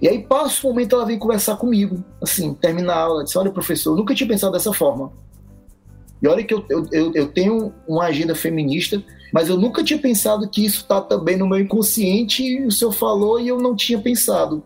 E 0.00 0.08
aí 0.08 0.22
passa 0.22 0.66
o 0.66 0.70
momento 0.70 0.96
ela 0.96 1.06
vem 1.06 1.18
conversar 1.18 1.56
comigo, 1.56 2.04
assim, 2.20 2.52
termina 2.54 2.92
a 2.92 3.00
aula, 3.00 3.24
disse, 3.24 3.38
olha 3.38 3.50
professor, 3.50 3.92
eu 3.92 3.96
nunca 3.96 4.14
tinha 4.14 4.28
pensado 4.28 4.52
dessa 4.52 4.72
forma. 4.72 5.12
E 6.20 6.28
olha 6.28 6.42
que 6.42 6.54
eu, 6.54 6.64
eu, 6.70 7.12
eu 7.14 7.28
tenho 7.28 7.72
uma 7.86 8.04
agenda 8.04 8.34
feminista, 8.34 9.02
mas 9.32 9.48
eu 9.48 9.56
nunca 9.56 9.82
tinha 9.84 9.98
pensado 9.98 10.48
que 10.48 10.64
isso 10.64 10.82
está 10.82 11.00
também 11.00 11.36
no 11.36 11.46
meu 11.46 11.58
inconsciente, 11.58 12.42
e 12.42 12.66
o 12.66 12.70
senhor 12.70 12.92
falou 12.92 13.40
e 13.40 13.48
eu 13.48 13.58
não 13.58 13.74
tinha 13.74 14.00
pensado. 14.00 14.62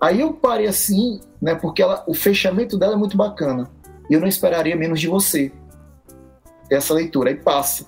Aí 0.00 0.20
eu 0.20 0.32
parei 0.32 0.66
assim, 0.66 1.20
né, 1.40 1.54
porque 1.54 1.82
ela, 1.82 2.04
o 2.06 2.14
fechamento 2.14 2.76
dela 2.76 2.94
é 2.94 2.96
muito 2.96 3.16
bacana. 3.16 3.70
E 4.10 4.14
eu 4.14 4.20
não 4.20 4.28
esperaria 4.28 4.76
menos 4.76 5.00
de 5.00 5.08
você. 5.08 5.50
Essa 6.70 6.92
leitura. 6.92 7.30
Aí 7.30 7.36
passa. 7.36 7.86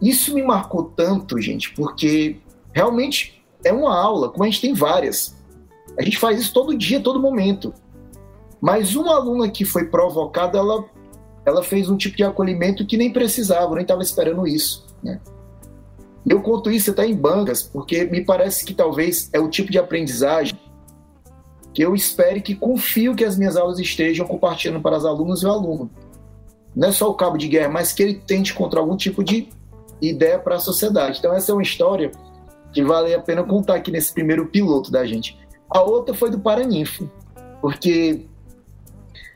Isso 0.00 0.34
me 0.34 0.42
marcou 0.42 0.84
tanto, 0.84 1.40
gente, 1.40 1.72
porque 1.72 2.36
realmente 2.72 3.42
é 3.64 3.72
uma 3.72 3.96
aula, 3.96 4.28
como 4.28 4.44
a 4.44 4.46
gente 4.46 4.60
tem 4.60 4.72
várias. 4.72 5.36
A 5.98 6.02
gente 6.02 6.18
faz 6.18 6.40
isso 6.40 6.52
todo 6.52 6.76
dia, 6.76 7.00
todo 7.00 7.20
momento. 7.20 7.74
Mas 8.60 8.94
uma 8.94 9.14
aluna 9.14 9.48
que 9.48 9.64
foi 9.64 9.86
provocada, 9.86 10.58
ela, 10.58 10.84
ela 11.44 11.62
fez 11.62 11.88
um 11.88 11.96
tipo 11.96 12.16
de 12.16 12.24
acolhimento 12.24 12.86
que 12.86 12.96
nem 12.96 13.12
precisava, 13.12 13.74
nem 13.74 13.82
estava 13.82 14.02
esperando 14.02 14.46
isso. 14.46 14.86
Né? 15.02 15.20
Eu 16.28 16.40
conto 16.40 16.70
isso 16.70 16.90
até 16.90 17.06
em 17.06 17.14
bancas, 17.14 17.62
porque 17.62 18.04
me 18.04 18.24
parece 18.24 18.64
que 18.64 18.74
talvez 18.74 19.30
é 19.32 19.40
o 19.40 19.48
tipo 19.48 19.70
de 19.70 19.78
aprendizagem 19.78 20.58
que 21.72 21.82
eu 21.82 21.94
espere 21.94 22.40
que 22.40 22.54
confio 22.54 23.14
que 23.14 23.24
as 23.24 23.38
minhas 23.38 23.56
aulas 23.56 23.78
estejam 23.78 24.26
compartilhando 24.26 24.80
para 24.80 24.96
as 24.96 25.04
alunas 25.04 25.42
e 25.42 25.46
o 25.46 25.50
aluno. 25.50 25.90
Não 26.74 26.88
é 26.88 26.92
só 26.92 27.08
o 27.08 27.14
cabo 27.14 27.36
de 27.36 27.48
guerra, 27.48 27.68
mas 27.68 27.92
que 27.92 28.02
ele 28.02 28.14
tente 28.14 28.52
encontrar 28.52 28.80
algum 28.80 28.96
tipo 28.96 29.22
de 29.22 29.48
ideia 30.00 30.38
para 30.38 30.56
a 30.56 30.60
sociedade. 30.60 31.18
Então, 31.18 31.34
essa 31.34 31.52
é 31.52 31.54
uma 31.54 31.62
história 31.62 32.10
que 32.72 32.82
vale 32.82 33.14
a 33.14 33.20
pena 33.20 33.42
contar 33.42 33.76
aqui 33.76 33.90
nesse 33.90 34.12
primeiro 34.12 34.46
piloto 34.46 34.90
da 34.90 35.04
gente. 35.06 35.38
A 35.70 35.82
outra 35.82 36.14
foi 36.14 36.30
do 36.30 36.38
Paraninfo, 36.38 37.10
porque 37.60 38.26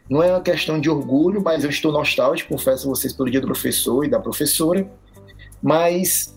não 0.09 0.23
é 0.23 0.31
uma 0.31 0.41
questão 0.41 0.81
de 0.81 0.91
orgulho, 0.91 1.43
mas 1.43 1.65
eu 1.65 1.71
estou 1.71 1.93
nostálgico, 1.93 2.51
confesso 2.51 2.87
a 2.87 2.91
vocês, 2.91 3.13
pelo 3.13 3.31
dia 3.31 3.41
do 3.41 3.47
professor 3.47 4.05
e 4.05 4.09
da 4.09 4.21
professora. 4.21 4.87
Mas 5.63 6.37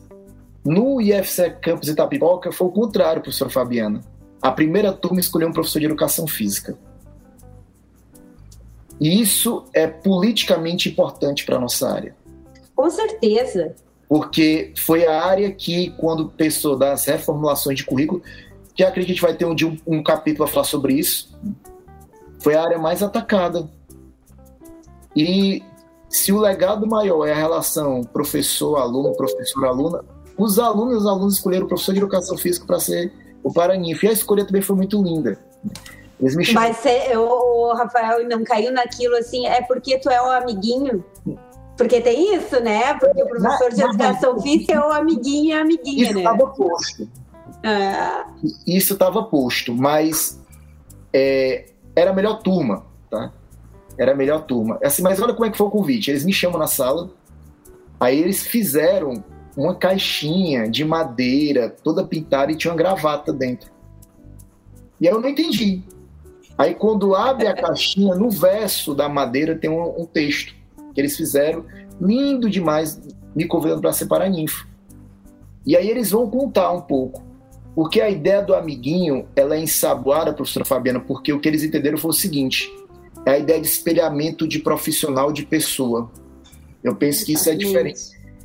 no 0.64 1.02
IFC 1.02 1.50
Campus 1.62 1.90
Itapipoca 1.90 2.52
foi 2.52 2.68
o 2.68 2.72
contrário, 2.72 3.22
professora 3.22 3.50
Fabiana. 3.50 4.02
A 4.42 4.52
primeira 4.52 4.92
turma 4.92 5.20
escolheu 5.20 5.50
um 5.50 5.54
professor 5.54 5.80
de 5.80 5.86
educação 5.86 6.28
física. 6.28 6.78
E 9.00 9.22
isso 9.22 9.66
é 9.74 9.88
politicamente 9.88 10.90
importante 10.90 11.46
para 11.46 11.58
a 11.58 11.60
nossa 11.60 11.90
área. 11.90 12.16
Com 12.76 12.90
certeza 12.90 13.76
porque 14.08 14.74
foi 14.78 15.06
a 15.06 15.24
área 15.24 15.52
que, 15.52 15.92
quando 15.98 16.30
pensou 16.30 16.78
das 16.78 17.06
reformulações 17.06 17.78
de 17.78 17.86
currículo, 17.86 18.22
que 18.74 18.84
acredito 18.84 19.08
que 19.08 19.12
a 19.12 19.16
gente 19.16 19.22
vai 19.22 19.34
ter 19.34 19.46
um, 19.46 19.56
um, 19.88 19.98
um 19.98 20.04
capítulo 20.04 20.44
a 20.44 20.48
falar 20.48 20.66
sobre 20.66 20.94
isso, 20.94 21.34
foi 22.40 22.56
a 22.56 22.64
área 22.64 22.78
mais 22.78 23.02
atacada. 23.02 23.70
E 25.16 25.64
se 26.10 26.32
o 26.32 26.40
legado 26.40 26.86
maior 26.86 27.26
é 27.26 27.32
a 27.32 27.36
relação 27.36 28.02
professor-aluno, 28.04 29.16
professor-aluna, 29.16 30.04
os 30.38 30.60
alunos 30.60 30.94
e 30.94 30.98
os 30.98 31.06
alunos 31.06 31.34
escolheram 31.36 31.66
o 31.66 31.68
professor 31.68 31.94
de 31.94 32.00
educação 32.00 32.38
física 32.38 32.66
para 32.66 32.80
ser 32.80 33.12
o 33.42 33.52
Paraninfo. 33.52 34.06
E 34.06 34.10
a 34.10 34.12
escolha 34.12 34.46
também 34.46 34.62
foi 34.62 34.76
muito 34.76 35.02
linda. 35.02 35.40
Mas 36.54 36.84
o 37.16 37.74
Rafael 37.74 38.28
não 38.28 38.44
caiu 38.44 38.72
naquilo 38.72 39.16
assim, 39.16 39.46
é 39.48 39.62
porque 39.62 39.98
tu 39.98 40.10
é 40.10 40.22
o 40.22 40.30
amiguinho 40.30 41.04
porque 41.78 42.00
tem 42.00 42.36
isso, 42.36 42.60
né? 42.62 42.94
Porque 42.94 43.22
o 43.22 43.28
professor 43.28 43.70
de 43.74 43.82
educação 43.82 44.42
física 44.42 44.74
é 44.74 44.80
o 44.80 44.92
amiguinho 44.92 45.50
e 45.50 45.54
a 45.54 45.62
amiguinha, 45.62 46.04
isso 46.04 46.14
né? 46.14 46.22
Isso 46.22 46.30
estava 46.32 46.48
posto. 46.48 47.10
Ah. 47.64 48.28
Isso 48.66 48.94
estava 48.94 49.24
posto, 49.24 49.76
mas 49.76 50.40
é, 51.12 51.66
era 51.96 52.12
a 52.12 52.14
melhor 52.14 52.42
turma, 52.42 52.86
tá? 53.10 53.32
Era 53.98 54.14
a 54.14 54.16
melhor 54.16 54.44
turma. 54.44 54.80
Assim, 54.84 55.02
mas 55.02 55.20
olha 55.22 55.34
como 55.34 55.46
é 55.46 55.50
que 55.50 55.58
foi 55.58 55.68
o 55.68 55.72
convite. 55.72 56.12
Eles 56.12 56.24
me 56.24 56.32
chamam 56.32 56.58
na 56.58 56.68
sala, 56.68 57.10
aí 58.00 58.20
eles 58.20 58.46
fizeram 58.46 59.24
uma 59.56 59.76
caixinha 59.76 60.70
de 60.70 60.86
madeira 60.86 61.70
toda 61.70 62.06
pintada 62.06 62.52
e 62.52 62.56
tinha 62.56 62.72
uma 62.72 62.78
gravata 62.78 63.34
dentro. 63.34 63.70
E 65.00 65.08
aí 65.08 65.14
eu 65.14 65.20
não 65.20 65.30
entendi. 65.30 65.82
Aí 66.58 66.74
quando 66.74 67.14
abre 67.16 67.48
a 67.48 67.54
caixinha, 67.54 68.16
no 68.16 68.30
verso 68.30 68.94
da 68.96 69.10
madeira 69.10 69.56
tem 69.58 69.70
um, 69.70 70.02
um 70.02 70.06
texto 70.06 70.56
que 70.96 71.02
eles 71.02 71.16
fizeram, 71.16 71.66
lindo 72.02 72.50
demais, 72.50 73.00
me 73.36 73.46
convidando 73.46 73.82
para 73.82 73.94
ser 73.94 74.08
paraninfo. 74.08 74.66
E 75.66 75.76
aí 75.76 75.90
eles 75.90 76.12
vão 76.12 76.30
contar 76.30 76.72
um 76.72 76.82
pouco. 76.82 77.22
Porque 77.76 78.00
a 78.00 78.10
ideia 78.10 78.42
do 78.42 78.56
amiguinho, 78.56 79.28
ela 79.36 79.56
é 79.56 79.60
ensaboada, 79.60 80.34
professora 80.34 80.64
Fabiana, 80.64 81.02
porque 81.02 81.34
o 81.34 81.40
que 81.40 81.50
eles 81.50 81.62
entenderam 81.62 81.98
foi 81.98 82.12
o 82.12 82.14
seguinte, 82.14 82.74
é 83.26 83.32
a 83.32 83.38
ideia 83.38 83.60
de 83.60 83.68
espelhamento 83.68 84.48
de 84.48 84.60
profissional 84.60 85.34
de 85.34 85.46
pessoa. 85.46 86.10
Eu 86.82 86.96
penso 86.96 87.26
que 87.26 87.34
isso 87.34 87.50
é 87.50 87.56
diferente. 87.56 88.00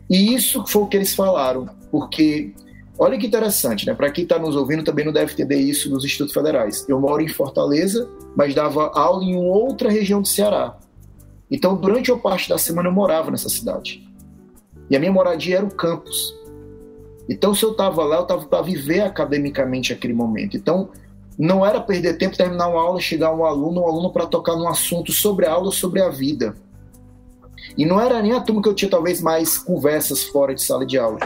E 0.08 0.34
isso 0.34 0.64
foi 0.66 0.82
o 0.82 0.86
que 0.88 0.96
eles 0.96 1.14
falaram, 1.14 1.68
porque 1.92 2.52
olha 2.98 3.16
que 3.16 3.26
interessante, 3.26 3.86
né? 3.86 3.94
Para 3.94 4.10
quem 4.10 4.24
está 4.24 4.36
nos 4.36 4.56
ouvindo 4.56 4.82
também 4.82 5.04
não 5.04 5.12
deve 5.12 5.32
entender 5.32 5.56
isso 5.56 5.88
nos 5.88 6.04
institutos 6.04 6.34
federais. 6.34 6.84
Eu 6.88 6.98
moro 6.98 7.22
em 7.22 7.28
Fortaleza, 7.28 8.10
mas 8.34 8.52
dava 8.52 8.90
aula 8.92 9.22
em 9.22 9.36
outra 9.36 9.88
região 9.88 10.20
do 10.20 10.26
Ceará. 10.26 10.76
Então, 11.50 11.74
durante 11.76 12.12
uma 12.12 12.20
parte 12.20 12.48
da 12.48 12.58
semana 12.58 12.88
eu 12.88 12.92
morava 12.92 13.30
nessa 13.30 13.48
cidade. 13.48 14.06
E 14.88 14.96
a 14.96 15.00
minha 15.00 15.12
moradia 15.12 15.58
era 15.58 15.66
o 15.66 15.74
campus. 15.74 16.34
Então, 17.28 17.54
se 17.54 17.64
eu 17.64 17.72
estava 17.72 18.04
lá, 18.04 18.16
eu 18.16 18.22
estava 18.22 18.44
para 18.44 18.62
viver 18.62 19.00
academicamente 19.00 19.92
aquele 19.92 20.12
momento. 20.12 20.56
Então, 20.56 20.90
não 21.38 21.64
era 21.64 21.80
perder 21.80 22.18
tempo 22.18 22.36
terminar 22.36 22.68
uma 22.68 22.82
aula, 22.82 23.00
chegar 23.00 23.34
um 23.34 23.44
aluno, 23.44 23.80
um 23.80 23.88
aluno 23.88 24.12
para 24.12 24.26
tocar 24.26 24.56
num 24.56 24.68
assunto 24.68 25.12
sobre 25.12 25.46
a 25.46 25.52
aula, 25.52 25.72
sobre 25.72 26.02
a 26.02 26.08
vida. 26.08 26.54
E 27.76 27.86
não 27.86 28.00
era 28.00 28.20
nem 28.20 28.32
a 28.32 28.40
turma 28.40 28.60
que 28.60 28.68
eu 28.68 28.74
tinha 28.74 28.90
talvez 28.90 29.20
mais 29.20 29.56
conversas 29.56 30.24
fora 30.24 30.54
de 30.54 30.62
sala 30.62 30.84
de 30.84 30.98
aula. 30.98 31.18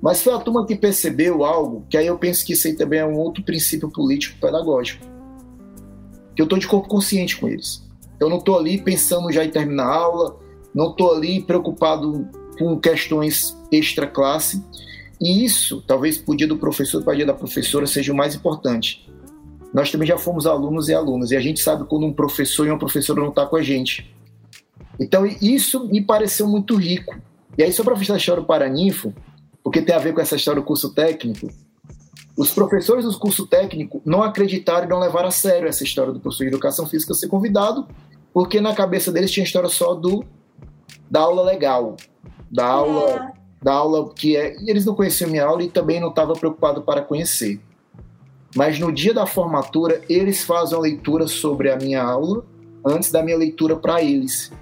Mas 0.00 0.20
foi 0.20 0.32
a 0.34 0.38
turma 0.38 0.66
que 0.66 0.74
percebeu 0.74 1.44
algo, 1.44 1.84
que 1.88 1.96
aí 1.96 2.06
eu 2.06 2.18
penso 2.18 2.44
que 2.44 2.54
isso 2.54 2.66
aí 2.66 2.74
também 2.74 2.98
é 2.98 3.06
um 3.06 3.16
outro 3.16 3.42
princípio 3.44 3.88
político 3.88 4.38
pedagógico. 4.40 5.06
Que 6.34 6.42
eu 6.42 6.44
estou 6.44 6.58
de 6.58 6.66
corpo 6.66 6.88
consciente 6.88 7.38
com 7.38 7.48
eles. 7.48 7.88
Eu 8.22 8.30
não 8.30 8.38
estou 8.38 8.56
ali 8.56 8.80
pensando 8.80 9.32
já 9.32 9.44
em 9.44 9.50
terminar 9.50 9.84
a 9.84 9.96
aula, 9.96 10.38
não 10.72 10.90
estou 10.90 11.12
ali 11.12 11.42
preocupado 11.42 12.28
com 12.58 12.78
questões 12.78 13.56
extra 13.70 14.06
classe. 14.06 14.62
E 15.20 15.44
isso, 15.44 15.82
talvez 15.86 16.22
o 16.26 16.34
dia 16.34 16.46
do 16.46 16.56
professor, 16.56 17.02
para 17.02 17.14
dia 17.14 17.26
da 17.26 17.34
professora, 17.34 17.86
seja 17.86 18.12
o 18.12 18.16
mais 18.16 18.34
importante. 18.34 19.10
Nós 19.74 19.90
também 19.90 20.06
já 20.06 20.18
fomos 20.18 20.46
alunos 20.46 20.88
e 20.88 20.94
alunas, 20.94 21.30
e 21.30 21.36
a 21.36 21.40
gente 21.40 21.60
sabe 21.60 21.84
quando 21.84 22.06
um 22.06 22.12
professor 22.12 22.66
e 22.66 22.70
uma 22.70 22.78
professora 22.78 23.20
não 23.20 23.30
está 23.30 23.46
com 23.46 23.56
a 23.56 23.62
gente. 23.62 24.14
Então, 25.00 25.26
isso 25.40 25.86
me 25.88 26.00
pareceu 26.00 26.46
muito 26.46 26.76
rico. 26.76 27.16
E 27.56 27.62
aí, 27.62 27.72
só 27.72 27.82
para 27.82 27.96
fechar 27.96 28.14
a 28.14 28.18
história 28.18 28.42
do 28.42 28.46
Paraninfo, 28.46 29.12
porque 29.64 29.82
tem 29.82 29.94
a 29.94 29.98
ver 29.98 30.12
com 30.12 30.20
essa 30.20 30.36
história 30.36 30.60
do 30.60 30.66
curso 30.66 30.94
técnico, 30.94 31.48
os 32.36 32.50
professores 32.50 33.04
do 33.04 33.18
curso 33.18 33.46
técnico 33.46 34.00
não 34.04 34.22
acreditaram 34.22 34.86
e 34.86 34.88
não 34.88 35.00
levaram 35.00 35.28
a 35.28 35.32
sério 35.32 35.68
essa 35.68 35.84
história 35.84 36.12
do 36.12 36.20
professor 36.20 36.44
de 36.44 36.50
educação 36.50 36.86
física 36.86 37.14
ser 37.14 37.28
convidado, 37.28 37.86
porque 38.32 38.60
na 38.60 38.74
cabeça 38.74 39.12
deles 39.12 39.30
tinha 39.30 39.44
a 39.44 39.46
história 39.46 39.68
só 39.68 39.94
do 39.94 40.24
da 41.10 41.20
aula 41.20 41.42
legal, 41.42 41.96
da 42.50 42.66
aula, 42.66 43.10
é. 43.10 43.64
da 43.64 43.72
aula 43.74 44.12
que 44.14 44.36
é. 44.36 44.56
E 44.60 44.70
eles 44.70 44.86
não 44.86 44.94
conheciam 44.94 45.30
minha 45.30 45.44
aula 45.44 45.62
e 45.62 45.68
também 45.68 46.00
não 46.00 46.08
estavam 46.08 46.34
preocupados 46.34 46.84
para 46.84 47.02
conhecer. 47.02 47.60
Mas 48.54 48.78
no 48.78 48.92
dia 48.92 49.14
da 49.14 49.26
formatura, 49.26 50.02
eles 50.08 50.44
fazem 50.44 50.76
uma 50.76 50.82
leitura 50.82 51.26
sobre 51.26 51.70
a 51.70 51.76
minha 51.76 52.02
aula 52.02 52.44
antes 52.84 53.10
da 53.10 53.22
minha 53.22 53.36
leitura 53.36 53.76
para 53.76 54.02
eles. 54.02 54.52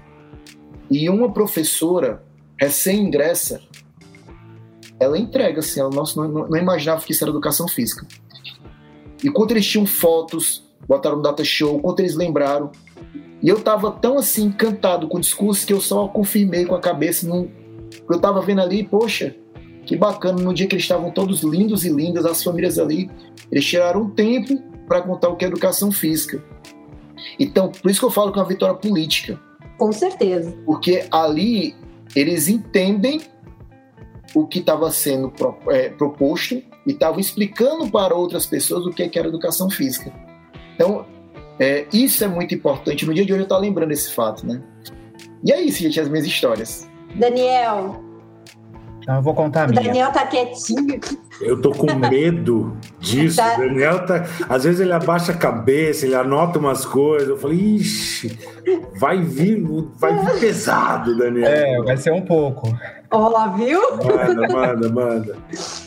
E 0.89 1.09
uma 1.09 1.31
professora 1.31 2.23
recém-ingressa, 2.59 3.61
ela 4.99 5.17
entrega 5.17 5.59
assim, 5.59 5.79
ela 5.79 5.89
nossa, 5.89 6.21
não, 6.21 6.47
não 6.47 6.57
imaginava 6.57 7.01
que 7.01 7.11
isso 7.11 7.23
era 7.23 7.31
educação 7.31 7.67
física. 7.67 8.05
E 9.23 9.29
quando 9.29 9.51
eles 9.51 9.65
tinham 9.65 9.85
fotos, 9.85 10.63
botaram 10.87 11.17
no 11.17 11.21
data 11.21 11.43
show, 11.43 11.79
quando 11.79 11.99
eles 11.99 12.15
lembraram, 12.15 12.71
e 13.41 13.49
eu 13.49 13.61
tava 13.61 13.91
tão 13.91 14.17
assim 14.17 14.45
encantado 14.45 15.07
com 15.07 15.17
o 15.17 15.21
discurso 15.21 15.65
que 15.65 15.73
eu 15.73 15.81
só 15.81 16.07
confirmei 16.07 16.65
com 16.65 16.75
a 16.75 16.79
cabeça. 16.79 17.27
Num... 17.27 17.49
Eu 18.09 18.19
tava 18.19 18.41
vendo 18.41 18.61
ali, 18.61 18.83
poxa, 18.83 19.35
que 19.85 19.95
bacana. 19.95 20.41
No 20.41 20.53
dia 20.53 20.67
que 20.67 20.75
eles 20.75 20.83
estavam 20.83 21.09
todos 21.11 21.41
lindos 21.41 21.83
e 21.83 21.89
lindas, 21.89 22.25
as 22.25 22.43
famílias 22.43 22.77
ali, 22.77 23.09
eles 23.51 23.65
tiraram 23.65 24.03
um 24.03 24.09
tempo 24.09 24.61
para 24.87 25.01
contar 25.01 25.29
o 25.29 25.35
que 25.35 25.45
é 25.45 25.47
educação 25.47 25.91
física. 25.91 26.43
Então, 27.39 27.71
por 27.71 27.89
isso 27.89 27.99
que 27.99 28.05
eu 28.05 28.11
falo 28.11 28.31
que 28.31 28.39
é 28.39 28.41
uma 28.41 28.47
vitória 28.47 28.75
política. 28.75 29.39
Com 29.77 29.91
certeza. 29.91 30.55
Porque 30.65 31.05
ali 31.09 31.75
eles 32.15 32.47
entendem 32.47 33.21
o 34.35 34.45
que 34.45 34.59
estava 34.59 34.91
sendo 34.91 35.33
é, 35.69 35.89
proposto 35.89 36.61
e 36.85 36.91
estavam 36.91 37.19
explicando 37.19 37.89
para 37.89 38.15
outras 38.15 38.45
pessoas 38.45 38.85
o 38.85 38.91
que, 38.91 39.03
é 39.03 39.09
que 39.09 39.17
era 39.17 39.27
educação 39.27 39.69
física. 39.69 40.13
Então, 40.75 41.05
é, 41.61 41.85
isso 41.93 42.23
é 42.23 42.27
muito 42.27 42.55
importante. 42.55 43.05
No 43.05 43.13
dia 43.13 43.23
de 43.23 43.31
hoje 43.31 43.41
eu 43.41 43.43
estou 43.43 43.59
lembrando 43.59 43.91
esse 43.91 44.11
fato, 44.11 44.47
né? 44.47 44.59
E 45.45 45.51
é 45.51 45.61
isso, 45.61 45.83
gente, 45.83 45.99
as 45.99 46.09
minhas 46.09 46.25
histórias. 46.25 46.89
Daniel. 47.13 48.03
Então 48.97 49.17
eu 49.17 49.21
vou 49.21 49.35
contar 49.35 49.65
a 49.65 49.67
minha. 49.67 49.79
Daniel 49.79 50.11
tá 50.11 50.25
quietinho. 50.25 50.99
Eu 51.39 51.61
tô 51.61 51.69
com 51.69 51.85
medo 51.93 52.75
disso. 52.99 53.37
Tá. 53.37 53.57
Daniel 53.57 54.07
tá. 54.07 54.25
Às 54.49 54.63
vezes 54.63 54.79
ele 54.79 54.91
abaixa 54.91 55.33
a 55.33 55.37
cabeça, 55.37 56.07
ele 56.07 56.15
anota 56.15 56.57
umas 56.57 56.83
coisas. 56.83 57.29
Eu 57.29 57.37
falei, 57.37 57.59
ixi, 57.59 58.39
vai 58.95 59.21
vir, 59.21 59.63
vai 59.99 60.17
vir 60.17 60.39
pesado, 60.39 61.15
Daniel. 61.15 61.47
É, 61.47 61.77
vai 61.83 61.97
ser 61.97 62.11
um 62.11 62.21
pouco. 62.21 62.75
Ó, 63.11 63.49
viu? 63.49 63.81
Manda, 63.97 64.47
manda, 64.47 64.89
manda. 64.89 65.37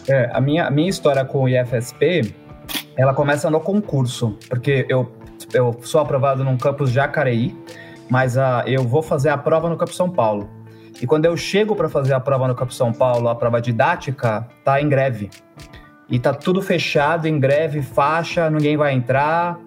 É, 0.06 0.30
a 0.32 0.40
minha, 0.40 0.68
a 0.68 0.70
minha 0.70 0.88
história 0.88 1.24
com 1.24 1.42
o 1.42 1.48
IFSP, 1.48 2.32
ela 2.96 3.12
começa 3.12 3.50
no 3.50 3.58
concurso, 3.58 4.38
porque 4.48 4.86
eu 4.88 5.10
eu 5.54 5.74
sou 5.82 6.00
aprovado 6.00 6.44
num 6.44 6.56
campus 6.56 6.90
Jacareí, 6.90 7.56
mas 8.10 8.36
uh, 8.36 8.62
eu 8.66 8.82
vou 8.82 9.02
fazer 9.02 9.30
a 9.30 9.38
prova 9.38 9.68
no 9.68 9.76
campus 9.76 9.96
São 9.96 10.10
Paulo. 10.10 10.48
E 11.00 11.06
quando 11.06 11.24
eu 11.24 11.36
chego 11.36 11.74
para 11.74 11.88
fazer 11.88 12.14
a 12.14 12.20
prova 12.20 12.46
no 12.46 12.54
campus 12.54 12.76
São 12.76 12.92
Paulo, 12.92 13.28
a 13.28 13.34
prova 13.34 13.60
didática, 13.60 14.46
tá 14.64 14.80
em 14.80 14.88
greve. 14.88 15.30
E 16.08 16.18
tá 16.18 16.32
tudo 16.34 16.60
fechado, 16.60 17.26
em 17.26 17.40
greve, 17.40 17.82
faixa, 17.82 18.48
ninguém 18.50 18.76
vai 18.76 18.92
entrar. 18.92 19.58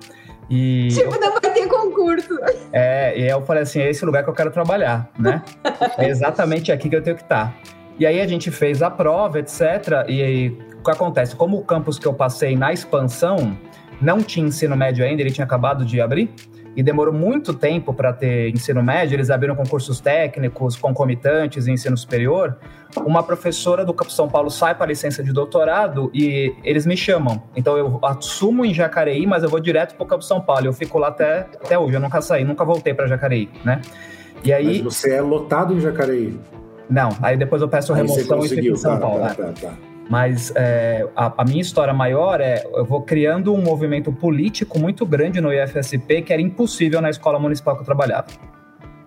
E 0.49 0.87
tipo, 0.93 1.13
eu... 1.13 1.19
não 1.19 1.31
vai 1.31 1.41
ter 1.41 1.67
concurso. 1.67 2.37
É, 2.71 3.19
e 3.19 3.29
eu 3.29 3.41
falei 3.41 3.63
assim, 3.63 3.79
é 3.79 3.89
esse 3.89 4.05
lugar 4.05 4.23
que 4.23 4.29
eu 4.29 4.33
quero 4.33 4.51
trabalhar, 4.51 5.09
né? 5.17 5.41
é 5.97 6.07
exatamente 6.07 6.71
aqui 6.71 6.89
que 6.89 6.95
eu 6.95 7.01
tenho 7.01 7.15
que 7.15 7.23
estar. 7.23 7.47
Tá. 7.47 7.53
E 7.99 8.05
aí 8.05 8.21
a 8.21 8.27
gente 8.27 8.51
fez 8.51 8.83
a 8.83 8.91
prova, 8.91 9.39
etc. 9.39 9.61
E 10.07 10.21
aí, 10.21 10.49
o 10.79 10.83
que 10.83 10.91
acontece? 10.91 11.35
Como 11.35 11.57
o 11.57 11.63
campus 11.63 11.97
que 11.97 12.05
eu 12.05 12.13
passei 12.13 12.55
na 12.55 12.71
expansão, 12.71 13.57
não 14.01 14.21
tinha 14.21 14.47
ensino 14.47 14.75
médio 14.75 15.05
ainda, 15.05 15.21
ele 15.21 15.31
tinha 15.31 15.45
acabado 15.45 15.85
de 15.85 15.99
abrir, 15.99 16.29
e 16.77 16.83
demorou 16.83 17.11
muito 17.11 17.55
tempo 17.55 17.91
para 17.91 18.13
ter 18.13 18.49
ensino 18.49 18.83
médio, 18.83 19.15
eles 19.15 19.31
abriram 19.31 19.55
concursos 19.55 19.99
técnicos, 19.99 20.75
concomitantes 20.75 21.67
em 21.67 21.73
ensino 21.73 21.97
superior. 21.97 22.55
Uma 22.97 23.23
professora 23.23 23.83
do 23.83 23.95
Campo 23.95 24.11
São 24.11 24.29
Paulo 24.29 24.51
sai 24.51 24.75
para 24.75 24.85
licença 24.85 25.23
de 25.23 25.33
doutorado 25.33 26.11
e 26.13 26.53
eles 26.63 26.85
me 26.85 26.95
chamam. 26.95 27.41
Então 27.55 27.75
eu 27.79 27.99
assumo 28.03 28.63
em 28.63 28.75
Jacareí, 28.75 29.25
mas 29.25 29.41
eu 29.41 29.49
vou 29.49 29.59
direto 29.59 29.95
para 29.95 30.03
o 30.03 30.05
Campo 30.05 30.23
São 30.23 30.39
Paulo. 30.39 30.67
Eu 30.67 30.73
fico 30.73 30.99
lá 30.99 31.07
até, 31.07 31.47
até 31.59 31.79
hoje, 31.79 31.95
eu 31.95 31.99
nunca 31.99 32.21
saí, 32.21 32.43
nunca 32.43 32.63
voltei 32.63 32.93
para 32.93 33.07
Jacareí, 33.07 33.49
né? 33.65 33.81
E 34.43 34.53
aí... 34.53 34.83
Mas 34.83 34.93
você 34.93 35.15
é 35.15 35.21
lotado 35.21 35.73
em 35.73 35.79
Jacareí? 35.79 36.39
Não, 36.87 37.09
aí 37.23 37.35
depois 37.35 37.59
eu 37.59 37.67
peço 37.67 37.91
remoção 37.91 38.45
e 38.45 38.49
fico 38.49 38.67
em 38.67 38.75
São 38.75 38.93
tá, 38.93 38.99
Paulo. 38.99 39.21
Tá, 39.21 39.27
né? 39.29 39.33
tá, 39.33 39.67
tá. 39.69 39.73
Mas 40.09 40.53
é, 40.55 41.05
a, 41.15 41.41
a, 41.41 41.45
minha 41.45 41.61
história 41.61 41.93
maior 41.93 42.39
é 42.39 42.63
eu 42.73 42.85
vou 42.85 43.01
criando 43.01 43.53
um 43.53 43.61
movimento 43.61 44.11
político 44.11 44.79
muito 44.79 45.05
grande 45.05 45.41
no 45.41 45.51
IFSP 45.53 46.21
que 46.21 46.31
era 46.31 46.41
impossível 46.41 47.01
na 47.01 47.09
escola 47.09 47.37
municipal 47.37 47.75
que 47.75 47.81
eu 47.81 47.85
trabalhava. 47.85 48.27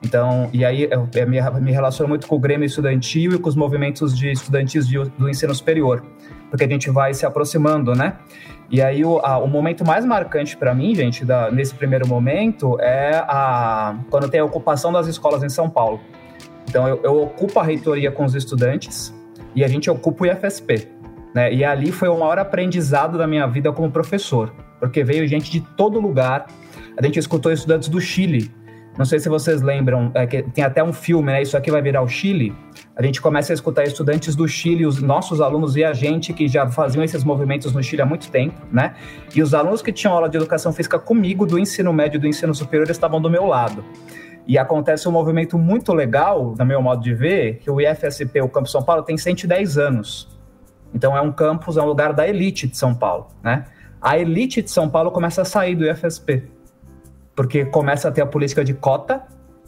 Então, 0.02 0.48
e 0.52 0.64
aí 0.64 0.88
eu, 0.90 1.08
eu 1.14 1.28
me, 1.28 1.40
me 1.60 1.72
relaciono 1.72 2.08
muito 2.08 2.26
com 2.26 2.36
o 2.36 2.38
Grêmio 2.38 2.64
Estudantil 2.64 3.32
e 3.32 3.38
com 3.38 3.48
os 3.48 3.56
movimentos 3.56 4.16
de 4.16 4.30
estudantes 4.30 4.88
de, 4.88 4.98
do 4.98 5.28
ensino 5.28 5.54
superior, 5.54 6.02
porque 6.48 6.64
a 6.64 6.68
gente 6.68 6.90
vai 6.90 7.12
se 7.12 7.26
aproximando, 7.26 7.94
né? 7.94 8.16
E 8.70 8.80
aí 8.80 9.04
o, 9.04 9.18
a, 9.18 9.38
o 9.38 9.46
momento 9.46 9.84
mais 9.84 10.04
marcante 10.04 10.56
para 10.56 10.74
mim, 10.74 10.94
gente, 10.94 11.24
da, 11.24 11.50
nesse 11.50 11.74
primeiro 11.74 12.06
momento 12.06 12.80
é 12.80 13.16
a, 13.26 13.96
quando 14.08 14.28
tem 14.30 14.40
a 14.40 14.44
ocupação 14.44 14.92
das 14.92 15.06
escolas 15.06 15.42
em 15.42 15.48
São 15.48 15.68
Paulo. 15.68 16.00
Então 16.68 16.88
eu, 16.88 17.00
eu 17.02 17.22
ocupo 17.22 17.58
a 17.58 17.62
reitoria 17.62 18.10
com 18.10 18.24
os 18.24 18.34
estudantes, 18.34 19.12
e 19.54 19.64
a 19.64 19.68
gente 19.68 19.90
ocupa 19.90 20.24
o 20.24 20.26
IFSP. 20.26 20.88
Né? 21.34 21.52
E 21.52 21.64
ali 21.64 21.92
foi 21.92 22.08
o 22.08 22.18
maior 22.18 22.38
aprendizado 22.38 23.16
da 23.16 23.26
minha 23.26 23.46
vida 23.46 23.72
como 23.72 23.90
professor, 23.90 24.52
porque 24.78 25.04
veio 25.04 25.26
gente 25.26 25.50
de 25.50 25.60
todo 25.60 26.00
lugar. 26.00 26.46
A 26.96 27.04
gente 27.04 27.18
escutou 27.18 27.52
estudantes 27.52 27.88
do 27.88 28.00
Chile. 28.00 28.50
Não 28.98 29.04
sei 29.04 29.18
se 29.18 29.28
vocês 29.28 29.62
lembram, 29.62 30.10
é, 30.14 30.26
tem 30.26 30.64
até 30.64 30.82
um 30.82 30.92
filme, 30.92 31.32
né? 31.32 31.40
Isso 31.40 31.56
aqui 31.56 31.70
vai 31.70 31.80
virar 31.80 32.02
o 32.02 32.08
Chile. 32.08 32.52
A 32.96 33.02
gente 33.02 33.20
começa 33.20 33.52
a 33.52 33.54
escutar 33.54 33.84
estudantes 33.84 34.34
do 34.34 34.46
Chile, 34.46 34.84
os 34.84 35.00
nossos 35.00 35.40
alunos 35.40 35.76
e 35.76 35.84
a 35.84 35.92
gente 35.92 36.32
que 36.32 36.48
já 36.48 36.68
faziam 36.68 37.02
esses 37.02 37.24
movimentos 37.24 37.72
no 37.72 37.82
Chile 37.82 38.02
há 38.02 38.06
muito 38.06 38.30
tempo, 38.30 38.60
né? 38.70 38.94
E 39.34 39.40
os 39.40 39.54
alunos 39.54 39.80
que 39.80 39.92
tinham 39.92 40.12
aula 40.12 40.28
de 40.28 40.36
educação 40.36 40.72
física 40.72 40.98
comigo 40.98 41.46
do 41.46 41.58
ensino 41.58 41.92
médio 41.92 42.18
e 42.18 42.20
do 42.20 42.26
ensino 42.26 42.54
superior 42.54 42.90
estavam 42.90 43.20
do 43.20 43.30
meu 43.30 43.46
lado. 43.46 43.84
E 44.50 44.58
acontece 44.58 45.08
um 45.08 45.12
movimento 45.12 45.56
muito 45.56 45.92
legal, 45.92 46.56
no 46.58 46.66
meu 46.66 46.82
modo 46.82 47.00
de 47.00 47.14
ver, 47.14 47.58
que 47.58 47.70
o 47.70 47.80
IFSP, 47.80 48.40
o 48.40 48.48
Campus 48.48 48.72
São 48.72 48.82
Paulo, 48.82 49.04
tem 49.04 49.16
110 49.16 49.78
anos. 49.78 50.28
Então 50.92 51.16
é 51.16 51.20
um 51.20 51.30
campus, 51.30 51.76
é 51.76 51.80
um 51.80 51.84
lugar 51.84 52.12
da 52.12 52.26
elite 52.26 52.66
de 52.66 52.76
São 52.76 52.92
Paulo, 52.92 53.28
né? 53.44 53.64
A 54.02 54.18
elite 54.18 54.60
de 54.60 54.68
São 54.68 54.90
Paulo 54.90 55.12
começa 55.12 55.42
a 55.42 55.44
sair 55.44 55.76
do 55.76 55.88
IFSP, 55.88 56.50
porque 57.36 57.64
começa 57.64 58.08
a 58.08 58.10
ter 58.10 58.22
a 58.22 58.26
política 58.26 58.64
de 58.64 58.74
cota, 58.74 59.22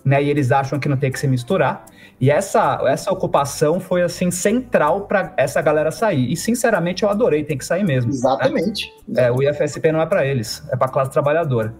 né? 0.04 0.20
E 0.20 0.28
eles 0.28 0.50
acham 0.50 0.80
que 0.80 0.88
não 0.88 0.96
tem 0.96 1.12
que 1.12 1.18
se 1.20 1.28
misturar. 1.28 1.84
E 2.20 2.28
essa, 2.28 2.82
essa 2.88 3.12
ocupação 3.12 3.78
foi 3.78 4.02
assim 4.02 4.32
central 4.32 5.02
para 5.02 5.32
essa 5.36 5.62
galera 5.62 5.92
sair. 5.92 6.32
E 6.32 6.36
sinceramente 6.36 7.04
eu 7.04 7.08
adorei, 7.08 7.44
tem 7.44 7.56
que 7.56 7.64
sair 7.64 7.84
mesmo. 7.84 8.10
Né? 8.10 8.16
Exatamente. 8.16 8.92
Né? 9.06 9.26
É, 9.26 9.30
o 9.30 9.40
IFSP 9.40 9.92
não 9.92 10.00
é 10.00 10.06
para 10.06 10.26
eles, 10.26 10.60
é 10.72 10.76
para 10.76 10.88
a 10.88 10.90
classe 10.90 11.12
trabalhadora. 11.12 11.72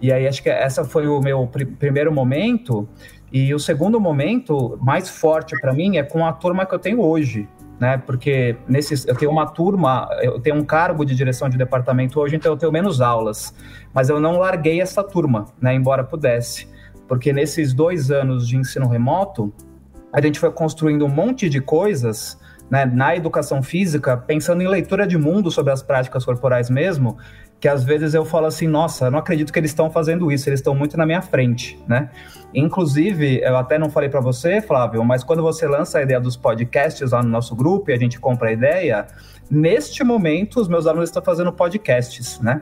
E 0.00 0.12
aí 0.12 0.26
acho 0.26 0.42
que 0.42 0.48
essa 0.48 0.84
foi 0.84 1.06
o 1.06 1.20
meu 1.20 1.46
pr 1.46 1.64
primeiro 1.78 2.12
momento. 2.12 2.88
E 3.32 3.52
o 3.54 3.58
segundo 3.58 4.00
momento 4.00 4.78
mais 4.80 5.08
forte 5.08 5.58
para 5.60 5.72
mim 5.72 5.96
é 5.96 6.02
com 6.02 6.24
a 6.24 6.32
turma 6.32 6.64
que 6.64 6.74
eu 6.74 6.78
tenho 6.78 7.00
hoje, 7.00 7.48
né? 7.80 7.98
Porque 7.98 8.56
nesses, 8.68 9.06
eu 9.06 9.14
tenho 9.16 9.30
uma 9.30 9.46
turma, 9.46 10.08
eu 10.22 10.38
tenho 10.40 10.56
um 10.56 10.64
cargo 10.64 11.04
de 11.04 11.14
direção 11.14 11.48
de 11.48 11.58
departamento 11.58 12.20
hoje, 12.20 12.36
então 12.36 12.52
eu 12.52 12.56
tenho 12.56 12.70
menos 12.70 13.00
aulas. 13.00 13.54
Mas 13.92 14.08
eu 14.08 14.20
não 14.20 14.38
larguei 14.38 14.80
essa 14.80 15.02
turma, 15.02 15.46
né? 15.60 15.74
Embora 15.74 16.04
pudesse. 16.04 16.68
Porque 17.08 17.32
nesses 17.32 17.72
dois 17.72 18.10
anos 18.10 18.46
de 18.46 18.56
ensino 18.56 18.88
remoto, 18.88 19.52
a 20.12 20.20
gente 20.20 20.38
foi 20.38 20.50
construindo 20.52 21.04
um 21.04 21.08
monte 21.08 21.48
de 21.48 21.60
coisas 21.60 22.38
né, 22.70 22.84
na 22.86 23.14
educação 23.14 23.62
física, 23.62 24.16
pensando 24.16 24.62
em 24.62 24.68
leitura 24.68 25.06
de 25.06 25.18
mundo 25.18 25.50
sobre 25.50 25.72
as 25.72 25.82
práticas 25.82 26.24
corporais 26.24 26.70
mesmo, 26.70 27.16
que 27.64 27.68
às 27.68 27.82
vezes 27.82 28.12
eu 28.12 28.26
falo 28.26 28.44
assim, 28.44 28.68
nossa, 28.68 29.10
não 29.10 29.18
acredito 29.18 29.50
que 29.50 29.58
eles 29.58 29.70
estão 29.70 29.90
fazendo 29.90 30.30
isso, 30.30 30.50
eles 30.50 30.60
estão 30.60 30.74
muito 30.74 30.98
na 30.98 31.06
minha 31.06 31.22
frente, 31.22 31.82
né? 31.88 32.10
Inclusive, 32.54 33.40
eu 33.42 33.56
até 33.56 33.78
não 33.78 33.88
falei 33.88 34.10
para 34.10 34.20
você, 34.20 34.60
Flávio, 34.60 35.02
mas 35.02 35.24
quando 35.24 35.40
você 35.42 35.66
lança 35.66 35.98
a 35.98 36.02
ideia 36.02 36.20
dos 36.20 36.36
podcasts 36.36 37.12
lá 37.12 37.22
no 37.22 37.30
nosso 37.30 37.56
grupo 37.56 37.90
e 37.90 37.94
a 37.94 37.96
gente 37.96 38.20
compra 38.20 38.50
a 38.50 38.52
ideia, 38.52 39.06
neste 39.50 40.04
momento 40.04 40.60
os 40.60 40.68
meus 40.68 40.86
alunos 40.86 41.08
estão 41.08 41.22
fazendo 41.22 41.50
podcasts, 41.54 42.38
né? 42.38 42.60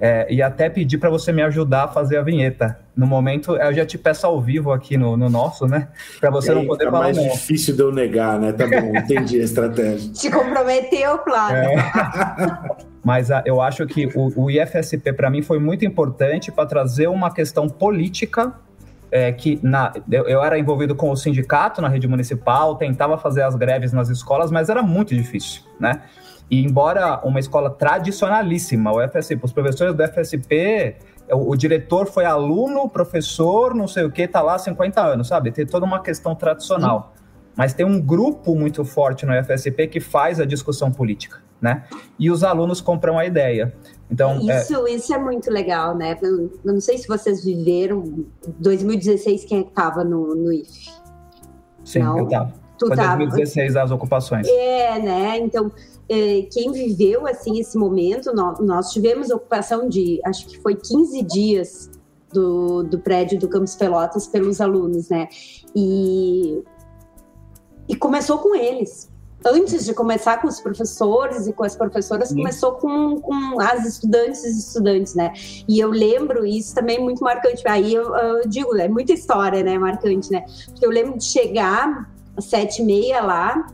É, 0.00 0.32
e 0.32 0.40
até 0.40 0.68
pedir 0.68 0.98
para 0.98 1.10
você 1.10 1.32
me 1.32 1.42
ajudar 1.42 1.84
a 1.84 1.88
fazer 1.88 2.18
a 2.18 2.22
vinheta. 2.22 2.78
No 2.96 3.06
momento, 3.06 3.56
eu 3.56 3.72
já 3.72 3.84
te 3.84 3.98
peço 3.98 4.26
ao 4.26 4.40
vivo 4.40 4.72
aqui 4.72 4.96
no, 4.96 5.16
no 5.16 5.28
nosso, 5.28 5.66
né? 5.66 5.88
Para 6.20 6.30
você 6.30 6.54
não 6.54 6.66
poder 6.66 6.86
é 6.86 6.90
falar. 6.90 7.10
É 7.10 7.14
mais 7.14 7.16
não. 7.16 7.28
difícil 7.32 7.74
de 7.74 7.82
eu 7.82 7.92
negar, 7.92 8.38
né? 8.38 8.52
Tá 8.52 8.66
bom, 8.66 8.96
entendi 8.96 9.40
a 9.40 9.44
estratégia. 9.44 10.12
Te 10.12 10.30
comprometeu, 10.30 11.18
Flávio. 11.24 11.56
É. 11.56 12.86
Mas 13.04 13.30
a, 13.30 13.38
ah, 13.38 13.42
eu 13.44 13.60
acho 13.60 13.86
que 13.86 14.06
o, 14.14 14.44
o 14.44 14.50
IFSP, 14.50 15.12
para 15.12 15.30
mim, 15.30 15.42
foi 15.42 15.58
muito 15.58 15.84
importante 15.84 16.52
para 16.52 16.66
trazer 16.66 17.08
uma 17.08 17.32
questão 17.32 17.68
política 17.68 18.52
é, 19.10 19.32
que 19.32 19.58
na, 19.62 19.92
eu, 20.10 20.28
eu, 20.28 20.42
era 20.42 20.58
envolvido 20.58 20.94
com 20.94 21.10
o 21.10 21.16
sindicato 21.16 21.80
na 21.80 21.88
rede 21.88 22.06
municipal, 22.06 22.76
tentava 22.76 23.16
fazer 23.16 23.42
as 23.42 23.54
greves 23.54 23.92
nas 23.92 24.08
escolas, 24.08 24.50
mas 24.50 24.68
era 24.68 24.82
muito 24.82 25.14
difícil, 25.14 25.62
né? 25.80 26.02
E 26.50 26.64
embora 26.64 27.20
uma 27.24 27.38
escola 27.38 27.70
tradicionalíssima, 27.70 28.92
o 28.92 29.06
FSP, 29.06 29.40
os 29.42 29.52
professores 29.52 29.94
do 29.94 30.02
FSP, 30.02 30.96
o, 31.30 31.50
o, 31.50 31.56
diretor 31.56 32.06
foi 32.06 32.24
aluno, 32.24 32.88
professor, 32.88 33.74
não 33.74 33.86
sei 33.86 34.04
o 34.04 34.10
que, 34.10 34.26
tá 34.26 34.40
lá 34.40 34.54
há 34.54 34.58
50 34.58 35.00
anos, 35.00 35.28
sabe? 35.28 35.52
Tem 35.52 35.66
toda 35.66 35.84
uma 35.84 36.00
questão 36.00 36.34
tradicional. 36.34 37.12
Sim. 37.14 37.24
Mas 37.56 37.74
tem 37.74 37.84
um 37.84 38.00
grupo 38.00 38.54
muito 38.54 38.84
forte 38.84 39.26
no 39.26 39.32
FSP 39.44 39.88
que 39.88 40.00
faz 40.00 40.40
a 40.40 40.46
discussão 40.46 40.92
política, 40.92 41.42
né? 41.60 41.84
E 42.18 42.30
os 42.30 42.44
alunos 42.44 42.80
compram 42.80 43.18
a 43.18 43.26
ideia. 43.26 43.74
Então, 44.10 44.38
isso, 44.40 44.86
é... 44.86 44.92
isso 44.92 45.12
é 45.12 45.18
muito 45.18 45.50
legal, 45.50 45.94
né? 45.94 46.16
Eu 46.22 46.50
não 46.64 46.80
sei 46.80 46.96
se 46.98 47.08
vocês 47.08 47.44
viveram 47.44 48.24
2016 48.58 49.44
quem 49.44 49.62
estava 49.62 50.04
no, 50.04 50.34
no 50.34 50.52
IF. 50.52 50.88
Sim, 51.84 51.98
não? 52.00 52.18
eu 52.18 52.24
estava. 52.24 52.54
Foi 52.78 52.96
tava. 52.96 53.16
2016 53.16 53.76
as 53.76 53.90
ocupações. 53.90 54.46
É, 54.46 54.98
né? 55.00 55.38
Então, 55.38 55.66
é, 55.66 55.97
quem 56.50 56.72
viveu 56.72 57.26
assim 57.26 57.58
esse 57.60 57.76
momento, 57.76 58.32
nós, 58.34 58.90
tivemos 58.90 59.30
ocupação 59.30 59.88
de, 59.88 60.20
acho 60.24 60.46
que 60.46 60.58
foi 60.58 60.74
15 60.74 61.22
dias 61.22 61.90
do, 62.32 62.82
do 62.82 62.98
prédio 62.98 63.38
do 63.38 63.48
Campos 63.48 63.74
Pelotas 63.74 64.26
pelos 64.26 64.60
alunos, 64.60 65.08
né? 65.08 65.28
E, 65.74 66.62
e 67.88 67.96
começou 67.96 68.38
com 68.38 68.54
eles. 68.54 69.10
Antes 69.44 69.84
de 69.84 69.94
começar 69.94 70.40
com 70.40 70.48
os 70.48 70.60
professores 70.60 71.46
e 71.46 71.52
com 71.52 71.62
as 71.62 71.76
professoras, 71.76 72.30
Sim. 72.30 72.36
começou 72.36 72.72
com, 72.72 73.20
com 73.20 73.60
as 73.60 73.86
estudantes 73.86 74.44
e 74.44 74.58
estudantes, 74.58 75.14
né? 75.14 75.32
E 75.68 75.78
eu 75.78 75.90
lembro 75.90 76.44
isso 76.44 76.74
também 76.74 76.98
muito 76.98 77.22
marcante. 77.22 77.62
Aí 77.68 77.94
eu, 77.94 78.14
eu 78.16 78.48
digo, 78.48 78.76
é 78.76 78.88
muita 78.88 79.12
história, 79.12 79.62
né? 79.62 79.78
Marcante, 79.78 80.32
né? 80.32 80.44
Porque 80.66 80.84
eu 80.84 80.90
lembro 80.90 81.16
de 81.16 81.24
chegar 81.24 82.10
às 82.36 82.46
sete 82.46 82.82
e 82.82 82.84
meia 82.84 83.22
lá, 83.22 83.66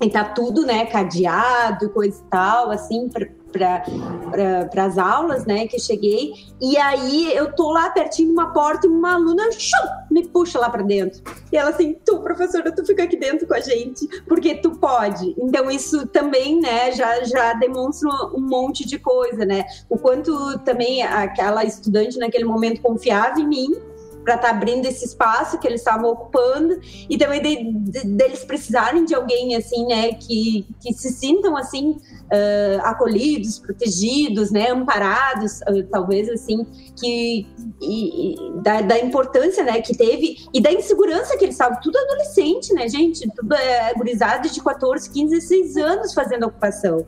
e 0.00 0.10
tá 0.10 0.24
tudo, 0.24 0.66
né, 0.66 0.86
cadeado, 0.86 1.90
coisa 1.90 2.20
e 2.20 2.30
tal, 2.30 2.70
assim, 2.70 3.08
para 3.08 4.84
as 4.84 4.98
aulas, 4.98 5.46
né, 5.46 5.66
que 5.66 5.76
eu 5.76 5.80
cheguei. 5.80 6.34
E 6.60 6.76
aí 6.76 7.34
eu 7.34 7.52
tô 7.54 7.70
lá 7.70 7.88
pertinho 7.88 8.28
de 8.28 8.34
uma 8.34 8.52
porta 8.52 8.86
e 8.86 8.90
uma 8.90 9.14
aluna 9.14 9.50
shum, 9.52 9.88
me 10.10 10.28
puxa 10.28 10.58
lá 10.58 10.68
para 10.68 10.82
dentro. 10.82 11.22
E 11.50 11.56
ela 11.56 11.70
assim, 11.70 11.96
tu, 12.04 12.20
professora, 12.20 12.70
tu 12.70 12.84
fica 12.84 13.04
aqui 13.04 13.16
dentro 13.16 13.46
com 13.46 13.54
a 13.54 13.60
gente, 13.60 14.06
porque 14.26 14.56
tu 14.56 14.72
pode. 14.72 15.34
Então 15.38 15.70
isso 15.70 16.06
também, 16.08 16.60
né, 16.60 16.92
já, 16.92 17.24
já 17.24 17.54
demonstra 17.54 18.10
um 18.34 18.40
monte 18.40 18.86
de 18.86 18.98
coisa, 18.98 19.46
né? 19.46 19.64
O 19.88 19.96
quanto 19.96 20.58
também 20.58 21.02
aquela 21.02 21.64
estudante 21.64 22.18
naquele 22.18 22.44
momento 22.44 22.82
confiava 22.82 23.40
em 23.40 23.48
mim, 23.48 23.74
para 24.26 24.34
estar 24.34 24.48
tá 24.48 24.54
abrindo 24.56 24.86
esse 24.86 25.04
espaço 25.04 25.56
que 25.60 25.68
eles 25.68 25.80
estavam 25.80 26.10
ocupando. 26.10 26.80
E 27.08 27.16
também 27.16 27.40
de, 27.40 27.72
de, 27.72 28.06
deles 28.08 28.44
precisarem 28.44 29.04
de 29.04 29.14
alguém 29.14 29.54
assim, 29.54 29.86
né, 29.86 30.14
que, 30.14 30.66
que 30.82 30.92
se 30.92 31.12
sintam 31.12 31.56
assim 31.56 31.92
uh, 31.92 32.80
acolhidos, 32.82 33.60
protegidos, 33.60 34.50
né, 34.50 34.72
amparados, 34.72 35.60
uh, 35.60 35.84
talvez 35.92 36.28
assim, 36.28 36.66
que 37.00 37.46
e, 37.80 38.34
e, 38.34 38.62
da, 38.62 38.80
da, 38.80 38.98
importância, 38.98 39.62
né, 39.62 39.80
que 39.80 39.96
teve 39.96 40.38
e 40.52 40.60
da 40.60 40.72
insegurança 40.72 41.36
que 41.36 41.44
eles 41.44 41.54
estavam, 41.54 41.78
tudo 41.80 41.96
adolescente, 41.96 42.74
né, 42.74 42.88
gente, 42.88 43.30
tudo 43.30 43.54
é 43.54 43.94
gurizada 43.94 44.48
de 44.48 44.60
14, 44.60 45.08
15, 45.08 45.36
16 45.36 45.76
anos 45.76 46.12
fazendo 46.12 46.46
ocupação. 46.46 47.06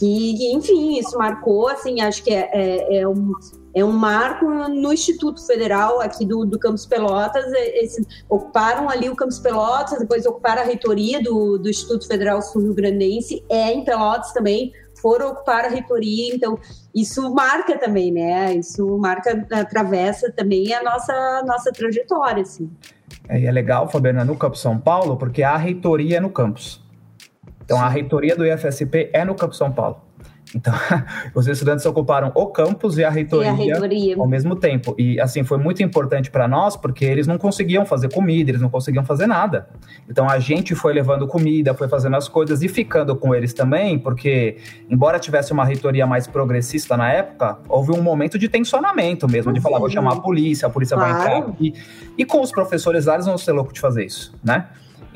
E, 0.00 0.54
enfim, 0.54 0.98
isso 0.98 1.16
marcou, 1.16 1.66
assim, 1.68 2.00
acho 2.00 2.22
que 2.22 2.30
é, 2.30 2.48
é, 2.52 3.00
é 3.00 3.08
um, 3.08 3.32
é 3.80 3.84
um 3.84 3.92
marco 3.92 4.46
no 4.46 4.92
Instituto 4.92 5.44
Federal 5.46 6.00
aqui 6.00 6.24
do, 6.26 6.44
do 6.44 6.58
Campus 6.58 6.84
Pelotas. 6.84 7.52
É, 7.52 7.84
esse, 7.84 8.06
ocuparam 8.28 8.88
ali 8.88 9.08
o 9.08 9.16
Campus 9.16 9.38
Pelotas, 9.38 9.98
depois 9.98 10.26
ocuparam 10.26 10.62
a 10.62 10.64
reitoria 10.64 11.22
do, 11.22 11.58
do 11.58 11.68
Instituto 11.68 12.06
Federal 12.06 12.42
Sul-Rio 12.42 12.74
Grandense, 12.74 13.44
é 13.48 13.72
em 13.72 13.84
Pelotas 13.84 14.32
também, 14.32 14.72
foram 15.00 15.28
ocupar 15.28 15.64
a 15.64 15.68
reitoria, 15.68 16.34
então 16.34 16.58
isso 16.94 17.32
marca 17.32 17.78
também, 17.78 18.10
né? 18.10 18.54
Isso 18.54 18.98
marca, 18.98 19.46
atravessa 19.52 20.32
também 20.32 20.72
a 20.74 20.82
nossa, 20.82 21.42
nossa 21.46 21.70
trajetória, 21.70 22.42
assim. 22.42 22.70
É, 23.28 23.44
é 23.44 23.52
legal, 23.52 23.88
Fabiana, 23.88 24.24
no 24.24 24.36
Campus 24.36 24.60
São 24.60 24.78
Paulo, 24.78 25.16
porque 25.16 25.42
a 25.42 25.56
reitoria 25.56 26.16
é 26.16 26.20
no 26.20 26.30
campus. 26.30 26.82
Então, 27.64 27.76
Sim. 27.76 27.84
a 27.84 27.88
reitoria 27.88 28.34
do 28.34 28.46
IFSP 28.46 29.10
é 29.12 29.24
no 29.24 29.34
Campus 29.34 29.58
São 29.58 29.70
Paulo. 29.70 30.07
Então, 30.54 30.72
os 31.34 31.46
estudantes 31.46 31.84
ocuparam 31.86 32.32
o 32.34 32.46
campus 32.46 32.98
e 32.98 33.04
a, 33.04 33.10
reitoria, 33.10 33.46
e 33.46 33.50
a 33.50 33.52
reitoria, 33.52 34.16
ao 34.16 34.26
mesmo 34.26 34.56
tempo. 34.56 34.94
E, 34.98 35.20
assim, 35.20 35.44
foi 35.44 35.58
muito 35.58 35.82
importante 35.82 36.30
para 36.30 36.48
nós, 36.48 36.76
porque 36.76 37.04
eles 37.04 37.26
não 37.26 37.38
conseguiam 37.38 37.84
fazer 37.84 38.12
comida, 38.12 38.50
eles 38.50 38.60
não 38.60 38.70
conseguiam 38.70 39.04
fazer 39.04 39.26
nada. 39.26 39.68
Então, 40.08 40.28
a 40.28 40.38
gente 40.38 40.74
foi 40.74 40.92
levando 40.92 41.26
comida, 41.26 41.74
foi 41.74 41.88
fazendo 41.88 42.16
as 42.16 42.28
coisas 42.28 42.62
e 42.62 42.68
ficando 42.68 43.14
com 43.16 43.34
eles 43.34 43.52
também, 43.52 43.98
porque, 43.98 44.56
embora 44.90 45.18
tivesse 45.18 45.52
uma 45.52 45.64
reitoria 45.64 46.06
mais 46.06 46.26
progressista 46.26 46.96
na 46.96 47.12
época, 47.12 47.58
houve 47.68 47.92
um 47.92 48.02
momento 48.02 48.38
de 48.38 48.48
tensionamento 48.48 49.28
mesmo, 49.28 49.52
de 49.52 49.60
falar, 49.60 49.78
vou 49.78 49.90
chamar 49.90 50.14
a 50.14 50.20
polícia, 50.20 50.66
a 50.66 50.70
polícia 50.70 50.96
claro. 50.96 51.12
vai 51.12 51.38
entrar 51.38 51.50
aqui. 51.50 51.74
E 52.16 52.24
com 52.24 52.40
os 52.40 52.50
professores 52.50 53.06
lá, 53.06 53.14
eles 53.14 53.26
vão 53.26 53.38
ser 53.38 53.52
loucos 53.52 53.74
de 53.74 53.80
fazer 53.80 54.04
isso, 54.04 54.34
né? 54.42 54.66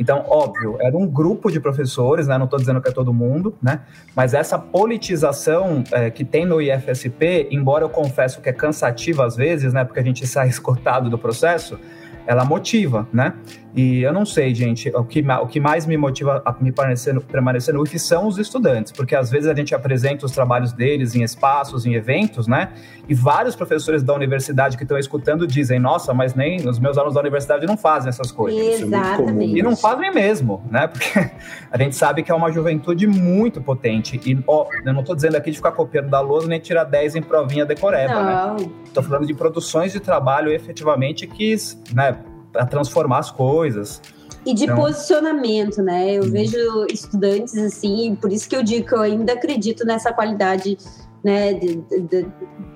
Então, 0.03 0.25
óbvio, 0.27 0.77
era 0.81 0.97
um 0.97 1.07
grupo 1.07 1.49
de 1.49 1.61
professores, 1.61 2.27
né? 2.27 2.37
Não 2.37 2.47
estou 2.47 2.59
dizendo 2.59 2.81
que 2.83 2.89
é 2.89 2.93
todo 2.93 3.15
mundo, 3.15 3.57
né? 3.63 3.83
Mas 4.17 4.35
essa 4.35 4.59
politização 4.59 5.85
é, 5.93 6.11
que 6.11 6.25
tem 6.25 6.45
no 6.45 6.61
IFSP, 6.61 7.47
embora 7.53 7.85
eu 7.85 7.89
confesso 7.89 8.41
que 8.41 8.49
é 8.49 8.53
cansativa 8.53 9.25
às 9.25 9.37
vezes, 9.37 9.73
né? 9.73 9.85
Porque 9.85 10.01
a 10.01 10.03
gente 10.03 10.27
sai 10.27 10.49
escotado 10.49 11.09
do 11.09 11.17
processo, 11.17 11.79
ela 12.27 12.45
motiva, 12.45 13.07
né? 13.13 13.35
E 13.75 14.03
eu 14.03 14.13
não 14.13 14.27
sei, 14.27 14.55
gente, 14.55 14.91
o 14.95 15.03
que, 15.03 15.25
o 15.27 15.47
que 15.47 15.59
mais 15.59 15.87
me 15.87 15.97
motiva 15.97 16.43
a 16.45 16.55
me 16.61 16.71
permanecer 16.71 17.15
no, 17.15 17.23
permanecer 17.23 17.73
no 17.73 17.83
UF 17.83 17.99
são 17.99 18.27
os 18.27 18.37
estudantes, 18.37 18.93
porque 18.93 19.17
às 19.17 19.31
vezes 19.31 19.49
a 19.49 19.55
gente 19.55 19.75
apresenta 19.75 20.27
os 20.27 20.33
trabalhos 20.33 20.73
deles 20.73 21.15
em 21.15 21.23
espaços, 21.23 21.87
em 21.87 21.95
eventos, 21.95 22.47
né? 22.47 22.73
E 23.09 23.15
vários 23.15 23.57
professores 23.57 24.03
da 24.03 24.15
universidade 24.15 24.77
que 24.77 24.83
estão 24.83 24.99
escutando 24.99 25.47
dizem: 25.47 25.79
nossa, 25.79 26.13
mas 26.13 26.35
nem 26.35 26.69
os 26.69 26.79
meus 26.79 26.99
alunos 26.99 27.15
da 27.15 27.21
universidade 27.21 27.67
não 27.67 27.77
fazem 27.77 28.11
essas 28.11 28.31
coisas. 28.31 28.61
É 28.61 28.85
Exatamente. 28.85 29.59
E 29.59 29.63
não 29.63 29.75
fazem 29.75 30.13
mesmo, 30.13 30.63
né? 30.71 30.87
Porque 30.87 31.31
a 31.71 31.79
gente 31.79 31.97
sabe 31.97 32.23
que 32.23 32.31
é 32.31 32.35
uma 32.35 32.53
juventude 32.53 33.07
muito 33.07 33.61
potente. 33.63 34.21
E 34.27 34.39
ó, 34.47 34.67
eu 34.85 34.93
não 34.93 35.01
estou 35.01 35.17
dizendo 35.17 35.37
aqui 35.37 35.51
de 35.51 35.57
ficar 35.57 35.73
copiando 35.73 36.11
da 36.11 36.21
lousa 36.21 36.47
nem 36.47 36.61
tirar 36.61 36.85
10 36.85 37.17
em 37.17 37.23
provinha 37.23 37.65
decoreba, 37.65 38.23
não. 38.23 38.55
né? 38.57 38.67
Estou 38.85 39.03
falando 39.03 39.27
de 39.27 39.33
produções 39.33 39.93
de 39.93 40.01
trabalho 40.01 40.53
efetivamente 40.53 41.27
que, 41.27 41.57
né? 41.95 42.19
A 42.55 42.67
transformar 42.67 43.19
as 43.19 43.31
coisas. 43.31 44.01
E 44.45 44.55
de 44.55 44.65
então... 44.65 44.77
posicionamento, 44.77 45.83
né? 45.83 46.15
Eu 46.15 46.25
hum. 46.25 46.31
vejo 46.31 46.87
estudantes 46.91 47.57
assim, 47.57 48.17
por 48.21 48.33
isso 48.33 48.49
que 48.49 48.57
eu 48.57 48.63
digo 48.63 48.87
que 48.87 48.95
eu 48.95 49.01
ainda 49.01 49.33
acredito 49.35 49.85
nessa 49.85 50.13
qualidade 50.13 50.77
né, 51.23 51.55
de, 51.55 51.77
de, 51.77 52.27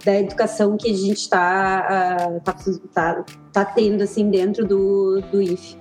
da 0.05 0.21
educação 0.21 0.77
que 0.77 0.89
a 0.89 0.95
gente 0.95 1.19
está 1.19 2.31
uh, 2.31 2.41
tá, 2.45 2.55
tá, 2.95 3.25
tá, 3.53 3.65
tendo 3.65 4.05
assim 4.05 4.31
dentro 4.31 4.65
do, 4.65 5.21
do 5.33 5.43
IFE 5.43 5.77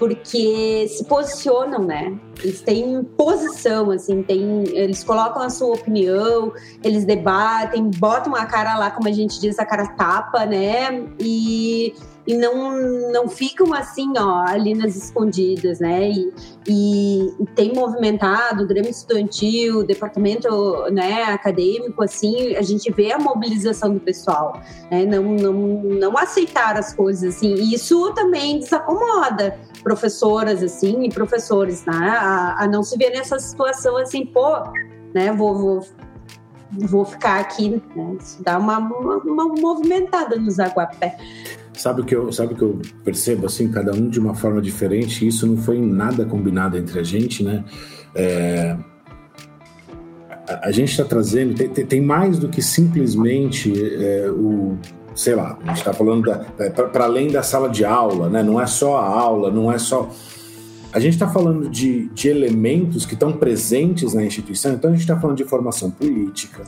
porque 0.00 0.88
se 0.88 1.04
posicionam, 1.04 1.84
né? 1.84 2.18
Eles 2.42 2.62
têm 2.62 3.04
posição, 3.04 3.90
assim, 3.90 4.22
tem, 4.22 4.64
eles 4.70 5.04
colocam 5.04 5.42
a 5.42 5.50
sua 5.50 5.74
opinião, 5.74 6.54
eles 6.82 7.04
debatem, 7.04 7.90
botam 7.98 8.34
a 8.34 8.46
cara 8.46 8.78
lá, 8.78 8.90
como 8.90 9.08
a 9.08 9.12
gente 9.12 9.38
diz, 9.38 9.58
a 9.58 9.66
cara 9.66 9.88
tapa, 9.88 10.46
né? 10.46 11.06
E 11.20 11.92
e 12.26 12.34
não, 12.34 13.10
não 13.10 13.28
ficam 13.28 13.72
assim, 13.72 14.12
ó, 14.16 14.44
ali 14.46 14.74
nas 14.74 14.94
escondidas, 14.96 15.80
né? 15.80 16.10
E, 16.10 16.32
e, 16.68 17.34
e 17.40 17.46
tem 17.54 17.72
movimentado 17.72 18.64
o 18.64 18.66
Grêmio 18.66 18.90
Estudantil, 18.90 19.78
o 19.78 19.84
departamento 19.84 20.48
né, 20.92 21.24
acadêmico, 21.24 22.02
assim, 22.02 22.54
a 22.56 22.62
gente 22.62 22.90
vê 22.92 23.12
a 23.12 23.18
mobilização 23.18 23.94
do 23.94 24.00
pessoal, 24.00 24.60
né? 24.90 25.04
Não, 25.04 25.22
não, 25.22 25.52
não 25.52 26.18
aceitar 26.18 26.76
as 26.76 26.92
coisas, 26.94 27.36
assim. 27.36 27.54
E 27.54 27.74
isso 27.74 28.12
também 28.14 28.58
desacomoda 28.58 29.58
professoras, 29.82 30.62
assim, 30.62 31.04
e 31.04 31.08
professores, 31.08 31.84
né? 31.86 31.94
A, 31.94 32.64
a 32.64 32.66
não 32.68 32.82
se 32.82 32.96
ver 32.96 33.10
nessa 33.10 33.38
situação, 33.38 33.96
assim, 33.96 34.26
pô, 34.26 34.58
né? 35.14 35.32
Vou, 35.32 35.58
vou 35.58 35.86
vou 36.72 37.04
ficar 37.04 37.40
aqui, 37.40 37.82
né? 37.96 38.16
Isso 38.20 38.42
dá 38.42 38.58
uma, 38.58 38.78
uma, 38.78 39.16
uma 39.16 39.48
movimentada 39.48 40.36
nos 40.36 40.60
aguapé. 40.60 41.16
Sabe 41.80 42.02
o 42.02 42.04
que 42.04 42.14
eu, 42.14 42.30
sabe 42.30 42.52
o 42.52 42.56
que 42.56 42.62
eu 42.62 42.78
percebo 43.02 43.46
assim, 43.46 43.70
cada 43.70 43.90
um 43.94 44.10
de 44.10 44.20
uma 44.20 44.34
forma 44.34 44.60
diferente. 44.60 45.26
Isso 45.26 45.46
não 45.46 45.56
foi 45.56 45.80
nada 45.80 46.26
combinado 46.26 46.76
entre 46.76 47.00
a 47.00 47.02
gente, 47.02 47.42
né? 47.42 47.64
É, 48.14 48.76
a, 50.46 50.68
a, 50.68 50.72
gente 50.72 50.90
está 50.90 51.04
trazendo 51.04 51.54
tem, 51.54 51.86
tem, 51.86 52.00
mais 52.02 52.38
do 52.38 52.50
que 52.50 52.60
simplesmente 52.60 53.72
é, 53.72 54.30
o 54.30 54.76
sei 55.14 55.34
lá, 55.34 55.58
a 55.62 55.68
gente 55.68 55.78
está 55.78 55.94
falando 55.94 56.22
para 56.92 57.04
além 57.04 57.30
da 57.30 57.42
sala 57.42 57.70
de 57.70 57.82
aula, 57.82 58.28
né? 58.28 58.42
Não 58.42 58.60
é 58.60 58.66
só 58.66 58.98
a 58.98 59.06
aula, 59.06 59.50
não 59.50 59.72
é 59.72 59.78
só 59.78 60.10
a 60.92 61.00
gente 61.00 61.14
está 61.14 61.28
falando 61.28 61.70
de, 61.70 62.08
de 62.08 62.28
elementos 62.28 63.06
que 63.06 63.14
estão 63.14 63.32
presentes 63.32 64.12
na 64.12 64.22
instituição, 64.22 64.74
então 64.74 64.90
a 64.90 64.92
gente 64.92 65.02
está 65.02 65.18
falando 65.18 65.36
de 65.36 65.44
formação 65.44 65.90
política, 65.90 66.64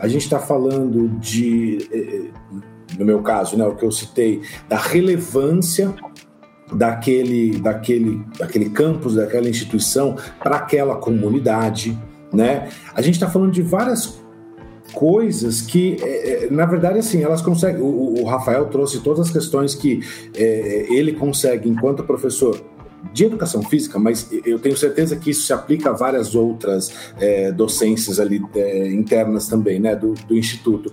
a 0.00 0.08
gente 0.08 0.22
está 0.22 0.40
falando 0.40 1.08
de 1.20 1.86
eh, 1.92 2.30
no 2.96 3.04
meu 3.04 3.20
caso, 3.22 3.56
né, 3.56 3.66
o 3.66 3.74
que 3.74 3.84
eu 3.84 3.90
citei, 3.90 4.40
da 4.68 4.76
relevância 4.76 5.94
daquele, 6.72 7.58
daquele, 7.58 8.22
daquele 8.38 8.70
campus, 8.70 9.14
daquela 9.14 9.48
instituição 9.48 10.16
para 10.42 10.56
aquela 10.56 10.96
comunidade, 10.96 11.98
né? 12.32 12.68
A 12.94 13.00
gente 13.00 13.14
está 13.14 13.28
falando 13.28 13.52
de 13.52 13.62
várias 13.62 14.18
coisas 14.92 15.60
que, 15.60 15.96
é, 16.02 16.44
é, 16.44 16.50
na 16.50 16.66
verdade, 16.66 16.98
assim, 16.98 17.22
elas 17.22 17.40
conseguem. 17.40 17.80
O, 17.80 18.20
o, 18.20 18.24
Rafael 18.24 18.66
trouxe 18.66 19.00
todas 19.00 19.26
as 19.26 19.30
questões 19.32 19.74
que 19.74 20.00
é, 20.36 20.86
ele 20.90 21.12
consegue, 21.12 21.68
enquanto 21.68 22.04
professor 22.04 22.60
de 23.12 23.24
educação 23.24 23.62
física, 23.62 23.98
mas 23.98 24.28
eu 24.44 24.58
tenho 24.58 24.76
certeza 24.76 25.16
que 25.16 25.30
isso 25.30 25.46
se 25.46 25.52
aplica 25.52 25.90
a 25.90 25.92
várias 25.92 26.34
outras 26.34 26.92
é, 27.20 27.52
docências 27.52 28.18
ali 28.18 28.42
é, 28.56 28.88
internas 28.88 29.46
também, 29.46 29.78
né, 29.78 29.94
do, 29.94 30.14
do 30.26 30.36
instituto 30.36 30.92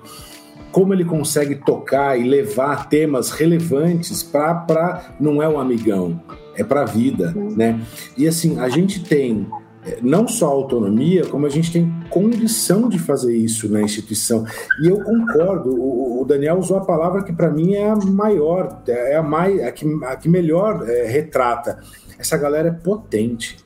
como 0.75 0.93
ele 0.93 1.05
consegue 1.05 1.55
tocar 1.55 2.19
e 2.19 2.23
levar 2.27 2.89
temas 2.89 3.31
relevantes 3.31 4.21
para 4.21 5.15
não 5.17 5.41
é 5.41 5.47
um 5.47 5.57
amigão, 5.57 6.21
é 6.53 6.65
para 6.65 6.81
a 6.81 6.85
vida, 6.85 7.33
né? 7.55 7.79
E 8.17 8.27
assim, 8.27 8.59
a 8.59 8.67
gente 8.67 9.01
tem 9.01 9.47
é, 9.85 9.99
não 10.01 10.27
só 10.27 10.47
autonomia, 10.47 11.25
como 11.27 11.45
a 11.45 11.49
gente 11.49 11.71
tem 11.71 11.89
condição 12.09 12.89
de 12.89 12.99
fazer 12.99 13.33
isso 13.33 13.71
na 13.71 13.81
instituição. 13.81 14.45
E 14.83 14.87
eu 14.87 15.01
concordo, 15.01 15.69
o, 15.81 16.25
Daniel 16.25 16.57
usou 16.57 16.75
a 16.75 16.83
palavra 16.83 17.23
que 17.23 17.31
para 17.31 17.49
mim 17.49 17.75
é 17.75 17.89
a 17.89 17.95
maior, 17.95 18.83
é 18.85 19.15
a, 19.15 19.23
mais, 19.23 19.63
a, 19.63 19.71
que, 19.71 19.85
a 20.03 20.17
que 20.17 20.27
melhor 20.27 20.83
é, 20.89 21.05
retrata. 21.05 21.79
Essa 22.19 22.35
galera 22.35 22.67
é 22.67 22.71
potente. 22.71 23.63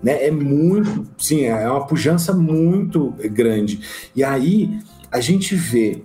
Né? 0.00 0.26
É 0.26 0.30
muito, 0.30 1.08
sim, 1.18 1.42
é 1.42 1.68
uma 1.68 1.84
pujança 1.84 2.32
muito 2.32 3.12
grande. 3.32 3.80
E 4.14 4.22
aí 4.22 4.78
a 5.10 5.20
gente 5.20 5.54
vê 5.54 6.02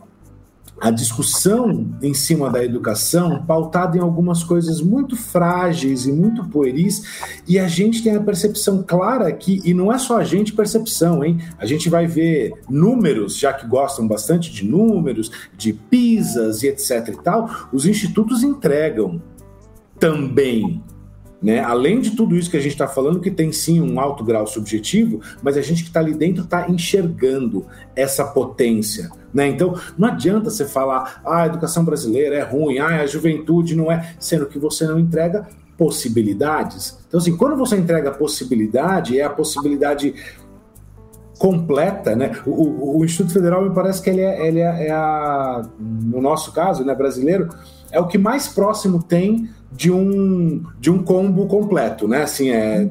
a 0.82 0.92
discussão 0.92 1.96
em 2.02 2.14
cima 2.14 2.50
da 2.50 2.64
educação 2.64 3.46
pautada 3.46 3.98
em 3.98 4.02
algumas 4.02 4.44
coisas 4.44 4.82
muito 4.82 5.16
frágeis 5.16 6.06
e 6.06 6.12
muito 6.12 6.44
pueris, 6.50 7.42
e 7.48 7.58
a 7.58 7.68
gente 7.68 8.04
tem 8.04 8.16
a 8.16 8.22
percepção 8.22 8.84
clara 8.86 9.32
que, 9.32 9.62
e 9.64 9.74
não 9.74 9.94
é 9.94 9.98
só 9.98 10.18
a 10.18 10.24
gente 10.24 10.52
percepção, 10.52 11.24
hein? 11.24 11.40
A 11.58 11.66
gente 11.66 11.90
vai 11.90 12.06
ver 12.06 12.54
números, 12.70 13.38
já 13.38 13.54
que 13.54 13.66
gostam 13.66 14.08
bastante 14.08 14.52
de 14.52 14.66
números, 14.66 15.32
de 15.56 15.72
pisas 15.72 16.64
e 16.64 16.68
etc 16.68 17.08
e 17.08 17.24
tal, 17.24 17.50
os 17.72 17.86
institutos 17.86 18.44
entregam 18.44 19.22
também 20.00 20.84
né? 21.44 21.60
Além 21.60 22.00
de 22.00 22.12
tudo 22.12 22.38
isso 22.38 22.50
que 22.50 22.56
a 22.56 22.62
gente 22.62 22.72
está 22.72 22.88
falando, 22.88 23.20
que 23.20 23.30
tem 23.30 23.52
sim 23.52 23.82
um 23.82 24.00
alto 24.00 24.24
grau 24.24 24.48
subjetivo, 24.48 25.20
mas 25.42 25.58
a 25.58 25.62
gente 25.62 25.84
que 25.84 25.90
está 25.90 26.00
ali 26.00 26.14
dentro 26.14 26.46
está 26.46 26.70
enxergando 26.70 27.66
essa 27.96 28.24
potência. 28.24 29.12
Né? 29.34 29.48
Então, 29.48 29.78
não 29.98 30.08
adianta 30.08 30.50
você 30.50 30.66
falar, 30.66 31.22
ah, 31.26 31.42
a 31.42 31.48
educação 31.48 31.84
brasileira 31.84 32.36
é 32.36 32.44
ruim, 32.44 32.80
ah, 32.80 33.02
a 33.02 33.06
juventude 33.06 33.76
não 33.76 33.92
é, 33.92 34.16
sendo 34.20 34.46
que 34.46 34.58
você 34.58 34.88
não 34.88 34.98
entrega 34.98 35.46
possibilidades. 35.78 36.98
Então, 37.08 37.20
assim, 37.20 37.36
quando 37.36 37.58
você 37.58 37.76
entrega 37.76 38.12
possibilidade, 38.12 39.20
é 39.20 39.24
a 39.24 39.30
possibilidade 39.30 40.14
completa, 41.38 42.16
né? 42.16 42.32
O, 42.46 42.52
o, 42.52 43.00
o 43.00 43.06
Instituto 43.06 43.34
Federal 43.34 43.64
me 43.68 43.76
parece 43.76 44.02
que 44.02 44.10
ele 44.10 44.22
é, 44.22 44.48
ele 44.48 44.60
é, 44.60 44.88
é 44.88 44.92
a, 44.92 45.64
no 45.78 46.22
nosso 46.22 46.54
caso, 46.54 46.86
né, 46.86 46.96
brasileiro, 46.96 47.50
é 47.92 48.00
o 48.00 48.08
que 48.08 48.18
mais 48.18 48.48
próximo 48.48 49.04
tem 49.04 49.50
de 49.76 49.92
um, 49.92 50.64
de 50.80 50.90
um 50.92 51.04
combo 51.04 51.48
completo, 51.48 52.08
né? 52.08 52.24
Assim, 52.24 52.50
é, 52.52 52.90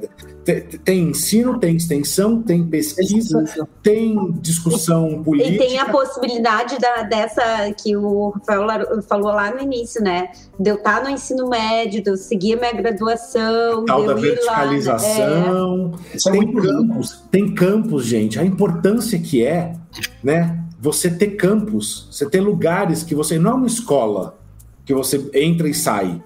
tem 0.84 1.10
ensino, 1.10 1.58
tem 1.58 1.76
extensão, 1.76 2.42
tem 2.42 2.66
pesquisa, 2.66 3.44
tem 3.82 4.32
discussão 4.40 5.22
política. 5.22 5.64
E 5.64 5.68
tem 5.68 5.78
a 5.78 5.86
possibilidade 5.86 6.78
da, 6.78 7.02
dessa 7.02 7.72
que 7.80 7.96
o 7.96 8.30
Rafael 8.30 9.02
falou 9.02 9.32
lá 9.32 9.54
no 9.54 9.60
início, 9.60 10.02
né? 10.02 10.30
De 10.58 10.70
eu 10.70 10.74
estar 10.74 11.04
no 11.04 11.10
ensino 11.10 11.48
médio, 11.48 12.02
de 12.02 12.10
eu 12.10 12.16
seguir 12.16 12.54
a 12.54 12.56
minha 12.56 12.72
graduação, 12.72 13.84
Tal 13.84 14.04
da 14.04 14.14
verticalização. 14.14 15.92
Lá, 15.92 15.98
é. 16.12 16.30
Tem 16.30 16.52
campos, 16.52 17.22
tem 17.30 17.54
campos, 17.54 18.04
gente. 18.04 18.38
A 18.38 18.44
importância 18.44 19.18
que 19.18 19.44
é, 19.44 19.76
né? 20.22 20.58
Você 20.80 21.08
ter 21.08 21.36
campos, 21.36 22.08
você 22.10 22.28
ter 22.28 22.40
lugares 22.40 23.04
que 23.04 23.14
você. 23.14 23.38
Não 23.38 23.52
é 23.52 23.54
uma 23.54 23.66
escola 23.68 24.36
que 24.84 24.92
você 24.92 25.30
entra 25.32 25.68
e 25.68 25.74
sai 25.74 26.20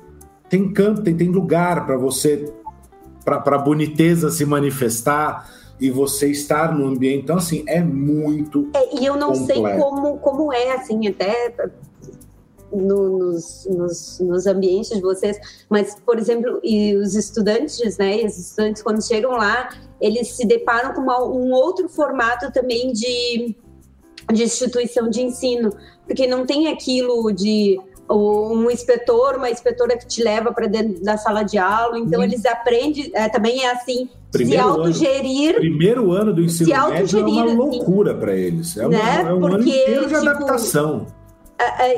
tem 0.49 0.73
campo, 0.73 1.03
tem, 1.03 1.17
tem 1.17 1.29
lugar 1.29 1.87
para 1.87 1.97
você, 1.97 2.53
para 3.25 3.39
a 3.39 3.59
boniteza 3.59 4.31
se 4.31 4.45
manifestar 4.45 5.51
e 5.81 5.91
você 5.91 6.31
estar 6.31 6.75
no 6.75 6.87
ambiente. 6.87 7.25
Então, 7.25 7.37
assim, 7.37 7.65
é 7.67 7.81
muito. 7.83 8.69
É, 8.75 9.01
e 9.01 9.07
eu 9.07 9.17
não 9.17 9.33
completo. 9.33 9.63
sei 9.63 9.79
como, 9.79 10.19
como 10.19 10.53
é, 10.53 10.73
assim, 10.73 11.07
até 11.09 11.53
no, 12.73 13.19
nos, 13.19 13.67
nos, 13.67 14.21
nos, 14.21 14.47
ambientes 14.47 14.91
de 14.91 15.01
vocês, 15.01 15.39
mas, 15.69 15.97
por 16.05 16.19
exemplo, 16.19 16.61
e 16.63 16.95
os 16.97 17.15
estudantes, 17.15 17.97
né? 17.99 18.23
E 18.23 18.27
os 18.27 18.39
estudantes, 18.39 18.83
quando 18.83 19.07
chegam 19.07 19.33
lá, 19.33 19.69
eles 20.01 20.29
se 20.29 20.47
deparam 20.47 20.95
com 20.95 21.01
uma, 21.01 21.23
um 21.25 21.53
outro 21.53 21.89
formato 21.89 22.51
também 22.53 22.93
de, 22.93 23.55
de 24.33 24.43
instituição 24.43 25.09
de 25.09 25.23
ensino, 25.23 25.71
porque 26.07 26.27
não 26.27 26.47
tem 26.47 26.69
aquilo 26.69 27.33
de 27.33 27.79
um 28.11 28.71
inspetor, 28.71 29.37
uma 29.37 29.51
inspetora 29.51 29.97
que 29.97 30.07
te 30.07 30.23
leva 30.23 30.53
para 30.53 30.67
dentro 30.67 31.03
da 31.03 31.17
sala 31.17 31.43
de 31.43 31.59
aula. 31.59 31.99
Então, 31.99 32.21
hum. 32.21 32.25
eles 32.25 32.45
aprendem, 32.47 33.11
é, 33.15 33.29
também 33.29 33.65
é 33.65 33.73
assim, 33.73 34.09
primeiro 34.31 34.63
se 34.63 34.69
autogerir. 34.69 35.51
Ano, 35.51 35.61
primeiro 35.61 36.13
ano 36.13 36.33
do 36.33 36.43
ensino 36.43 36.69
médio 36.89 37.19
é 37.19 37.23
uma 37.23 37.45
assim. 37.45 37.55
loucura 37.55 38.15
para 38.15 38.35
eles. 38.35 38.77
É, 38.77 38.87
uma, 38.87 38.91
né? 38.91 39.25
é 39.27 39.33
um 39.33 39.41
Porque, 39.41 39.55
ano 39.55 39.69
inteiro 39.69 40.07
de 40.07 40.15
tipo, 40.15 40.29
adaptação. 40.29 41.07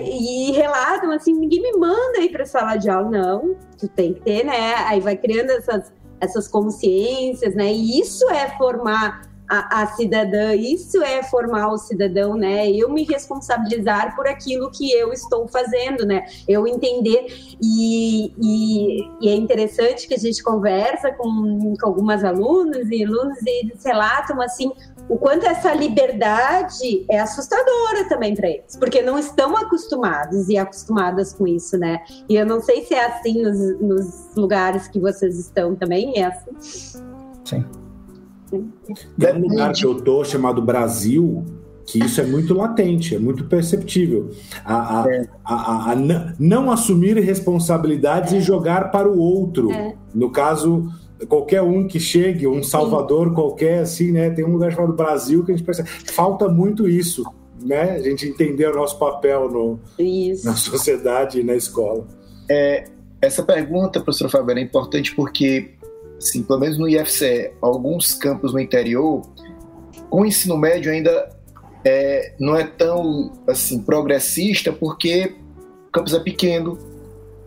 e 0.05 0.53
relatam 0.53 1.11
assim, 1.13 1.33
ninguém 1.35 1.61
me 1.61 1.73
manda 1.79 2.21
ir 2.21 2.31
para 2.31 2.47
sala 2.47 2.77
de 2.77 2.89
aula, 2.89 3.11
não, 3.11 3.57
tu 3.79 3.89
tem 3.89 4.15
que 4.15 4.21
ter, 4.21 4.45
né? 4.45 4.75
Aí 4.87 5.01
vai 5.01 5.17
criando 5.17 5.51
essas, 5.51 5.93
essas 6.21 6.49
consciências, 6.49 7.55
né? 7.55 7.73
E 7.73 8.01
isso 8.01 8.29
é 8.31 8.49
formar 8.57 9.28
a, 9.49 9.83
a, 9.83 9.87
cidadã, 9.89 10.55
isso 10.55 11.03
é 11.03 11.23
formar 11.23 11.73
o 11.73 11.79
cidadão, 11.79 12.35
né? 12.37 12.71
Eu 12.71 12.91
me 12.91 13.05
responsabilizar 13.05 14.15
por 14.15 14.27
aquilo 14.27 14.71
que 14.71 14.93
eu 14.93 15.13
estou 15.13 15.49
fazendo, 15.49 16.05
né? 16.05 16.27
Eu 16.47 16.67
entender 16.67 17.27
e, 17.61 18.33
e, 18.39 19.11
e 19.21 19.29
é 19.29 19.35
interessante 19.35 20.07
que 20.07 20.15
a 20.15 20.19
gente 20.19 20.43
conversa 20.43 21.11
com, 21.13 21.75
com 21.81 21.87
algumas 21.87 22.23
alunas 22.25 22.89
e 22.91 23.05
alunos 23.05 23.39
e 23.43 23.65
eles 23.65 23.83
relatam 23.85 24.41
assim 24.43 24.71
o 25.09 25.17
quanto 25.17 25.47
essa 25.47 25.73
liberdade 25.73 27.07
é 27.11 27.19
assustadora 27.19 28.07
também 28.09 28.35
para 28.35 28.49
eles, 28.49 28.77
porque 28.77 29.01
não 29.01 29.19
estão 29.19 29.57
acostumados 29.57 30.49
e 30.51 30.59
acostumadas 30.59 31.33
com 31.33 31.47
isso, 31.47 31.79
né? 31.79 32.05
E 32.29 32.37
eu 32.37 32.45
não 32.45 32.61
sei 32.61 32.85
se 32.85 32.95
é 32.95 33.07
assim 33.07 33.43
nos, 33.43 33.81
nos 33.81 34.35
lugares 34.37 34.87
que 34.89 35.01
vocês 35.01 35.39
estão 35.39 35.75
também, 35.75 36.19
é 36.21 36.25
assim. 36.25 37.03
Sim. 37.45 37.88
Tem 38.51 39.35
um 39.35 39.49
lugar 39.49 39.73
que 39.73 39.85
eu 39.85 39.95
tô 40.01 40.25
chamado 40.25 40.63
Brasil, 40.63 41.45
que 41.85 41.99
isso 41.99 42.21
é 42.21 42.25
muito 42.25 42.55
latente, 42.55 43.15
é 43.15 43.19
muito 43.19 43.45
perceptível. 43.45 44.31
A, 44.65 45.03
a, 45.03 45.11
é. 45.11 45.29
a, 45.45 45.93
a 45.93 45.97
não 46.39 46.71
assumir 46.71 47.19
responsabilidades 47.19 48.33
é. 48.33 48.39
e 48.39 48.41
jogar 48.41 48.91
para 48.91 49.09
o 49.09 49.19
outro. 49.19 49.73
É. 49.73 49.95
No 50.15 50.31
caso, 50.31 50.87
qualquer 51.27 51.63
um 51.63 51.87
que 51.87 51.99
chegue, 51.99 52.47
um 52.47 52.63
Salvador 52.63 53.29
Sim. 53.29 53.35
qualquer, 53.35 53.81
assim, 53.81 54.13
né? 54.13 54.31
Tem 54.31 54.45
um 54.45 54.53
lugar 54.53 54.73
chamado 54.73 54.93
Brasil 54.93 55.45
que 55.45 55.53
a 55.53 55.57
gente 55.57 55.65
percebe. 55.65 55.89
Falta 55.89 56.49
muito 56.49 56.87
isso, 56.89 57.25
né? 57.61 57.93
A 57.93 58.03
gente 58.03 58.27
entender 58.27 58.69
o 58.69 58.77
nosso 58.77 58.99
papel 58.99 59.51
no, 59.51 59.81
na 60.45 60.55
sociedade 60.57 61.41
e 61.41 61.45
na 61.45 61.55
escola. 61.55 62.07
É, 62.51 62.85
essa 63.21 63.43
pergunta, 63.43 64.01
professor 64.01 64.29
Fabiano, 64.29 64.61
é 64.61 64.63
importante 64.63 65.15
porque 65.15 65.71
assim, 66.19 66.43
pelo 66.43 66.61
menos 66.61 66.77
no 66.77 66.89
IFCE, 66.89 67.53
alguns 67.62 68.14
campos 68.14 68.53
no 68.53 68.61
interior, 68.61 69.23
o 70.11 70.25
ensino 70.25 70.57
médio 70.57 70.91
ainda 70.91 71.31
é, 71.85 72.35
não 72.39 72.57
é 72.57 72.64
tão 72.64 73.33
assim 73.47 73.81
progressista 73.81 74.73
porque 74.73 75.37
o 75.89 75.93
campus 75.93 76.12
é 76.12 76.21
pequeno, 76.21 76.77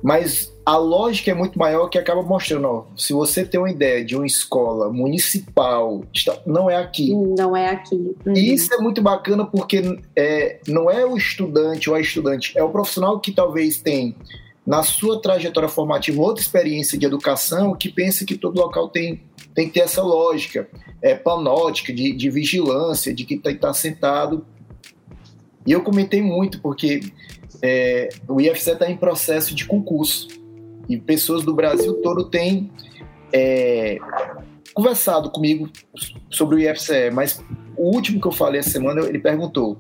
mas 0.02 0.52
a 0.66 0.78
lógica 0.78 1.32
é 1.32 1.34
muito 1.34 1.58
maior 1.58 1.90
que 1.90 1.98
acaba 1.98 2.22
mostrando, 2.22 2.68
ó, 2.68 2.86
se 2.96 3.14
você 3.14 3.44
tem 3.44 3.60
uma 3.60 3.70
ideia 3.70 4.04
de 4.06 4.16
uma 4.16 4.26
escola 4.26 4.92
municipal, 4.92 6.04
não 6.46 6.70
é 6.70 6.76
aqui. 6.76 7.14
Não 7.14 7.56
é 7.56 7.70
aqui. 7.70 8.16
Uhum. 8.26 8.34
E 8.36 8.54
isso 8.54 8.74
é 8.74 8.78
muito 8.78 9.02
bacana 9.02 9.46
porque 9.46 10.00
é, 10.16 10.60
não 10.68 10.90
é 10.90 11.06
o 11.06 11.18
estudante 11.18 11.90
ou 11.90 11.96
a 11.96 12.00
estudante, 12.00 12.58
é 12.58 12.64
o 12.64 12.70
profissional 12.70 13.20
que 13.20 13.32
talvez 13.32 13.82
tem 13.82 14.16
na 14.66 14.84
sua 14.84 15.22
trajetória 15.22 15.70
formativa 15.70 16.22
outra 16.22 16.42
experiência 16.42 16.98
de 16.98 17.06
educação 17.06 17.76
que 17.76 17.90
pensa 17.90 18.26
que 18.26 18.38
todo 18.38 18.60
local 18.60 18.90
tem, 18.90 19.22
tem 19.56 19.68
que 19.68 19.74
ter 19.74 19.82
essa 19.82 20.04
lógica 20.04 20.70
é, 21.02 21.16
panótica, 21.16 21.92
de, 21.92 22.14
de 22.14 22.30
vigilância, 22.30 23.14
de 23.14 23.26
que 23.26 23.36
está 23.36 23.54
tá 23.56 23.74
sentado. 23.74 24.46
E 25.66 25.72
eu 25.72 25.82
comentei 25.82 26.22
muito, 26.22 26.62
porque 26.62 27.02
é, 27.62 28.10
o 28.28 28.40
IFC 28.40 28.72
está 28.72 28.90
em 28.90 28.98
processo 28.98 29.56
de 29.56 29.66
concurso 29.66 30.28
e 30.88 30.98
pessoas 30.98 31.44
do 31.44 31.54
Brasil 31.54 31.96
todo 32.02 32.26
têm 32.26 32.70
é, 33.34 33.98
conversado 34.74 35.30
comigo 35.30 35.70
sobre 36.30 36.56
o 36.56 36.60
IFCE, 36.60 37.10
mas 37.12 37.44
o 37.78 37.96
último 37.96 38.20
que 38.20 38.28
eu 38.28 38.32
falei 38.32 38.60
essa 38.60 38.72
semana, 38.72 39.02
ele 39.02 39.20
perguntou 39.20 39.78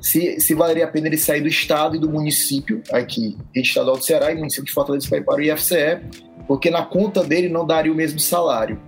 se, 0.00 0.40
se 0.40 0.54
valeria 0.54 0.84
a 0.84 0.88
pena 0.88 1.08
ele 1.08 1.16
sair 1.16 1.40
do 1.40 1.48
estado 1.48 1.96
e 1.96 1.98
do 1.98 2.08
município, 2.08 2.82
aqui, 2.92 3.36
estadual 3.54 3.96
do 3.96 4.04
Ceará 4.04 4.30
e 4.32 4.36
município 4.36 4.64
de 4.64 4.72
Fortaleza 4.72 5.08
para 5.08 5.22
para 5.22 5.36
o 5.36 5.40
IFCE, 5.40 6.00
porque 6.46 6.70
na 6.70 6.84
conta 6.84 7.22
dele 7.24 7.48
não 7.48 7.66
daria 7.66 7.92
o 7.92 7.94
mesmo 7.94 8.18
salário. 8.18 8.80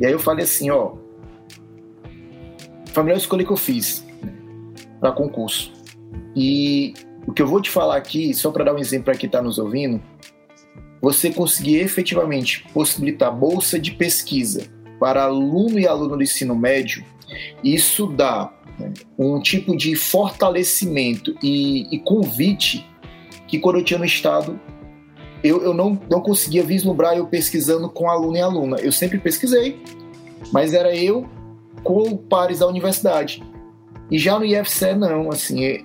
E 0.00 0.06
aí 0.06 0.12
eu 0.12 0.18
falei 0.18 0.44
assim, 0.44 0.70
ó, 0.70 0.94
foi 2.92 3.02
a 3.02 3.04
melhor 3.04 3.18
escolha 3.18 3.44
que 3.44 3.52
eu 3.52 3.56
fiz 3.56 4.04
para 5.00 5.12
concurso. 5.12 5.72
E 6.34 6.94
o 7.26 7.32
que 7.32 7.42
eu 7.42 7.46
vou 7.46 7.60
te 7.60 7.70
falar 7.70 7.96
aqui, 7.96 8.32
só 8.32 8.50
para 8.50 8.64
dar 8.64 8.74
um 8.74 8.78
exemplo 8.78 9.06
para 9.06 9.14
quem 9.14 9.26
está 9.26 9.42
nos 9.42 9.58
ouvindo, 9.58 10.00
você 11.00 11.30
conseguir 11.30 11.78
efetivamente 11.78 12.66
possibilitar 12.72 13.34
bolsa 13.34 13.78
de 13.78 13.92
pesquisa 13.92 14.66
para 14.98 15.24
aluno 15.24 15.78
e 15.78 15.86
aluno 15.86 16.16
do 16.16 16.22
ensino 16.22 16.54
médio, 16.54 17.04
isso 17.64 18.06
dá 18.06 18.52
um 19.18 19.40
tipo 19.40 19.76
de 19.76 19.94
fortalecimento 19.94 21.34
e, 21.42 21.94
e, 21.94 21.98
convite 22.00 22.86
que 23.46 23.58
quando 23.58 23.78
eu 23.78 23.84
tinha 23.84 23.98
no 23.98 24.04
Estado, 24.04 24.58
eu, 25.42 25.62
eu 25.62 25.74
não, 25.74 26.00
não 26.10 26.20
conseguia 26.20 26.62
vislumbrar 26.62 27.16
eu 27.16 27.26
pesquisando 27.26 27.88
com 27.88 28.08
aluno 28.08 28.36
e 28.36 28.40
aluna. 28.40 28.76
Eu 28.78 28.92
sempre 28.92 29.18
pesquisei, 29.18 29.82
mas 30.52 30.74
era 30.74 30.94
eu 30.94 31.28
com 31.82 32.16
pares 32.16 32.60
da 32.60 32.66
universidade. 32.66 33.42
E 34.10 34.18
já 34.18 34.38
no 34.38 34.44
IFCE, 34.44 34.94
não, 34.94 35.30
assim, 35.30 35.64
é, 35.64 35.82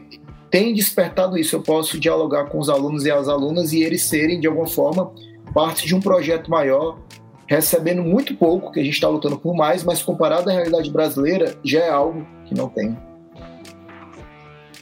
tem 0.50 0.74
despertado 0.74 1.38
isso. 1.38 1.56
Eu 1.56 1.62
posso 1.62 2.00
dialogar 2.00 2.46
com 2.46 2.60
os 2.60 2.70
alunos 2.70 3.06
e 3.06 3.12
as 3.12 3.28
alunas 3.28 3.72
e 3.72 3.84
eles 3.84 4.04
serem, 4.04 4.40
de 4.40 4.48
alguma 4.48 4.68
forma, 4.68 5.12
parte 5.54 5.86
de 5.86 5.96
um 5.96 6.00
projeto 6.00 6.50
maior 6.50 7.00
recebendo 7.48 8.04
muito 8.04 8.36
pouco, 8.36 8.72
que 8.72 8.80
a 8.80 8.84
gente 8.84 8.94
está 8.94 9.08
lutando 9.08 9.38
por 9.38 9.56
mais, 9.56 9.84
mas 9.84 10.02
comparado 10.02 10.50
à 10.50 10.54
realidade 10.54 10.90
brasileira, 10.92 11.56
já 11.64 11.80
é 11.80 11.90
algo 11.90 12.26
que 12.46 12.56
não 12.56 12.70
tem. 12.70 12.98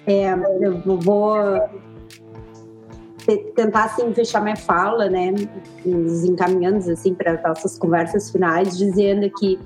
É, 0.06 0.34
eu 0.62 1.00
vou 1.00 1.36
tentar 3.56 3.86
assim 3.86 4.14
fechar 4.14 4.42
minha 4.42 4.56
fala, 4.56 5.10
né, 5.10 5.34
nos 5.86 6.26
encaminhando 6.26 6.78
assim 6.92 7.14
para 7.14 7.42
nossas 7.42 7.78
conversas 7.78 8.30
finais, 8.30 8.78
dizendo 8.78 9.30
que 9.30 9.58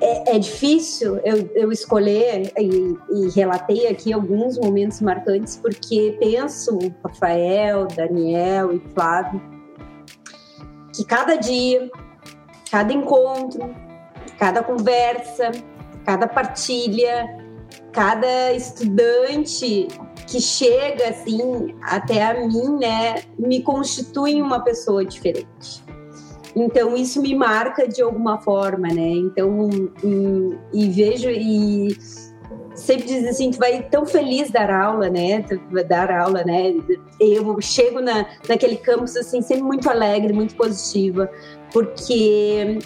é, 0.00 0.36
é 0.36 0.38
difícil 0.38 1.16
eu, 1.24 1.48
eu 1.54 1.72
escolher 1.72 2.52
e, 2.58 2.96
e, 3.10 3.30
relatei 3.34 3.86
aqui 3.86 4.12
alguns 4.12 4.58
momentos 4.58 5.00
marcantes 5.00 5.56
porque 5.56 6.16
penso 6.20 6.78
Rafael, 7.02 7.86
Daniel 7.86 8.72
e 8.74 8.80
Flávio 8.92 9.55
que 10.96 11.04
cada 11.04 11.36
dia, 11.36 11.90
cada 12.70 12.92
encontro, 12.92 13.74
cada 14.38 14.62
conversa, 14.62 15.52
cada 16.04 16.26
partilha, 16.26 17.38
cada 17.92 18.52
estudante 18.54 19.88
que 20.26 20.40
chega 20.40 21.10
assim 21.10 21.76
até 21.82 22.24
a 22.24 22.46
mim, 22.46 22.78
né, 22.78 23.22
me 23.38 23.62
constitui 23.62 24.40
uma 24.40 24.60
pessoa 24.60 25.04
diferente. 25.04 25.84
Então 26.54 26.96
isso 26.96 27.20
me 27.20 27.34
marca 27.34 27.86
de 27.86 28.00
alguma 28.00 28.38
forma, 28.40 28.88
né? 28.88 29.10
Então 29.10 29.68
e, 30.02 30.58
e 30.72 30.88
vejo 30.88 31.28
e 31.28 31.94
sempre 32.76 33.06
diz 33.06 33.26
assim, 33.26 33.50
tu 33.50 33.58
vai 33.58 33.82
tão 33.82 34.06
feliz 34.06 34.50
dar 34.50 34.70
aula, 34.70 35.08
né? 35.08 35.44
Dar 35.88 36.10
aula, 36.10 36.44
né? 36.44 36.74
Eu 37.18 37.60
chego 37.60 38.00
na, 38.00 38.26
naquele 38.48 38.76
campus 38.76 39.16
assim, 39.16 39.42
sempre 39.42 39.64
muito 39.64 39.88
alegre, 39.88 40.32
muito 40.32 40.54
positiva, 40.54 41.30
porque 41.72 42.78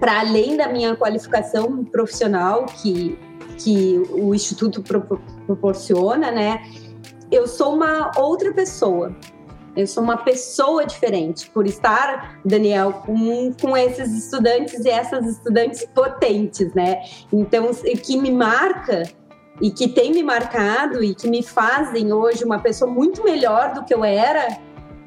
para 0.00 0.20
além 0.20 0.56
da 0.56 0.68
minha 0.68 0.96
qualificação 0.96 1.84
profissional 1.84 2.66
que, 2.66 3.18
que 3.58 4.02
o 4.10 4.34
Instituto 4.34 4.82
pro, 4.82 5.20
proporciona, 5.46 6.30
né? 6.30 6.62
Eu 7.30 7.46
sou 7.46 7.74
uma 7.74 8.12
outra 8.16 8.52
pessoa. 8.52 9.14
Eu 9.76 9.86
sou 9.86 10.02
uma 10.02 10.16
pessoa 10.16 10.86
diferente 10.86 11.50
por 11.50 11.66
estar, 11.66 12.40
Daniel, 12.42 12.94
com, 13.04 13.52
com 13.52 13.76
esses 13.76 14.10
estudantes 14.10 14.86
e 14.86 14.88
essas 14.88 15.26
estudantes 15.26 15.86
potentes, 15.94 16.72
né? 16.72 17.02
Então, 17.30 17.70
o 17.70 17.98
que 17.98 18.16
me 18.16 18.30
marca 18.30 19.02
e 19.60 19.70
que 19.70 19.88
tem 19.88 20.12
me 20.12 20.22
marcado 20.22 21.02
e 21.02 21.14
que 21.14 21.28
me 21.28 21.42
fazem 21.42 22.12
hoje 22.12 22.44
uma 22.44 22.58
pessoa 22.58 22.90
muito 22.90 23.24
melhor 23.24 23.72
do 23.72 23.84
que 23.84 23.94
eu 23.94 24.04
era. 24.04 24.58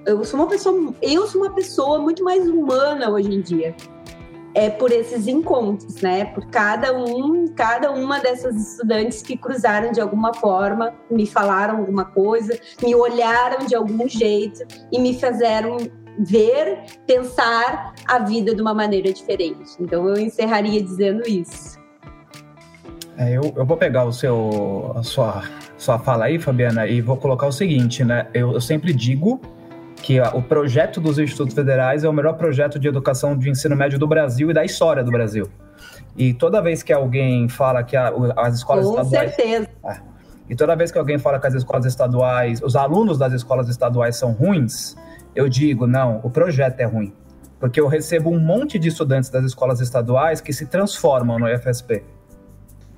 Eu 0.06 0.24
sou 0.24 0.39
uma 0.39 0.47
pessoa, 0.47 0.93
eu 1.02 1.28
sou 1.28 1.41
uma 1.41 1.54
pessoa 1.54 2.00
muito 2.00 2.24
mais 2.24 2.47
humana 2.47 3.10
hoje 3.10 3.34
em 3.34 3.41
dia. 3.41 3.76
É 4.56 4.68
por 4.70 4.91
esses 4.91 5.28
encontros, 5.28 6.02
né? 6.02 6.26
Por 6.26 6.47
cada 6.47 6.91
um, 6.91 7.45
cada 7.56 7.91
uma 7.91 8.20
dessas 8.20 8.56
estudantes 8.56 9.22
que 9.22 9.38
cruzaram 9.38 9.91
de 9.91 10.02
alguma 10.02 10.34
forma, 10.34 10.93
me 11.10 11.28
falaram 11.28 11.78
alguma 11.78 12.06
coisa, 12.06 12.60
me 12.82 12.95
olharam 12.95 13.66
de 13.68 13.76
algum 13.76 14.08
jeito 14.10 14.66
e 14.91 15.00
me 15.00 15.14
fizeram 15.14 15.78
ver, 16.18 16.84
pensar 17.06 17.93
a 18.08 18.20
vida 18.20 18.54
de 18.54 18.62
uma 18.62 18.74
maneira 18.74 19.14
diferente. 19.14 19.72
Então 19.80 20.08
eu 20.10 20.18
encerraria 20.20 20.82
dizendo 20.82 21.22
isso. 21.28 21.79
É, 23.20 23.34
eu, 23.34 23.54
eu 23.54 23.66
vou 23.66 23.76
pegar 23.76 24.06
o 24.06 24.14
seu, 24.14 24.94
a 24.96 25.04
sua, 25.04 25.44
sua 25.78 26.00
fala 26.00 26.26
aí, 26.26 26.40
Fabiana, 26.40 26.88
e 26.88 27.02
vou 27.02 27.18
colocar 27.18 27.48
o 27.48 27.52
seguinte, 27.52 28.02
né? 28.02 28.28
Eu, 28.34 28.54
eu 28.54 28.62
sempre 28.62 28.94
digo 28.94 29.42
que 30.02 30.22
o 30.22 30.42
projeto 30.42 31.02
dos 31.02 31.20
Institutos 31.20 31.54
Federais 31.54 32.06
é 32.06 32.10
o 32.10 32.14
melhor 32.14 32.38
projeto 32.38 32.80
de 32.80 32.88
educação 32.88 33.38
de 33.38 33.50
ensino 33.50 33.76
médio 33.76 34.00
do 34.00 34.08
Brasil 34.08 34.50
e 34.50 34.54
da 34.54 34.64
história 34.64 35.04
do 35.04 35.12
Brasil. 35.12 35.50
E 36.16 36.34
toda 36.34 36.62
vez 36.62 36.82
que 36.82 36.94
alguém 36.94 37.50
fala 37.50 37.84
que 37.84 37.98
a, 37.98 38.08
as 38.38 38.56
escolas 38.56 38.86
Com 38.86 39.02
estaduais. 39.02 39.36
certeza. 39.36 39.68
É, 39.84 39.98
E 40.50 40.56
toda 40.56 40.74
vez 40.78 40.90
que 40.90 40.98
alguém 40.98 41.18
fala 41.18 41.42
que 41.42 41.48
as 41.48 41.56
escolas 41.56 41.86
estaduais, 41.86 42.62
os 42.64 42.78
alunos 42.78 43.18
das 43.18 43.34
escolas 43.34 43.68
estaduais 43.68 44.16
são 44.16 44.32
ruins, 44.32 44.96
eu 45.36 45.50
digo, 45.50 45.86
não, 45.86 46.22
o 46.24 46.30
projeto 46.30 46.80
é 46.80 46.86
ruim. 46.86 47.14
Porque 47.60 47.82
eu 47.82 47.88
recebo 47.90 48.30
um 48.30 48.40
monte 48.40 48.80
de 48.80 48.88
estudantes 48.88 49.30
das 49.30 49.44
escolas 49.44 49.82
estaduais 49.82 50.40
que 50.40 50.54
se 50.54 50.66
transformam 50.68 51.38
no 51.38 51.50
IFSP. 51.50 52.02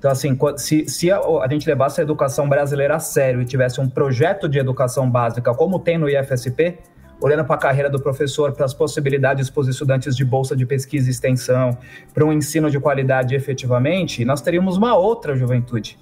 Então, 0.02 0.10
assim, 0.10 0.36
se, 0.56 0.88
se 0.88 1.12
a, 1.12 1.20
a, 1.20 1.48
gente 1.48 1.64
levasse 1.64 2.00
a 2.00 2.02
educação 2.02 2.48
brasileira 2.48 2.96
a 2.96 2.98
sério 2.98 3.40
e 3.40 3.44
tivesse 3.44 3.80
um 3.80 3.88
projeto 3.88 4.48
de 4.48 4.58
educação 4.58 5.08
básica, 5.08 5.54
como 5.54 5.78
tem 5.78 5.96
no 5.96 6.10
IFSP, 6.10 6.76
olhando 7.20 7.44
para 7.44 7.54
a 7.54 7.58
carreira 7.58 7.88
do 7.88 8.02
professor, 8.02 8.50
para 8.50 8.64
as 8.64 8.74
possibilidades 8.74 9.48
para 9.48 9.60
os 9.60 9.68
estudantes 9.68 10.16
de 10.16 10.24
bolsa 10.24 10.56
de 10.56 10.66
pesquisa 10.66 11.06
e 11.06 11.12
extensão, 11.12 11.78
para 12.12 12.24
um 12.24 12.32
ensino 12.32 12.68
de 12.68 12.80
qualidade 12.80 13.36
efetivamente, 13.36 14.24
nós 14.24 14.40
teríamos 14.40 14.76
uma 14.76 14.96
outra 14.96 15.36
juventude 15.36 15.96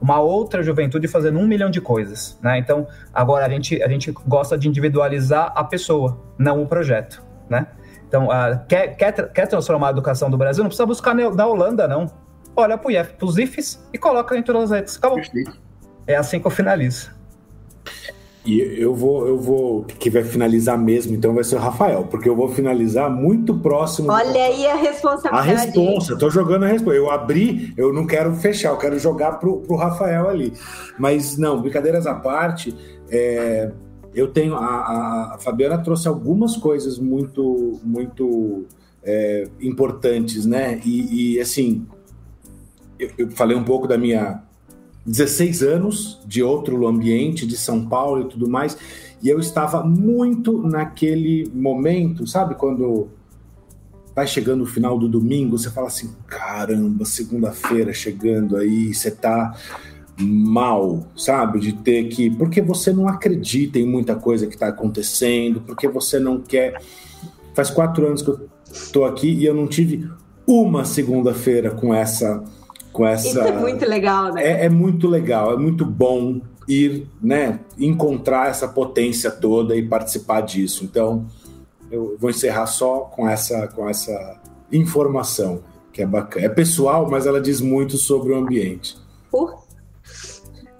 uma 0.00 0.18
outra 0.18 0.62
juventude 0.62 1.06
fazendo 1.06 1.38
um 1.38 1.46
milhão 1.46 1.68
de 1.68 1.78
coisas, 1.78 2.38
né? 2.40 2.56
Então, 2.56 2.86
agora 3.12 3.44
a 3.44 3.48
gente, 3.50 3.82
a 3.82 3.88
gente 3.88 4.10
gosta 4.26 4.56
de 4.56 4.66
individualizar 4.66 5.52
a 5.54 5.62
pessoa, 5.62 6.18
não 6.38 6.62
o 6.62 6.66
projeto, 6.66 7.22
né? 7.50 7.66
Então, 8.08 8.28
uh, 8.28 8.64
quer, 8.66 8.96
quer, 8.96 9.12
quer 9.30 9.46
transformar 9.46 9.88
a 9.88 9.90
educação 9.90 10.30
do 10.30 10.38
Brasil, 10.38 10.64
não 10.64 10.68
precisa 10.68 10.86
buscar 10.86 11.14
na 11.14 11.46
Holanda, 11.46 11.86
não. 11.86 12.06
Olha 12.56 12.76
para 12.76 13.24
os 13.24 13.38
IFs 13.38 13.82
e 13.92 13.98
coloca 13.98 14.34
dentro 14.34 14.52
das 14.54 14.70
redes. 14.70 14.96
Acabou. 14.96 15.16
Perfeito. 15.16 15.58
É 16.06 16.16
assim 16.16 16.40
que 16.40 16.46
eu 16.46 16.50
finalizo. 16.50 17.10
E 18.44 18.58
eu 18.58 18.94
vou, 18.94 19.28
eu 19.28 19.38
vou, 19.38 19.84
que 19.84 20.08
vai 20.08 20.24
finalizar 20.24 20.78
mesmo, 20.78 21.14
então 21.14 21.34
vai 21.34 21.44
ser 21.44 21.56
o 21.56 21.58
Rafael, 21.58 22.06
porque 22.10 22.26
eu 22.26 22.34
vou 22.34 22.48
finalizar 22.48 23.10
muito 23.10 23.54
próximo. 23.54 24.10
Olha 24.10 24.44
aí 24.44 24.66
a 24.66 24.76
responsabilidade. 24.76 25.50
A 25.50 25.64
responsa, 25.64 26.16
tô 26.16 26.30
jogando 26.30 26.64
a 26.64 26.68
resposta. 26.68 26.96
Eu 26.96 27.10
abri, 27.10 27.74
eu 27.76 27.92
não 27.92 28.06
quero 28.06 28.34
fechar, 28.34 28.70
eu 28.70 28.78
quero 28.78 28.98
jogar 28.98 29.32
pro, 29.32 29.58
pro 29.58 29.76
Rafael 29.76 30.28
ali. 30.28 30.54
Mas 30.98 31.36
não, 31.36 31.60
brincadeiras 31.60 32.06
à 32.06 32.14
parte, 32.14 32.74
é, 33.10 33.70
eu 34.14 34.28
tenho. 34.28 34.54
A, 34.54 35.34
a, 35.34 35.38
Fabiana 35.38 35.76
trouxe 35.76 36.08
algumas 36.08 36.56
coisas 36.56 36.98
muito, 36.98 37.78
muito 37.84 38.64
é, 39.02 39.48
importantes, 39.60 40.46
né? 40.46 40.80
E, 40.82 41.34
e 41.34 41.40
assim, 41.40 41.86
eu, 43.00 43.10
eu 43.26 43.30
falei 43.30 43.56
um 43.56 43.64
pouco 43.64 43.88
da 43.88 43.98
minha 43.98 44.42
16 45.06 45.62
anos 45.62 46.20
de 46.26 46.42
outro 46.42 46.86
ambiente, 46.86 47.46
de 47.46 47.56
São 47.56 47.86
Paulo 47.86 48.22
e 48.22 48.28
tudo 48.28 48.48
mais, 48.48 48.76
e 49.22 49.28
eu 49.28 49.38
estava 49.38 49.82
muito 49.82 50.60
naquele 50.62 51.50
momento, 51.54 52.26
sabe, 52.26 52.54
quando 52.54 53.08
vai 54.14 54.26
chegando 54.26 54.62
o 54.62 54.66
final 54.66 54.98
do 54.98 55.08
domingo, 55.08 55.58
você 55.58 55.70
fala 55.70 55.88
assim: 55.88 56.10
caramba, 56.26 57.04
segunda-feira 57.04 57.92
chegando 57.92 58.56
aí, 58.56 58.92
você 58.92 59.10
tá 59.10 59.54
mal, 60.18 61.06
sabe, 61.16 61.60
de 61.60 61.72
ter 61.72 62.08
que. 62.08 62.30
Porque 62.30 62.60
você 62.60 62.92
não 62.92 63.08
acredita 63.08 63.78
em 63.78 63.86
muita 63.86 64.14
coisa 64.14 64.46
que 64.46 64.54
está 64.54 64.68
acontecendo, 64.68 65.60
porque 65.60 65.88
você 65.88 66.18
não 66.18 66.40
quer. 66.40 66.80
Faz 67.54 67.70
quatro 67.70 68.06
anos 68.06 68.22
que 68.22 68.30
eu 68.30 68.48
tô 68.92 69.04
aqui 69.04 69.28
e 69.28 69.44
eu 69.44 69.54
não 69.54 69.66
tive 69.66 70.08
uma 70.46 70.84
segunda-feira 70.84 71.70
com 71.70 71.92
essa 71.92 72.42
com 72.92 73.06
essa. 73.06 73.28
Isso 73.28 73.40
é 73.40 73.52
muito 73.52 73.86
legal, 73.86 74.32
né? 74.32 74.42
É, 74.44 74.64
é, 74.66 74.68
muito 74.68 75.08
legal, 75.08 75.52
é 75.52 75.56
muito 75.56 75.84
bom 75.84 76.40
ir, 76.68 77.06
né, 77.20 77.60
encontrar 77.78 78.48
essa 78.48 78.68
potência 78.68 79.30
toda 79.30 79.76
e 79.76 79.82
participar 79.86 80.42
disso. 80.42 80.84
Então, 80.84 81.26
eu 81.90 82.16
vou 82.18 82.30
encerrar 82.30 82.66
só 82.66 83.00
com 83.00 83.28
essa, 83.28 83.66
com 83.68 83.88
essa 83.88 84.40
informação 84.70 85.62
que 85.92 86.02
é 86.02 86.06
bacana. 86.06 86.46
É 86.46 86.48
pessoal, 86.48 87.08
mas 87.10 87.26
ela 87.26 87.40
diz 87.40 87.60
muito 87.60 87.96
sobre 87.96 88.32
o 88.32 88.36
ambiente. 88.36 88.96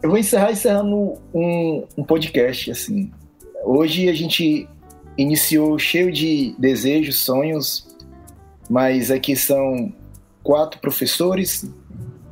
Eu 0.02 0.08
vou 0.08 0.18
encerrar 0.18 0.52
encerrando 0.52 1.18
um, 1.34 1.86
um 1.98 2.04
podcast 2.04 2.70
assim. 2.70 3.10
Hoje 3.64 4.08
a 4.08 4.14
gente 4.14 4.68
iniciou 5.18 5.78
cheio 5.78 6.10
de 6.10 6.54
desejos, 6.58 7.16
sonhos, 7.18 7.86
mas 8.68 9.10
aqui 9.10 9.36
são 9.36 9.92
quatro 10.42 10.80
professores, 10.80 11.70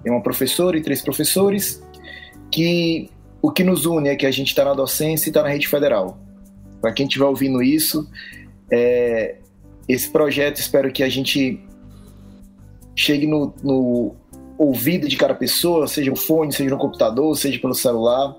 é 0.04 0.10
uma 0.10 0.22
professora 0.22 0.76
e 0.76 0.82
três 0.82 1.02
professores, 1.02 1.82
que 2.50 3.10
o 3.40 3.50
que 3.50 3.62
nos 3.62 3.86
une 3.86 4.08
é 4.08 4.16
que 4.16 4.26
a 4.26 4.30
gente 4.30 4.48
está 4.48 4.64
na 4.64 4.74
docência 4.74 5.28
e 5.28 5.30
está 5.30 5.42
na 5.42 5.48
rede 5.48 5.68
federal. 5.68 6.18
Para 6.80 6.92
quem 6.92 7.06
estiver 7.06 7.24
ouvindo 7.24 7.62
isso, 7.62 8.08
é, 8.70 9.36
esse 9.88 10.10
projeto 10.10 10.58
espero 10.58 10.92
que 10.92 11.02
a 11.02 11.08
gente 11.08 11.60
chegue 12.94 13.26
no, 13.26 13.54
no, 13.62 14.14
ouvido 14.58 15.08
de 15.08 15.16
cada 15.16 15.34
pessoa, 15.34 15.86
seja 15.86 16.10
no 16.10 16.16
fone, 16.16 16.52
seja 16.52 16.70
no 16.70 16.78
computador, 16.78 17.36
seja 17.36 17.58
pelo 17.60 17.74
celular. 17.74 18.34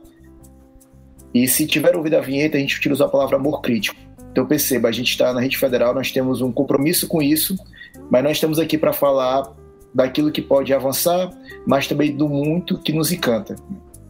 E 1.34 1.48
se 1.48 1.66
tiver 1.66 1.96
ouvido 1.96 2.16
a 2.16 2.22
vinheta, 2.22 2.58
a 2.58 2.60
gente 2.60 2.78
utiliza 2.78 3.06
a 3.06 3.10
palavra 3.10 3.38
amor 3.38 3.62
crítico. 3.62 3.98
Então 4.32 4.46
perceba, 4.46 4.90
a 4.90 4.92
gente 4.92 5.10
está 5.10 5.34
na 5.34 5.40
rede 5.40 5.58
federal, 5.58 5.94
nós 5.94 6.12
temos 6.12 6.42
um 6.42 6.52
compromisso 6.52 7.08
com 7.08 7.22
isso, 7.22 7.56
mas 8.12 8.24
nós 8.24 8.34
estamos 8.34 8.60
aqui 8.60 8.78
para 8.78 8.94
falar 8.94 9.52
daquilo 9.94 10.32
que 10.32 10.42
pode 10.42 10.74
avançar, 10.74 11.32
mas 11.66 11.88
também 11.88 12.16
do 12.16 12.28
muito 12.28 12.78
que 12.78 12.94
nos 12.94 13.12
encanta. 13.12 13.56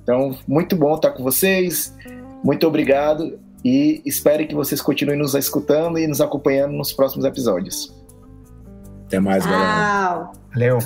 Então, 0.04 0.36
muito 0.48 0.76
bom 0.76 0.96
estar 0.96 1.12
com 1.12 1.24
vocês, 1.24 1.96
muito 2.44 2.66
obrigado 2.68 3.40
e 3.64 4.02
espero 4.06 4.48
que 4.48 4.56
vocês 4.56 4.82
continuem 4.82 5.18
nos 5.18 5.34
escutando 5.36 5.98
e 5.98 6.08
nos 6.08 6.22
acompanhando 6.22 6.74
nos 6.74 6.94
próximos 6.94 7.26
episódios. 7.26 7.94
Até 9.06 9.20
mais, 9.20 9.46
galera. 9.46 10.32
Valeu. 10.54 10.80